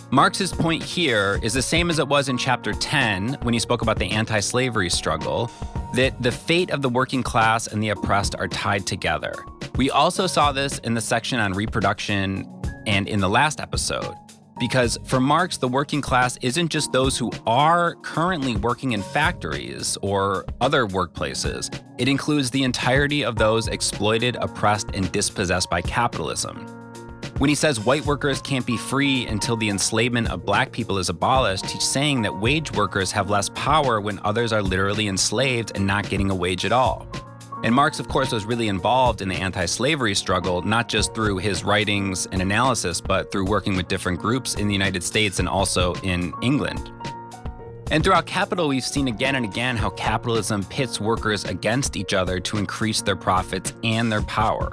Marx's 0.09 0.51
point 0.51 0.81
here 0.81 1.39
is 1.43 1.53
the 1.53 1.61
same 1.61 1.91
as 1.91 1.99
it 1.99 2.07
was 2.07 2.27
in 2.27 2.39
chapter 2.39 2.73
10 2.73 3.37
when 3.43 3.53
he 3.53 3.59
spoke 3.59 3.83
about 3.83 3.99
the 3.99 4.09
anti 4.09 4.39
slavery 4.39 4.89
struggle 4.89 5.51
that 5.93 6.19
the 6.23 6.31
fate 6.31 6.71
of 6.71 6.81
the 6.81 6.89
working 6.89 7.21
class 7.21 7.67
and 7.67 7.83
the 7.83 7.89
oppressed 7.89 8.33
are 8.39 8.47
tied 8.47 8.87
together. 8.87 9.45
We 9.75 9.91
also 9.91 10.25
saw 10.25 10.51
this 10.51 10.79
in 10.79 10.95
the 10.95 11.01
section 11.01 11.39
on 11.39 11.53
reproduction 11.53 12.51
and 12.87 13.07
in 13.07 13.19
the 13.19 13.29
last 13.29 13.59
episode. 13.59 14.15
Because 14.61 14.99
for 15.05 15.19
Marx, 15.19 15.57
the 15.57 15.67
working 15.67 16.01
class 16.01 16.37
isn't 16.43 16.69
just 16.69 16.91
those 16.91 17.17
who 17.17 17.31
are 17.47 17.95
currently 18.03 18.55
working 18.57 18.91
in 18.91 19.01
factories 19.01 19.97
or 20.03 20.45
other 20.61 20.85
workplaces, 20.85 21.83
it 21.97 22.07
includes 22.07 22.51
the 22.51 22.61
entirety 22.61 23.25
of 23.25 23.37
those 23.37 23.67
exploited, 23.67 24.35
oppressed, 24.35 24.91
and 24.93 25.11
dispossessed 25.11 25.67
by 25.71 25.81
capitalism. 25.81 26.67
When 27.39 27.49
he 27.49 27.55
says 27.55 27.79
white 27.79 28.05
workers 28.05 28.39
can't 28.39 28.63
be 28.63 28.77
free 28.77 29.25
until 29.25 29.57
the 29.57 29.67
enslavement 29.67 30.29
of 30.29 30.45
black 30.45 30.71
people 30.71 30.99
is 30.99 31.09
abolished, 31.09 31.65
he's 31.65 31.83
saying 31.83 32.21
that 32.21 32.39
wage 32.39 32.71
workers 32.73 33.11
have 33.13 33.31
less 33.31 33.49
power 33.49 33.99
when 33.99 34.19
others 34.23 34.53
are 34.53 34.61
literally 34.61 35.07
enslaved 35.07 35.71
and 35.73 35.87
not 35.87 36.07
getting 36.07 36.29
a 36.29 36.35
wage 36.35 36.65
at 36.65 36.71
all. 36.71 37.07
And 37.63 37.75
Marx, 37.75 37.99
of 37.99 38.07
course, 38.07 38.31
was 38.31 38.45
really 38.45 38.67
involved 38.67 39.21
in 39.21 39.29
the 39.29 39.35
anti 39.35 39.65
slavery 39.65 40.15
struggle, 40.15 40.63
not 40.63 40.89
just 40.89 41.13
through 41.13 41.37
his 41.37 41.63
writings 41.63 42.27
and 42.31 42.41
analysis, 42.41 42.99
but 42.99 43.31
through 43.31 43.45
working 43.45 43.75
with 43.75 43.87
different 43.87 44.19
groups 44.19 44.55
in 44.55 44.67
the 44.67 44.73
United 44.73 45.03
States 45.03 45.39
and 45.39 45.47
also 45.47 45.93
in 46.03 46.33
England. 46.41 46.91
And 47.91 48.03
throughout 48.03 48.25
Capital, 48.25 48.69
we've 48.69 48.83
seen 48.83 49.07
again 49.09 49.35
and 49.35 49.45
again 49.45 49.75
how 49.75 49.89
capitalism 49.91 50.63
pits 50.63 50.99
workers 50.99 51.43
against 51.43 51.97
each 51.97 52.13
other 52.13 52.39
to 52.39 52.57
increase 52.57 53.01
their 53.01 53.17
profits 53.17 53.73
and 53.83 54.11
their 54.11 54.21
power. 54.23 54.71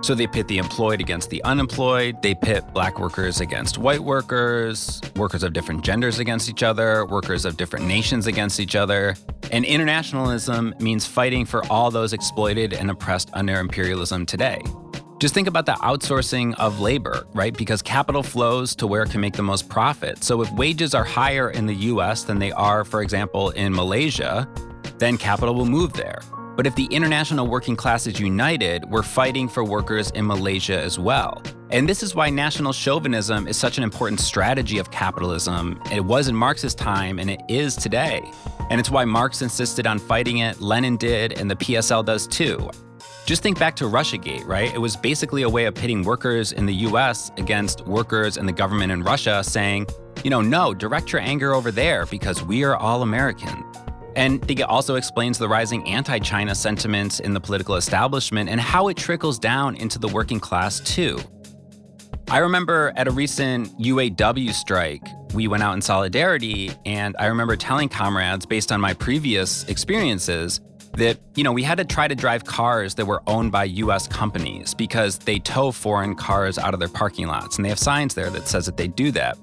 So 0.00 0.14
they 0.14 0.26
pit 0.26 0.48
the 0.48 0.58
employed 0.58 1.00
against 1.00 1.30
the 1.30 1.42
unemployed. 1.44 2.22
They 2.22 2.34
pit 2.34 2.64
black 2.72 2.98
workers 2.98 3.40
against 3.40 3.78
white 3.78 4.00
workers, 4.00 5.00
workers 5.16 5.42
of 5.42 5.52
different 5.52 5.84
genders 5.84 6.18
against 6.18 6.48
each 6.48 6.62
other, 6.62 7.04
workers 7.06 7.44
of 7.44 7.56
different 7.56 7.86
nations 7.86 8.26
against 8.26 8.60
each 8.60 8.76
other. 8.76 9.16
And 9.50 9.64
internationalism 9.64 10.74
means 10.78 11.06
fighting 11.06 11.44
for 11.44 11.66
all 11.66 11.90
those 11.90 12.12
exploited 12.12 12.72
and 12.72 12.90
oppressed 12.90 13.30
under 13.32 13.58
imperialism 13.58 14.24
today. 14.24 14.62
Just 15.18 15.34
think 15.34 15.48
about 15.48 15.66
the 15.66 15.72
outsourcing 15.72 16.54
of 16.58 16.78
labor, 16.78 17.26
right? 17.34 17.56
Because 17.56 17.82
capital 17.82 18.22
flows 18.22 18.76
to 18.76 18.86
where 18.86 19.02
it 19.02 19.10
can 19.10 19.20
make 19.20 19.34
the 19.34 19.42
most 19.42 19.68
profit. 19.68 20.22
So 20.22 20.42
if 20.42 20.52
wages 20.52 20.94
are 20.94 21.02
higher 21.02 21.50
in 21.50 21.66
the 21.66 21.74
US 21.74 22.22
than 22.22 22.38
they 22.38 22.52
are, 22.52 22.84
for 22.84 23.02
example, 23.02 23.50
in 23.50 23.74
Malaysia, 23.74 24.48
then 24.98 25.18
capital 25.18 25.56
will 25.56 25.66
move 25.66 25.92
there. 25.94 26.20
But 26.58 26.66
if 26.66 26.74
the 26.74 26.86
international 26.86 27.46
working 27.46 27.76
class 27.76 28.08
is 28.08 28.18
united, 28.18 28.84
we're 28.90 29.04
fighting 29.04 29.48
for 29.48 29.62
workers 29.62 30.10
in 30.10 30.26
Malaysia 30.26 30.76
as 30.76 30.98
well. 30.98 31.40
And 31.70 31.88
this 31.88 32.02
is 32.02 32.16
why 32.16 32.30
national 32.30 32.72
chauvinism 32.72 33.46
is 33.46 33.56
such 33.56 33.78
an 33.78 33.84
important 33.84 34.18
strategy 34.18 34.78
of 34.78 34.90
capitalism. 34.90 35.80
It 35.92 36.04
was 36.04 36.26
in 36.26 36.34
Marx's 36.34 36.74
time 36.74 37.20
and 37.20 37.30
it 37.30 37.40
is 37.48 37.76
today. 37.76 38.28
And 38.70 38.80
it's 38.80 38.90
why 38.90 39.04
Marx 39.04 39.40
insisted 39.40 39.86
on 39.86 40.00
fighting 40.00 40.38
it, 40.38 40.60
Lenin 40.60 40.96
did, 40.96 41.38
and 41.38 41.48
the 41.48 41.54
PSL 41.54 42.04
does 42.04 42.26
too. 42.26 42.68
Just 43.24 43.40
think 43.40 43.56
back 43.60 43.76
to 43.76 43.84
Russiagate, 43.84 44.44
right? 44.44 44.74
It 44.74 44.78
was 44.78 44.96
basically 44.96 45.42
a 45.42 45.48
way 45.48 45.66
of 45.66 45.76
pitting 45.76 46.02
workers 46.02 46.50
in 46.50 46.66
the 46.66 46.74
US 46.88 47.30
against 47.36 47.86
workers 47.86 48.36
and 48.36 48.48
the 48.48 48.52
government 48.52 48.90
in 48.90 49.04
Russia 49.04 49.44
saying, 49.44 49.86
you 50.24 50.30
know, 50.30 50.40
no, 50.40 50.74
direct 50.74 51.12
your 51.12 51.20
anger 51.20 51.54
over 51.54 51.70
there 51.70 52.04
because 52.06 52.42
we 52.42 52.64
are 52.64 52.74
all 52.74 53.02
American. 53.02 53.64
And 54.18 54.44
think 54.44 54.58
it 54.58 54.64
also 54.64 54.96
explains 54.96 55.38
the 55.38 55.48
rising 55.48 55.88
anti 55.88 56.18
China 56.18 56.52
sentiments 56.52 57.20
in 57.20 57.34
the 57.34 57.40
political 57.40 57.76
establishment 57.76 58.50
and 58.50 58.60
how 58.60 58.88
it 58.88 58.96
trickles 58.96 59.38
down 59.38 59.76
into 59.76 60.00
the 60.00 60.08
working 60.08 60.40
class, 60.40 60.80
too. 60.80 61.20
I 62.28 62.38
remember 62.38 62.92
at 62.96 63.06
a 63.06 63.12
recent 63.12 63.78
UAW 63.78 64.52
strike, 64.52 65.06
we 65.34 65.46
went 65.46 65.62
out 65.62 65.74
in 65.74 65.82
solidarity, 65.82 66.72
and 66.84 67.14
I 67.20 67.26
remember 67.26 67.54
telling 67.54 67.88
comrades, 67.88 68.44
based 68.44 68.72
on 68.72 68.80
my 68.80 68.92
previous 68.92 69.62
experiences, 69.68 70.60
that 70.94 71.20
you 71.36 71.44
know 71.44 71.52
we 71.52 71.62
had 71.62 71.78
to 71.78 71.84
try 71.84 72.08
to 72.08 72.16
drive 72.16 72.44
cars 72.44 72.96
that 72.96 73.06
were 73.06 73.22
owned 73.28 73.52
by 73.52 73.64
US 73.64 74.08
companies 74.08 74.74
because 74.74 75.18
they 75.18 75.38
tow 75.38 75.70
foreign 75.70 76.16
cars 76.16 76.58
out 76.58 76.74
of 76.74 76.80
their 76.80 76.88
parking 76.88 77.28
lots 77.28 77.54
and 77.54 77.64
they 77.64 77.68
have 77.68 77.78
signs 77.78 78.14
there 78.14 78.30
that 78.30 78.48
says 78.48 78.66
that 78.66 78.76
they 78.76 78.88
do 78.88 79.12
that. 79.12 79.38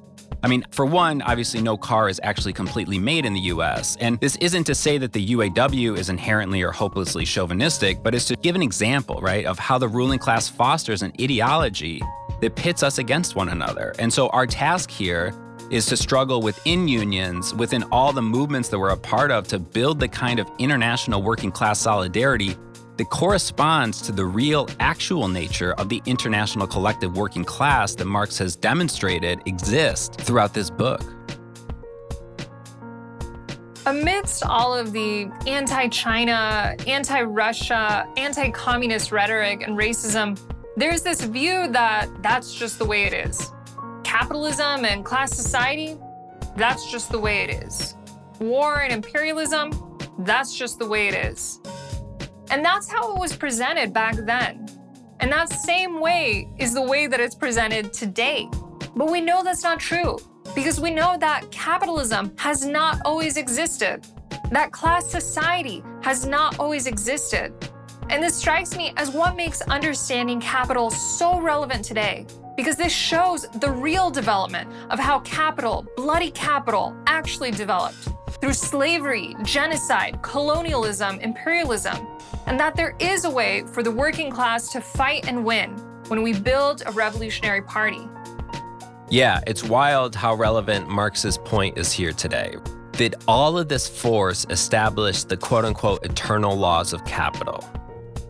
I 0.45 0.47
mean, 0.47 0.63
for 0.69 0.85
one, 0.85 1.23
obviously, 1.23 1.59
no 1.59 1.75
car 1.75 2.07
is 2.07 2.19
actually 2.21 2.53
completely 2.53 2.99
made 2.99 3.25
in 3.25 3.33
the 3.33 3.39
US. 3.55 3.95
And 3.95 4.19
this 4.19 4.35
isn't 4.35 4.65
to 4.65 4.75
say 4.75 4.99
that 4.99 5.11
the 5.11 5.29
UAW 5.29 5.97
is 5.97 6.09
inherently 6.09 6.61
or 6.61 6.71
hopelessly 6.71 7.25
chauvinistic, 7.25 8.03
but 8.03 8.13
it's 8.13 8.25
to 8.25 8.35
give 8.35 8.53
an 8.53 8.61
example, 8.61 9.19
right, 9.21 9.47
of 9.47 9.57
how 9.57 9.79
the 9.79 9.87
ruling 9.87 10.19
class 10.19 10.47
fosters 10.47 11.01
an 11.01 11.13
ideology 11.19 11.99
that 12.41 12.55
pits 12.55 12.83
us 12.83 12.99
against 12.99 13.35
one 13.35 13.49
another. 13.49 13.95
And 13.97 14.13
so 14.13 14.27
our 14.29 14.45
task 14.45 14.91
here 14.91 15.33
is 15.71 15.87
to 15.87 15.97
struggle 15.97 16.43
within 16.43 16.87
unions, 16.87 17.55
within 17.55 17.81
all 17.91 18.13
the 18.13 18.21
movements 18.21 18.69
that 18.69 18.77
we're 18.77 18.89
a 18.89 18.97
part 18.97 19.31
of, 19.31 19.47
to 19.47 19.57
build 19.57 19.99
the 19.99 20.07
kind 20.07 20.39
of 20.39 20.47
international 20.59 21.23
working 21.23 21.51
class 21.51 21.79
solidarity 21.79 22.55
that 22.97 23.09
corresponds 23.09 24.01
to 24.01 24.11
the 24.11 24.25
real, 24.25 24.67
actual 24.79 25.27
nature 25.27 25.73
of 25.73 25.89
the 25.89 26.01
international 26.05 26.67
collective 26.67 27.17
working 27.17 27.43
class 27.43 27.95
that 27.95 28.05
Marx 28.05 28.37
has 28.37 28.55
demonstrated 28.55 29.41
exists 29.45 30.15
throughout 30.23 30.53
this 30.53 30.69
book. 30.69 31.01
Amidst 33.87 34.43
all 34.43 34.73
of 34.73 34.93
the 34.93 35.29
anti 35.45 35.87
China, 35.89 36.75
anti 36.87 37.21
Russia, 37.21 38.07
anti 38.17 38.49
communist 38.49 39.11
rhetoric 39.11 39.61
and 39.61 39.77
racism, 39.77 40.39
There's 40.75 41.03
this 41.03 41.23
view 41.23 41.67
that 41.69 42.09
that's 42.23 42.53
just 42.53 42.79
the 42.79 42.85
way 42.85 43.03
it 43.03 43.13
is. 43.13 43.51
Capitalism 44.03 44.85
and 44.85 45.05
class 45.05 45.35
society, 45.35 45.97
that's 46.57 46.91
just 46.91 47.11
the 47.11 47.19
way 47.19 47.43
it 47.43 47.63
is. 47.63 47.95
War 48.39 48.81
and 48.81 48.91
imperialism, 48.91 49.71
that's 50.19 50.57
just 50.57 50.79
the 50.79 50.87
way 50.87 51.07
it 51.07 51.13
is. 51.13 51.59
And 52.49 52.63
that's 52.63 52.89
how 52.89 53.13
it 53.13 53.19
was 53.19 53.35
presented 53.35 53.93
back 53.93 54.15
then. 54.15 54.67
And 55.19 55.31
that 55.31 55.49
same 55.49 55.99
way 55.99 56.47
is 56.57 56.73
the 56.73 56.81
way 56.81 57.07
that 57.07 57.19
it's 57.19 57.35
presented 57.35 57.93
today. 57.93 58.49
But 58.95 59.09
we 59.09 59.21
know 59.21 59.43
that's 59.43 59.63
not 59.63 59.79
true 59.79 60.17
because 60.53 60.79
we 60.79 60.91
know 60.91 61.17
that 61.19 61.49
capitalism 61.51 62.31
has 62.37 62.65
not 62.65 63.01
always 63.03 63.37
existed, 63.37 64.05
that 64.51 64.71
class 64.71 65.09
society 65.09 65.83
has 66.01 66.25
not 66.25 66.59
always 66.59 66.87
existed. 66.87 67.53
And 68.09 68.23
this 68.23 68.35
strikes 68.35 68.77
me 68.77 68.93
as 68.97 69.09
what 69.09 69.35
makes 69.35 69.61
understanding 69.61 70.39
capital 70.39 70.91
so 70.91 71.41
relevant 71.41 71.83
today, 71.83 72.27
because 72.55 72.77
this 72.77 72.93
shows 72.93 73.47
the 73.59 73.71
real 73.71 74.11
development 74.11 74.71
of 74.91 74.99
how 74.99 75.19
capital, 75.21 75.85
bloody 75.97 76.29
capital, 76.31 76.95
actually 77.07 77.51
developed 77.51 78.09
through 78.39 78.53
slavery, 78.53 79.35
genocide, 79.43 80.21
colonialism, 80.21 81.19
imperialism, 81.19 82.07
and 82.45 82.59
that 82.59 82.75
there 82.75 82.95
is 82.99 83.25
a 83.25 83.29
way 83.29 83.63
for 83.73 83.83
the 83.83 83.91
working 83.91 84.31
class 84.31 84.71
to 84.71 84.81
fight 84.81 85.27
and 85.27 85.45
win 85.45 85.71
when 86.07 86.21
we 86.21 86.33
build 86.33 86.83
a 86.85 86.91
revolutionary 86.91 87.61
party. 87.61 88.07
Yeah, 89.09 89.41
it's 89.45 89.63
wild 89.63 90.15
how 90.15 90.33
relevant 90.35 90.89
Marx's 90.89 91.37
point 91.37 91.77
is 91.77 91.91
here 91.91 92.11
today. 92.11 92.55
That 92.93 93.15
all 93.27 93.57
of 93.57 93.69
this 93.69 93.87
force 93.87 94.45
established 94.49 95.29
the 95.29 95.37
quote 95.37 95.65
unquote 95.65 96.05
eternal 96.05 96.55
laws 96.55 96.93
of 96.93 97.05
capital. 97.05 97.63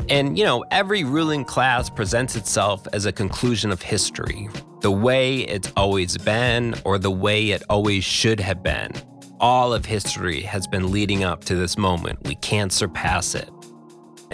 And, 0.10 0.38
you 0.38 0.43
know, 0.43 0.64
every 0.70 1.03
ruling 1.03 1.45
class 1.45 1.89
presents 1.89 2.36
itself 2.36 2.88
as 2.93 3.06
a 3.06 3.12
conclusion 3.12 3.72
of 3.72 3.82
history, 3.82 4.49
the 4.82 4.91
way 4.91 5.39
it's 5.39 5.72
always 5.76 6.18
been 6.18 6.76
or 6.84 6.99
the 6.99 7.10
way 7.10 7.51
it 7.51 7.64
always 7.70 8.03
should 8.03 8.39
have 8.39 8.62
been. 8.62 8.91
All 9.39 9.74
of 9.74 9.86
history 9.86 10.41
has 10.41 10.68
been 10.68 10.91
leading 10.91 11.24
up 11.24 11.43
to 11.45 11.56
this 11.56 11.78
moment. 11.78 12.20
We 12.26 12.36
can't 12.36 12.72
surpass 12.72 13.34
it. 13.34 13.49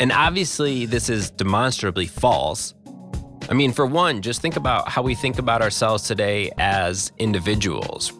And 0.02 0.12
obviously, 0.12 0.88
this 0.88 1.10
is 1.10 1.30
demonstrably 1.30 2.08
false. 2.08 2.74
I 3.52 3.54
mean, 3.54 3.72
for 3.72 3.86
one, 3.86 4.24
just 4.24 4.42
think 4.42 4.56
about 4.56 4.90
how 4.90 5.04
we 5.04 5.14
think 5.14 5.38
about 5.38 5.62
ourselves 5.62 6.08
today 6.08 6.50
as 6.58 7.12
individuals. 7.20 8.12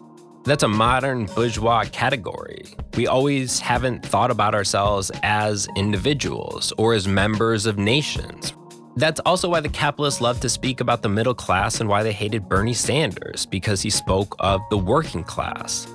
That's 0.44 0.62
a 0.62 0.68
modern 0.68 1.26
bourgeois 1.26 1.86
category. 1.90 2.76
We 2.96 3.08
always 3.08 3.58
haven't 3.58 4.06
thought 4.06 4.30
about 4.30 4.54
ourselves 4.54 5.10
as 5.24 5.66
individuals 5.74 6.72
or 6.78 6.94
as 6.94 7.08
members 7.08 7.66
of 7.66 7.78
nations. 7.78 8.54
That's 8.94 9.18
also 9.26 9.48
why 9.48 9.58
the 9.58 9.68
capitalists 9.68 10.20
love 10.20 10.38
to 10.42 10.48
speak 10.48 10.80
about 10.80 11.02
the 11.02 11.08
middle 11.08 11.34
class 11.34 11.80
and 11.80 11.88
why 11.88 12.04
they 12.04 12.12
hated 12.12 12.48
Bernie 12.48 12.74
Sanders, 12.74 13.44
because 13.44 13.82
he 13.82 13.90
spoke 13.90 14.36
of 14.38 14.60
the 14.70 14.78
working 14.78 15.24
class. 15.24 15.88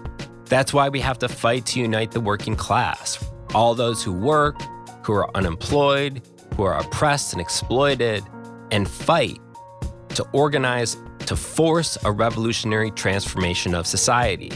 That's 0.48 0.74
why 0.74 0.90
we 0.90 1.00
have 1.00 1.18
to 1.20 1.30
fight 1.30 1.66
to 1.68 1.80
unite 1.80 2.12
the 2.12 2.20
working 2.20 2.58
class. 2.58 3.24
All 3.56 3.74
those 3.74 4.04
who 4.04 4.12
work, 4.12 4.62
who 5.08 5.14
are 5.14 5.36
unemployed, 5.36 6.22
who 6.56 6.64
are 6.64 6.78
oppressed 6.78 7.32
and 7.32 7.42
exploited, 7.42 8.24
and 8.72 8.90
fight 8.90 9.40
to 10.10 10.26
organize 10.34 10.98
to 11.20 11.36
force 11.36 11.98
a 12.04 12.12
revolutionary 12.12 12.92
transformation 12.92 13.74
of 13.74 13.88
society. 13.88 14.52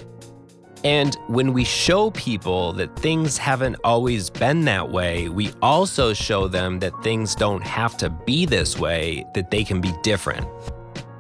And 0.83 1.15
when 1.27 1.53
we 1.53 1.63
show 1.63 2.11
people 2.11 2.73
that 2.73 2.97
things 2.97 3.37
haven't 3.37 3.77
always 3.83 4.29
been 4.29 4.65
that 4.65 4.89
way, 4.91 5.29
we 5.29 5.53
also 5.61 6.13
show 6.13 6.47
them 6.47 6.79
that 6.79 7.01
things 7.03 7.33
don't 7.33 7.63
have 7.63 7.95
to 7.97 8.09
be 8.09 8.45
this 8.45 8.77
way, 8.77 9.25
that 9.35 9.51
they 9.51 9.63
can 9.63 9.79
be 9.79 9.93
different. 10.03 10.45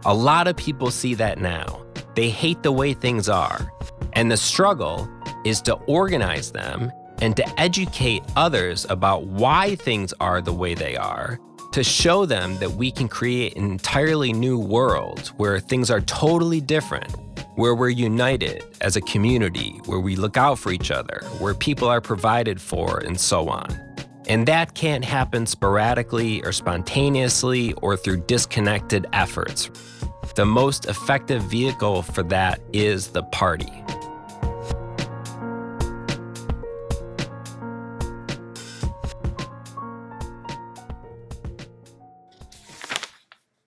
A 0.05 0.13
lot 0.13 0.47
of 0.47 0.57
people 0.57 0.91
see 0.91 1.13
that 1.15 1.39
now. 1.39 1.85
They 2.15 2.29
hate 2.29 2.63
the 2.63 2.71
way 2.71 2.93
things 2.93 3.29
are. 3.29 3.71
And 4.13 4.29
the 4.29 4.37
struggle 4.37 5.07
is 5.45 5.61
to 5.61 5.75
organize 5.85 6.51
them 6.51 6.91
and 7.21 7.37
to 7.37 7.59
educate 7.59 8.23
others 8.35 8.85
about 8.89 9.23
why 9.23 9.75
things 9.75 10.13
are 10.19 10.41
the 10.41 10.51
way 10.51 10.73
they 10.73 10.97
are 10.97 11.39
to 11.71 11.83
show 11.83 12.25
them 12.25 12.57
that 12.57 12.71
we 12.71 12.91
can 12.91 13.07
create 13.07 13.55
an 13.55 13.63
entirely 13.63 14.33
new 14.33 14.59
world 14.59 15.27
where 15.37 15.57
things 15.59 15.89
are 15.89 16.01
totally 16.01 16.59
different, 16.59 17.15
where 17.55 17.73
we're 17.73 17.89
united 17.89 18.61
as 18.81 18.97
a 18.97 19.01
community, 19.01 19.79
where 19.85 19.99
we 19.99 20.17
look 20.17 20.35
out 20.35 20.59
for 20.59 20.73
each 20.73 20.91
other, 20.91 21.21
where 21.39 21.53
people 21.53 21.87
are 21.87 22.01
provided 22.01 22.59
for, 22.59 22.99
and 22.99 23.17
so 23.17 23.47
on. 23.47 23.69
And 24.27 24.47
that 24.47 24.75
can't 24.75 25.05
happen 25.05 25.45
sporadically 25.45 26.43
or 26.43 26.51
spontaneously 26.51 27.73
or 27.75 27.95
through 27.95 28.25
disconnected 28.25 29.07
efforts. 29.13 29.71
The 30.35 30.45
most 30.45 30.85
effective 30.85 31.41
vehicle 31.43 32.01
for 32.01 32.23
that 32.23 32.61
is 32.73 33.07
the 33.07 33.23
party. 33.23 33.71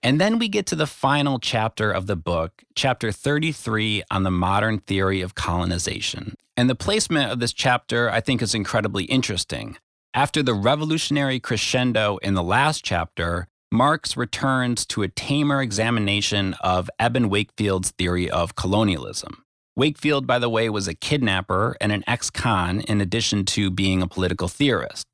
And 0.05 0.21
then 0.21 0.39
we 0.39 0.49
get 0.49 0.67
to 0.67 0.77
the 0.77 0.87
final 0.87 1.39
chapter 1.39 1.91
of 1.91 2.07
the 2.07 2.15
book, 2.15 2.63
chapter 2.75 3.11
33 3.11 4.03
on 4.11 4.23
the 4.23 4.31
modern 4.31 4.81
theory 4.81 5.23
of 5.23 5.35
colonization. 5.35 6.37
And 6.59 6.69
the 6.69 6.75
placement 6.75 7.33
of 7.33 7.41
this 7.41 7.55
chapter, 7.55 8.11
I 8.11 8.21
think, 8.21 8.43
is 8.43 8.55
incredibly 8.55 9.05
interesting. 9.05 9.79
After 10.13 10.43
the 10.43 10.53
revolutionary 10.53 11.41
crescendo 11.41 12.19
in 12.19 12.35
the 12.35 12.43
last 12.43 12.85
chapter, 12.85 13.49
Marx 13.73 14.15
returns 14.15 14.85
to 14.87 15.03
a 15.03 15.09
tamer 15.09 15.63
examination 15.63 16.55
of 16.61 16.91
Eben 16.99 17.31
Wakefield's 17.31 17.93
theory 17.93 18.29
of 18.29 18.55
colonialism. 18.55 19.43
Wakefield, 19.75 20.27
by 20.27 20.39
the 20.39 20.51
way, 20.51 20.69
was 20.69 20.87
a 20.87 20.95
kidnapper 20.95 21.79
and 21.81 21.93
an 21.93 22.05
ex 22.07 22.29
con 22.29 22.81
in 22.81 23.01
addition 23.01 23.47
to 23.47 23.71
being 23.71 24.03
a 24.03 24.07
political 24.07 24.49
theorist. 24.49 25.14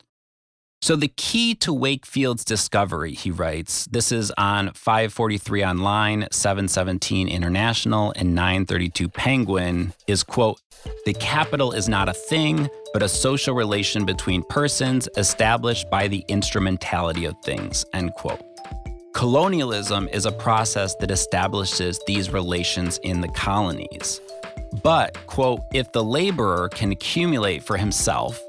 So, 0.82 0.96
the 0.96 1.08
key 1.08 1.54
to 1.56 1.74
Wakefield's 1.74 2.42
discovery, 2.42 3.12
he 3.12 3.30
writes, 3.30 3.86
this 3.90 4.10
is 4.10 4.32
on 4.38 4.72
543 4.72 5.62
Online, 5.62 6.26
717 6.32 7.28
International, 7.28 8.14
and 8.16 8.34
932 8.34 9.10
Penguin, 9.10 9.92
is 10.06 10.22
quote, 10.22 10.58
the 11.04 11.12
capital 11.12 11.72
is 11.72 11.86
not 11.86 12.08
a 12.08 12.14
thing, 12.14 12.66
but 12.94 13.02
a 13.02 13.08
social 13.10 13.54
relation 13.54 14.06
between 14.06 14.42
persons 14.44 15.06
established 15.18 15.90
by 15.90 16.08
the 16.08 16.24
instrumentality 16.28 17.26
of 17.26 17.36
things, 17.44 17.84
end 17.92 18.14
quote. 18.14 18.40
Colonialism 19.12 20.08
is 20.14 20.24
a 20.24 20.32
process 20.32 20.94
that 21.00 21.10
establishes 21.10 22.00
these 22.06 22.30
relations 22.30 22.98
in 23.02 23.20
the 23.20 23.28
colonies. 23.28 24.22
But, 24.82 25.18
quote, 25.26 25.60
if 25.74 25.92
the 25.92 26.02
laborer 26.02 26.70
can 26.70 26.92
accumulate 26.92 27.62
for 27.62 27.76
himself, 27.76 28.40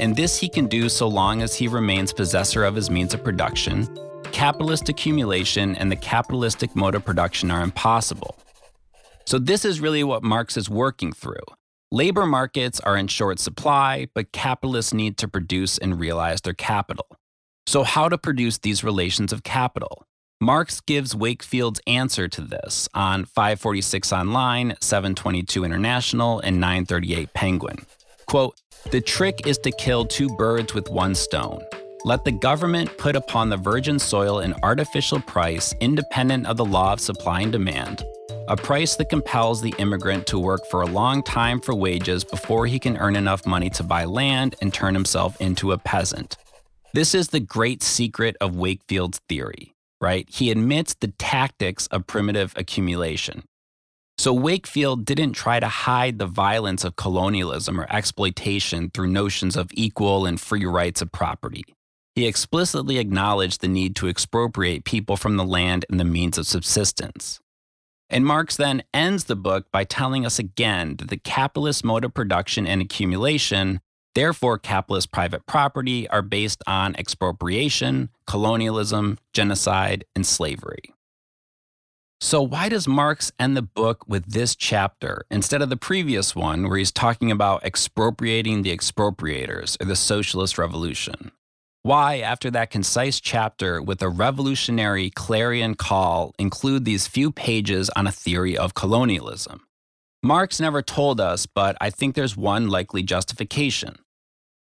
and 0.00 0.16
this 0.16 0.38
he 0.38 0.48
can 0.48 0.66
do 0.66 0.88
so 0.88 1.06
long 1.06 1.42
as 1.42 1.54
he 1.54 1.68
remains 1.68 2.12
possessor 2.12 2.64
of 2.64 2.74
his 2.74 2.90
means 2.90 3.14
of 3.14 3.22
production. 3.22 3.86
Capitalist 4.32 4.88
accumulation 4.88 5.76
and 5.76 5.92
the 5.92 5.96
capitalistic 5.96 6.74
mode 6.74 6.94
of 6.94 7.04
production 7.04 7.50
are 7.50 7.62
impossible. 7.62 8.36
So, 9.26 9.38
this 9.38 9.64
is 9.64 9.80
really 9.80 10.02
what 10.02 10.22
Marx 10.22 10.56
is 10.56 10.70
working 10.70 11.12
through. 11.12 11.44
Labor 11.92 12.24
markets 12.24 12.80
are 12.80 12.96
in 12.96 13.08
short 13.08 13.38
supply, 13.38 14.08
but 14.14 14.32
capitalists 14.32 14.94
need 14.94 15.16
to 15.18 15.28
produce 15.28 15.76
and 15.76 16.00
realize 16.00 16.40
their 16.40 16.54
capital. 16.54 17.06
So, 17.66 17.82
how 17.82 18.08
to 18.08 18.16
produce 18.16 18.58
these 18.58 18.82
relations 18.82 19.32
of 19.32 19.42
capital? 19.42 20.04
Marx 20.40 20.80
gives 20.80 21.14
Wakefield's 21.14 21.80
answer 21.86 22.26
to 22.26 22.40
this 22.40 22.88
on 22.94 23.26
546 23.26 24.10
Online, 24.10 24.74
722 24.80 25.64
International, 25.64 26.40
and 26.40 26.58
938 26.58 27.34
Penguin. 27.34 27.84
Quote, 28.30 28.54
the 28.92 29.00
trick 29.00 29.44
is 29.44 29.58
to 29.58 29.72
kill 29.72 30.04
two 30.04 30.28
birds 30.36 30.72
with 30.72 30.88
one 30.88 31.16
stone. 31.16 31.60
Let 32.04 32.24
the 32.24 32.30
government 32.30 32.96
put 32.96 33.16
upon 33.16 33.48
the 33.48 33.56
virgin 33.56 33.98
soil 33.98 34.38
an 34.38 34.54
artificial 34.62 35.20
price 35.20 35.74
independent 35.80 36.46
of 36.46 36.56
the 36.56 36.64
law 36.64 36.92
of 36.92 37.00
supply 37.00 37.40
and 37.40 37.50
demand, 37.50 38.04
a 38.46 38.56
price 38.56 38.94
that 38.94 39.10
compels 39.10 39.60
the 39.60 39.74
immigrant 39.78 40.28
to 40.28 40.38
work 40.38 40.60
for 40.70 40.82
a 40.82 40.86
long 40.86 41.24
time 41.24 41.60
for 41.60 41.74
wages 41.74 42.22
before 42.22 42.68
he 42.68 42.78
can 42.78 42.96
earn 42.98 43.16
enough 43.16 43.44
money 43.46 43.68
to 43.70 43.82
buy 43.82 44.04
land 44.04 44.54
and 44.62 44.72
turn 44.72 44.94
himself 44.94 45.40
into 45.40 45.72
a 45.72 45.78
peasant. 45.78 46.36
This 46.94 47.16
is 47.16 47.30
the 47.30 47.40
great 47.40 47.82
secret 47.82 48.36
of 48.40 48.54
Wakefield's 48.54 49.18
theory, 49.28 49.74
right? 50.00 50.28
He 50.30 50.52
admits 50.52 50.94
the 50.94 51.12
tactics 51.18 51.88
of 51.88 52.06
primitive 52.06 52.52
accumulation. 52.54 53.42
So 54.20 54.34
Wakefield 54.34 55.06
didn't 55.06 55.32
try 55.32 55.60
to 55.60 55.66
hide 55.66 56.18
the 56.18 56.26
violence 56.26 56.84
of 56.84 56.94
colonialism 56.94 57.80
or 57.80 57.86
exploitation 57.88 58.90
through 58.90 59.06
notions 59.06 59.56
of 59.56 59.70
equal 59.72 60.26
and 60.26 60.38
free 60.38 60.66
rights 60.66 61.00
of 61.00 61.10
property. 61.10 61.64
He 62.14 62.26
explicitly 62.26 62.98
acknowledged 62.98 63.62
the 63.62 63.68
need 63.68 63.96
to 63.96 64.08
expropriate 64.08 64.84
people 64.84 65.16
from 65.16 65.38
the 65.38 65.44
land 65.46 65.86
and 65.88 65.98
the 65.98 66.04
means 66.04 66.36
of 66.36 66.44
subsistence. 66.44 67.40
And 68.10 68.26
Marx 68.26 68.58
then 68.58 68.82
ends 68.92 69.24
the 69.24 69.36
book 69.36 69.72
by 69.72 69.84
telling 69.84 70.26
us 70.26 70.38
again 70.38 70.96
that 70.96 71.08
the 71.08 71.16
capitalist 71.16 71.82
mode 71.82 72.04
of 72.04 72.12
production 72.12 72.66
and 72.66 72.82
accumulation 72.82 73.80
Therefore, 74.14 74.58
capitalist 74.58 75.12
private 75.12 75.46
property 75.46 76.08
are 76.08 76.20
based 76.20 76.64
on 76.66 76.96
expropriation, 76.96 78.10
colonialism, 78.26 79.18
genocide, 79.32 80.04
and 80.16 80.26
slavery. 80.26 80.92
So, 82.22 82.42
why 82.42 82.68
does 82.68 82.86
Marx 82.86 83.32
end 83.38 83.56
the 83.56 83.62
book 83.62 84.04
with 84.06 84.32
this 84.32 84.54
chapter 84.54 85.24
instead 85.30 85.62
of 85.62 85.70
the 85.70 85.76
previous 85.76 86.36
one 86.36 86.68
where 86.68 86.76
he's 86.76 86.92
talking 86.92 87.30
about 87.30 87.64
expropriating 87.64 88.60
the 88.60 88.76
expropriators 88.76 89.80
or 89.80 89.86
the 89.86 89.96
socialist 89.96 90.58
revolution? 90.58 91.32
Why, 91.82 92.18
after 92.18 92.50
that 92.50 92.70
concise 92.70 93.20
chapter 93.20 93.80
with 93.80 94.02
a 94.02 94.10
revolutionary 94.10 95.08
clarion 95.08 95.76
call, 95.76 96.34
include 96.38 96.84
these 96.84 97.06
few 97.06 97.32
pages 97.32 97.88
on 97.96 98.06
a 98.06 98.12
theory 98.12 98.54
of 98.54 98.74
colonialism? 98.74 99.62
Marx 100.22 100.60
never 100.60 100.82
told 100.82 101.22
us, 101.22 101.46
but 101.46 101.74
I 101.80 101.88
think 101.88 102.14
there's 102.14 102.36
one 102.36 102.68
likely 102.68 103.02
justification. 103.02 103.96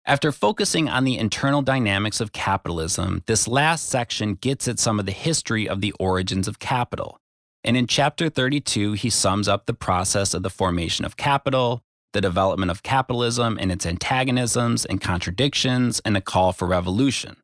After 0.06 0.30
focusing 0.30 0.88
on 0.88 1.02
the 1.02 1.18
internal 1.18 1.62
dynamics 1.62 2.20
of 2.20 2.32
capitalism, 2.32 3.24
this 3.26 3.48
last 3.48 3.88
section 3.88 4.34
gets 4.34 4.68
at 4.68 4.78
some 4.78 5.00
of 5.00 5.06
the 5.06 5.12
history 5.12 5.68
of 5.68 5.80
the 5.80 5.92
origins 5.98 6.46
of 6.46 6.60
capital. 6.60 7.18
And 7.64 7.76
in 7.76 7.86
chapter 7.86 8.28
32, 8.28 8.94
he 8.94 9.10
sums 9.10 9.48
up 9.48 9.66
the 9.66 9.74
process 9.74 10.34
of 10.34 10.42
the 10.42 10.50
formation 10.50 11.04
of 11.04 11.16
capital, 11.16 11.82
the 12.12 12.20
development 12.20 12.70
of 12.70 12.82
capitalism 12.82 13.56
and 13.60 13.70
its 13.70 13.86
antagonisms 13.86 14.84
and 14.84 15.00
contradictions, 15.00 16.00
and 16.04 16.16
a 16.16 16.20
call 16.20 16.52
for 16.52 16.66
revolution. 16.66 17.36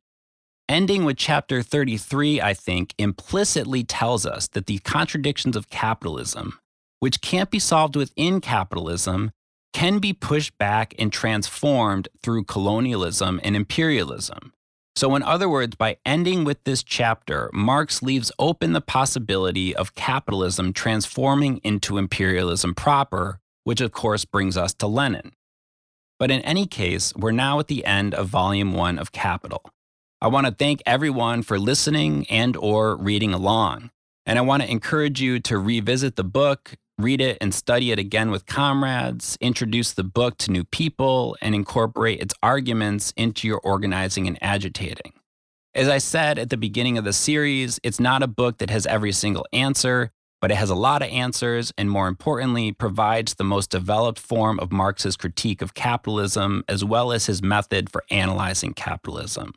Ending 0.68 1.04
with 1.04 1.16
chapter 1.16 1.62
33, 1.62 2.42
I 2.42 2.52
think, 2.52 2.94
implicitly 2.98 3.84
tells 3.84 4.26
us 4.26 4.48
that 4.48 4.66
the 4.66 4.78
contradictions 4.80 5.56
of 5.56 5.70
capitalism, 5.70 6.58
which 6.98 7.22
can't 7.22 7.50
be 7.50 7.58
solved 7.58 7.96
within 7.96 8.40
capitalism, 8.40 9.30
can 9.72 9.98
be 9.98 10.12
pushed 10.12 10.58
back 10.58 10.94
and 10.98 11.12
transformed 11.12 12.08
through 12.22 12.44
colonialism 12.44 13.40
and 13.42 13.56
imperialism. 13.56 14.52
So, 14.99 15.14
in 15.14 15.22
other 15.22 15.49
words, 15.49 15.76
by 15.76 15.99
ending 16.05 16.42
with 16.42 16.64
this 16.64 16.82
chapter, 16.82 17.51
Marx 17.53 18.03
leaves 18.03 18.32
open 18.36 18.72
the 18.72 18.80
possibility 18.80 19.72
of 19.72 19.94
capitalism 19.94 20.72
transforming 20.72 21.59
into 21.59 21.99
imperialism 21.99 22.74
proper, 22.74 23.38
which 23.62 23.80
of 23.80 23.92
course 23.92 24.24
brings 24.24 24.57
us 24.57 24.74
to 24.74 24.88
Lenin. 24.88 25.36
But 26.18 26.32
in 26.32 26.40
any 26.40 26.66
case, 26.66 27.14
we're 27.14 27.30
now 27.30 27.61
at 27.61 27.68
the 27.68 27.84
end 27.84 28.12
of 28.12 28.26
volume 28.26 28.72
1 28.72 28.99
of 28.99 29.12
Capital. 29.12 29.62
I 30.20 30.26
want 30.26 30.49
to 30.49 30.53
thank 30.53 30.82
everyone 30.84 31.42
for 31.42 31.61
listening 31.61 32.26
and 32.28 32.57
or 32.57 32.96
reading 32.96 33.32
along. 33.32 33.92
And 34.26 34.36
I 34.36 34.42
want 34.42 34.64
to 34.64 34.68
encourage 34.68 35.20
you 35.20 35.38
to 35.38 35.59
revisit 35.59 36.16
the 36.16 36.24
book, 36.24 36.74
read 36.99 37.20
it 37.20 37.38
and 37.40 37.55
study 37.55 37.92
it 37.92 37.99
again 37.99 38.30
with 38.30 38.46
comrades, 38.46 39.38
introduce 39.40 39.92
the 39.92 40.05
book 40.05 40.36
to 40.38 40.51
new 40.51 40.64
people, 40.64 41.36
and 41.40 41.55
incorporate 41.55 42.20
its 42.20 42.34
arguments 42.42 43.12
into 43.16 43.46
your 43.46 43.61
organizing 43.61 44.26
and 44.26 44.38
agitating. 44.42 45.12
As 45.74 45.88
I 45.88 45.99
said 45.99 46.38
at 46.38 46.51
the 46.51 46.57
beginning 46.57 46.99
of 46.99 47.05
the 47.05 47.12
series, 47.12 47.78
it's 47.84 48.01
not 48.01 48.22
a 48.22 48.26
book 48.26 48.59
that 48.59 48.70
has 48.70 48.84
every 48.86 49.12
single 49.12 49.46
answer, 49.53 50.11
but 50.40 50.51
it 50.51 50.57
has 50.57 50.70
a 50.70 50.74
lot 50.74 51.03
of 51.03 51.09
answers 51.09 51.72
and, 51.78 51.90
more 51.90 52.09
importantly, 52.09 52.72
provides 52.72 53.34
the 53.34 53.44
most 53.44 53.70
developed 53.70 54.18
form 54.18 54.59
of 54.59 54.72
Marx's 54.72 55.16
critique 55.16 55.62
of 55.62 55.74
capitalism 55.74 56.64
as 56.68 56.84
well 56.84 57.12
as 57.12 57.26
his 57.26 57.42
method 57.42 57.90
for 57.90 58.03
analyzing 58.11 58.74
capitalism. 58.74 59.53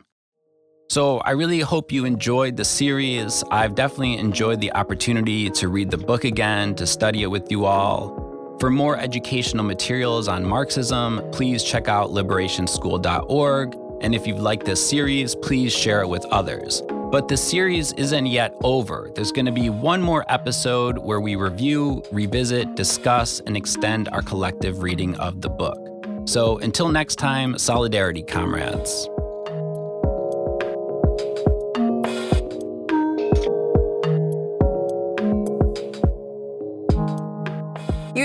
So 0.92 1.20
I 1.20 1.32
really 1.32 1.62
hope 1.62 1.94
you 1.94 2.04
enjoyed 2.04 2.58
the 2.58 2.66
series. 2.66 3.46
I've 3.50 3.76
definitely 3.76 4.18
enjoyed 4.18 4.60
the 4.60 4.74
opportunity 4.74 5.50
to 5.52 5.70
read 5.70 5.90
the 5.90 5.98
book 5.98 6.26
again, 6.26 6.76
to 6.76 6.86
study 6.86 7.24
it 7.24 7.28
with 7.28 7.50
you 7.50 7.64
all. 7.64 8.58
For 8.60 8.70
more 8.70 8.98
educational 8.98 9.64
materials 9.64 10.28
on 10.28 10.44
Marxism, 10.44 11.22
please 11.32 11.64
check 11.64 11.88
out 11.88 12.10
liberationschool.org. 12.10 13.78
And 14.02 14.14
if 14.14 14.28
you've 14.28 14.42
liked 14.42 14.66
this 14.66 14.86
series, 14.86 15.34
please 15.34 15.72
share 15.72 16.02
it 16.02 16.10
with 16.10 16.26
others. 16.26 16.84
But 17.10 17.30
the 17.30 17.38
series 17.38 17.94
isn't 17.94 18.26
yet 18.26 18.54
over. 18.62 19.12
There's 19.16 19.32
going 19.32 19.46
to 19.46 19.54
be 19.54 19.70
one 19.70 20.02
more 20.02 20.26
episode 20.28 20.98
where 20.98 21.22
we 21.22 21.38
review, 21.38 22.04
revisit, 22.12 22.76
discuss, 22.76 23.40
and 23.40 23.56
extend 23.56 24.10
our 24.10 24.22
collective 24.22 24.84
reading 24.84 25.16
of 25.20 25.40
the 25.40 25.50
book. 25.50 25.80
So 26.28 26.58
until 26.58 26.90
next 26.90 27.16
time, 27.16 27.58
solidarity, 27.58 28.24
comrades. 28.24 29.08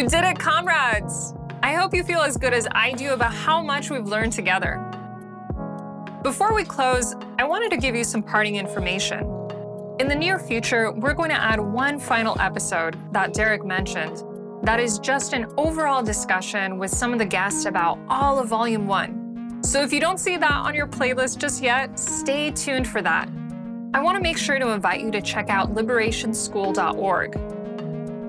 Did 0.08 0.22
it, 0.22 0.38
comrades! 0.38 1.34
I 1.64 1.74
hope 1.74 1.92
you 1.92 2.04
feel 2.04 2.20
as 2.20 2.36
good 2.36 2.54
as 2.54 2.68
I 2.70 2.92
do 2.92 3.12
about 3.12 3.34
how 3.34 3.60
much 3.60 3.90
we've 3.90 4.06
learned 4.06 4.32
together. 4.32 4.80
Before 6.22 6.54
we 6.54 6.62
close, 6.62 7.16
I 7.40 7.44
wanted 7.44 7.72
to 7.72 7.76
give 7.76 7.96
you 7.96 8.04
some 8.04 8.22
parting 8.22 8.54
information. 8.54 9.24
In 9.98 10.06
the 10.06 10.14
near 10.14 10.38
future, 10.38 10.92
we're 10.92 11.12
going 11.12 11.30
to 11.30 11.42
add 11.42 11.58
one 11.58 11.98
final 11.98 12.40
episode 12.40 12.96
that 13.12 13.34
Derek 13.34 13.64
mentioned. 13.64 14.22
That 14.62 14.78
is 14.78 15.00
just 15.00 15.32
an 15.32 15.46
overall 15.56 16.04
discussion 16.04 16.78
with 16.78 16.92
some 16.92 17.12
of 17.12 17.18
the 17.18 17.26
guests 17.26 17.64
about 17.64 17.98
all 18.08 18.38
of 18.38 18.46
Volume 18.46 18.86
1. 18.86 19.64
So 19.64 19.82
if 19.82 19.92
you 19.92 19.98
don't 19.98 20.18
see 20.18 20.36
that 20.36 20.52
on 20.52 20.72
your 20.72 20.86
playlist 20.86 21.38
just 21.38 21.60
yet, 21.64 21.98
stay 21.98 22.52
tuned 22.52 22.86
for 22.86 23.02
that. 23.02 23.28
I 23.92 24.00
want 24.00 24.16
to 24.16 24.22
make 24.22 24.38
sure 24.38 24.60
to 24.60 24.68
invite 24.68 25.00
you 25.00 25.10
to 25.10 25.20
check 25.20 25.50
out 25.50 25.74
liberationschool.org. 25.74 27.40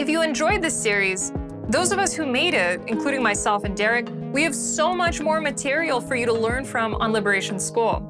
If 0.01 0.09
you 0.09 0.23
enjoyed 0.23 0.63
this 0.63 0.79
series, 0.79 1.31
those 1.69 1.91
of 1.91 1.99
us 1.99 2.13
who 2.13 2.25
made 2.25 2.53
it, 2.53 2.81
including 2.87 3.21
myself 3.21 3.65
and 3.65 3.75
Derek, 3.75 4.07
we 4.31 4.41
have 4.43 4.55
so 4.55 4.95
much 4.95 5.19
more 5.19 5.41
material 5.41 5.99
for 5.99 6.15
you 6.15 6.25
to 6.25 6.33
learn 6.33 6.63
from 6.63 6.95
on 6.95 7.11
Liberation 7.11 7.59
School. 7.59 8.01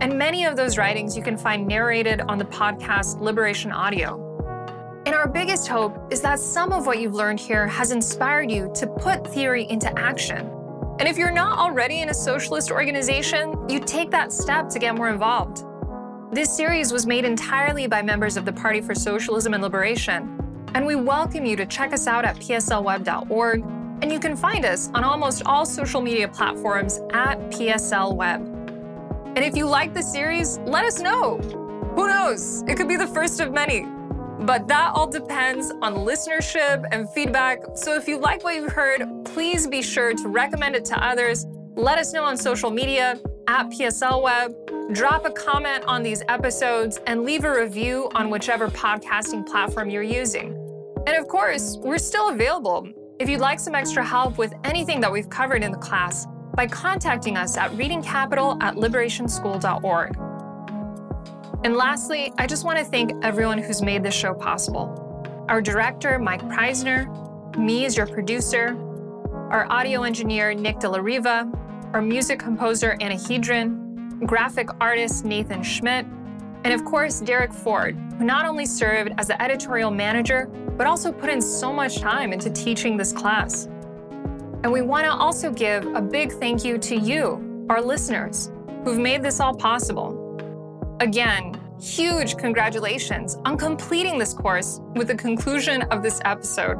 And 0.00 0.18
many 0.18 0.44
of 0.44 0.56
those 0.56 0.76
writings 0.76 1.16
you 1.16 1.22
can 1.22 1.38
find 1.38 1.66
narrated 1.66 2.22
on 2.22 2.38
the 2.38 2.44
podcast 2.46 3.20
Liberation 3.20 3.70
Audio. 3.70 4.20
And 5.06 5.14
our 5.14 5.28
biggest 5.28 5.68
hope 5.68 6.12
is 6.12 6.20
that 6.22 6.40
some 6.40 6.72
of 6.72 6.86
what 6.86 6.98
you've 6.98 7.14
learned 7.14 7.38
here 7.38 7.68
has 7.68 7.92
inspired 7.92 8.50
you 8.50 8.72
to 8.74 8.86
put 8.86 9.32
theory 9.32 9.68
into 9.70 9.96
action. 9.96 10.50
And 10.98 11.06
if 11.06 11.16
you're 11.16 11.30
not 11.30 11.58
already 11.58 12.00
in 12.00 12.08
a 12.08 12.14
socialist 12.14 12.72
organization, 12.72 13.54
you 13.68 13.78
take 13.78 14.10
that 14.10 14.32
step 14.32 14.68
to 14.70 14.78
get 14.80 14.96
more 14.96 15.08
involved. 15.08 15.64
This 16.32 16.54
series 16.54 16.92
was 16.92 17.06
made 17.06 17.24
entirely 17.24 17.86
by 17.86 18.02
members 18.02 18.36
of 18.36 18.44
the 18.44 18.52
Party 18.52 18.80
for 18.80 18.94
Socialism 18.94 19.54
and 19.54 19.62
Liberation, 19.62 20.43
and 20.74 20.84
we 20.84 20.96
welcome 20.96 21.46
you 21.46 21.54
to 21.56 21.64
check 21.66 21.92
us 21.92 22.06
out 22.06 22.24
at 22.24 22.36
pslweb.org, 22.36 23.60
and 24.02 24.12
you 24.12 24.18
can 24.18 24.36
find 24.36 24.64
us 24.64 24.90
on 24.92 25.04
almost 25.04 25.42
all 25.46 25.64
social 25.64 26.00
media 26.00 26.26
platforms 26.26 26.98
at 27.12 27.38
pslweb. 27.50 28.54
And 29.36 29.38
if 29.38 29.56
you 29.56 29.66
like 29.66 29.94
the 29.94 30.02
series, 30.02 30.58
let 30.58 30.84
us 30.84 31.00
know. 31.00 31.38
Who 31.94 32.08
knows? 32.08 32.62
It 32.66 32.76
could 32.76 32.88
be 32.88 32.96
the 32.96 33.06
first 33.06 33.40
of 33.40 33.52
many. 33.52 33.86
But 34.40 34.66
that 34.68 34.92
all 34.94 35.06
depends 35.06 35.70
on 35.80 35.94
listenership 35.94 36.84
and 36.90 37.08
feedback. 37.10 37.60
So 37.76 37.94
if 37.94 38.08
you 38.08 38.18
like 38.18 38.42
what 38.42 38.56
you've 38.56 38.72
heard, 38.72 39.06
please 39.24 39.66
be 39.66 39.80
sure 39.80 40.12
to 40.12 40.28
recommend 40.28 40.74
it 40.74 40.84
to 40.86 41.02
others. 41.02 41.46
Let 41.76 41.98
us 41.98 42.12
know 42.12 42.24
on 42.24 42.36
social 42.36 42.70
media 42.70 43.20
at 43.46 43.70
PSLWeb. 43.70 44.92
Drop 44.94 45.24
a 45.24 45.30
comment 45.30 45.84
on 45.84 46.02
these 46.02 46.22
episodes 46.28 46.98
and 47.06 47.24
leave 47.24 47.44
a 47.44 47.52
review 47.52 48.10
on 48.14 48.28
whichever 48.28 48.68
podcasting 48.68 49.46
platform 49.46 49.88
you're 49.88 50.02
using. 50.02 50.63
And 51.06 51.16
of 51.16 51.28
course, 51.28 51.76
we're 51.80 51.98
still 51.98 52.30
available 52.30 52.88
if 53.18 53.28
you'd 53.28 53.40
like 53.40 53.60
some 53.60 53.74
extra 53.74 54.04
help 54.04 54.38
with 54.38 54.54
anything 54.64 55.00
that 55.00 55.12
we've 55.12 55.28
covered 55.28 55.62
in 55.62 55.70
the 55.70 55.78
class 55.78 56.26
by 56.54 56.66
contacting 56.66 57.36
us 57.36 57.56
at 57.56 57.70
readingcapital 57.72 58.62
at 58.62 58.76
liberationschool.org. 58.76 60.16
And 61.64 61.76
lastly, 61.76 62.32
I 62.38 62.46
just 62.46 62.64
want 62.64 62.78
to 62.78 62.84
thank 62.84 63.12
everyone 63.24 63.58
who's 63.58 63.82
made 63.82 64.02
this 64.02 64.14
show 64.14 64.34
possible. 64.34 65.00
Our 65.48 65.60
director, 65.60 66.18
Mike 66.18 66.42
Preisner, 66.42 67.06
me 67.56 67.84
as 67.84 67.96
your 67.96 68.06
producer, 68.06 68.76
our 69.50 69.70
audio 69.70 70.02
engineer, 70.02 70.54
Nick 70.54 70.78
De 70.80 70.88
La 70.88 70.98
Riva, 70.98 71.50
our 71.92 72.02
music 72.02 72.38
composer, 72.38 72.96
Anna 73.00 73.14
Hedren, 73.14 74.26
graphic 74.26 74.68
artist, 74.80 75.24
Nathan 75.24 75.62
Schmidt, 75.62 76.06
and 76.64 76.72
of 76.72 76.84
course, 76.84 77.20
Derek 77.20 77.52
Ford, 77.52 77.94
who 78.18 78.24
not 78.24 78.46
only 78.46 78.64
served 78.64 79.12
as 79.18 79.28
the 79.28 79.40
editorial 79.40 79.90
manager, 79.90 80.46
but 80.46 80.86
also 80.86 81.12
put 81.12 81.28
in 81.28 81.40
so 81.40 81.72
much 81.72 81.98
time 81.98 82.32
into 82.32 82.50
teaching 82.50 82.96
this 82.96 83.12
class. 83.12 83.66
And 84.62 84.72
we 84.72 84.80
want 84.80 85.04
to 85.04 85.12
also 85.12 85.50
give 85.50 85.84
a 85.94 86.00
big 86.00 86.32
thank 86.32 86.64
you 86.64 86.78
to 86.78 86.96
you, 86.96 87.66
our 87.68 87.82
listeners, 87.82 88.50
who've 88.82 88.98
made 88.98 89.22
this 89.22 89.40
all 89.40 89.54
possible. 89.54 90.20
Again, 91.00 91.60
huge 91.78 92.38
congratulations 92.38 93.36
on 93.44 93.58
completing 93.58 94.18
this 94.18 94.32
course 94.32 94.80
with 94.94 95.08
the 95.08 95.16
conclusion 95.16 95.82
of 95.82 96.02
this 96.02 96.20
episode. 96.24 96.78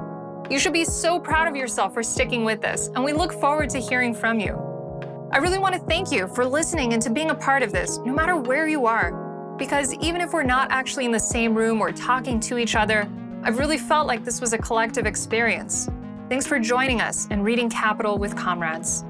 You 0.50 0.58
should 0.58 0.72
be 0.72 0.84
so 0.84 1.20
proud 1.20 1.46
of 1.46 1.56
yourself 1.56 1.92
for 1.92 2.02
sticking 2.02 2.42
with 2.44 2.62
this, 2.62 2.88
and 2.94 3.04
we 3.04 3.12
look 3.12 3.32
forward 3.34 3.68
to 3.70 3.78
hearing 3.78 4.14
from 4.14 4.40
you. 4.40 4.58
I 5.30 5.38
really 5.38 5.58
want 5.58 5.74
to 5.74 5.80
thank 5.80 6.10
you 6.10 6.28
for 6.28 6.46
listening 6.46 6.94
and 6.94 7.02
to 7.02 7.10
being 7.10 7.30
a 7.30 7.34
part 7.34 7.62
of 7.62 7.72
this, 7.72 7.98
no 7.98 8.14
matter 8.14 8.36
where 8.36 8.66
you 8.66 8.86
are. 8.86 9.23
Because 9.56 9.94
even 9.94 10.20
if 10.20 10.32
we're 10.32 10.42
not 10.42 10.70
actually 10.70 11.04
in 11.04 11.12
the 11.12 11.20
same 11.20 11.54
room 11.54 11.80
or 11.80 11.92
talking 11.92 12.40
to 12.40 12.58
each 12.58 12.74
other, 12.74 13.08
I've 13.42 13.58
really 13.58 13.78
felt 13.78 14.06
like 14.06 14.24
this 14.24 14.40
was 14.40 14.52
a 14.52 14.58
collective 14.58 15.06
experience. 15.06 15.88
Thanks 16.28 16.46
for 16.46 16.58
joining 16.58 17.00
us 17.00 17.28
and 17.30 17.44
Reading 17.44 17.70
Capital 17.70 18.18
with 18.18 18.34
Comrades. 18.36 19.04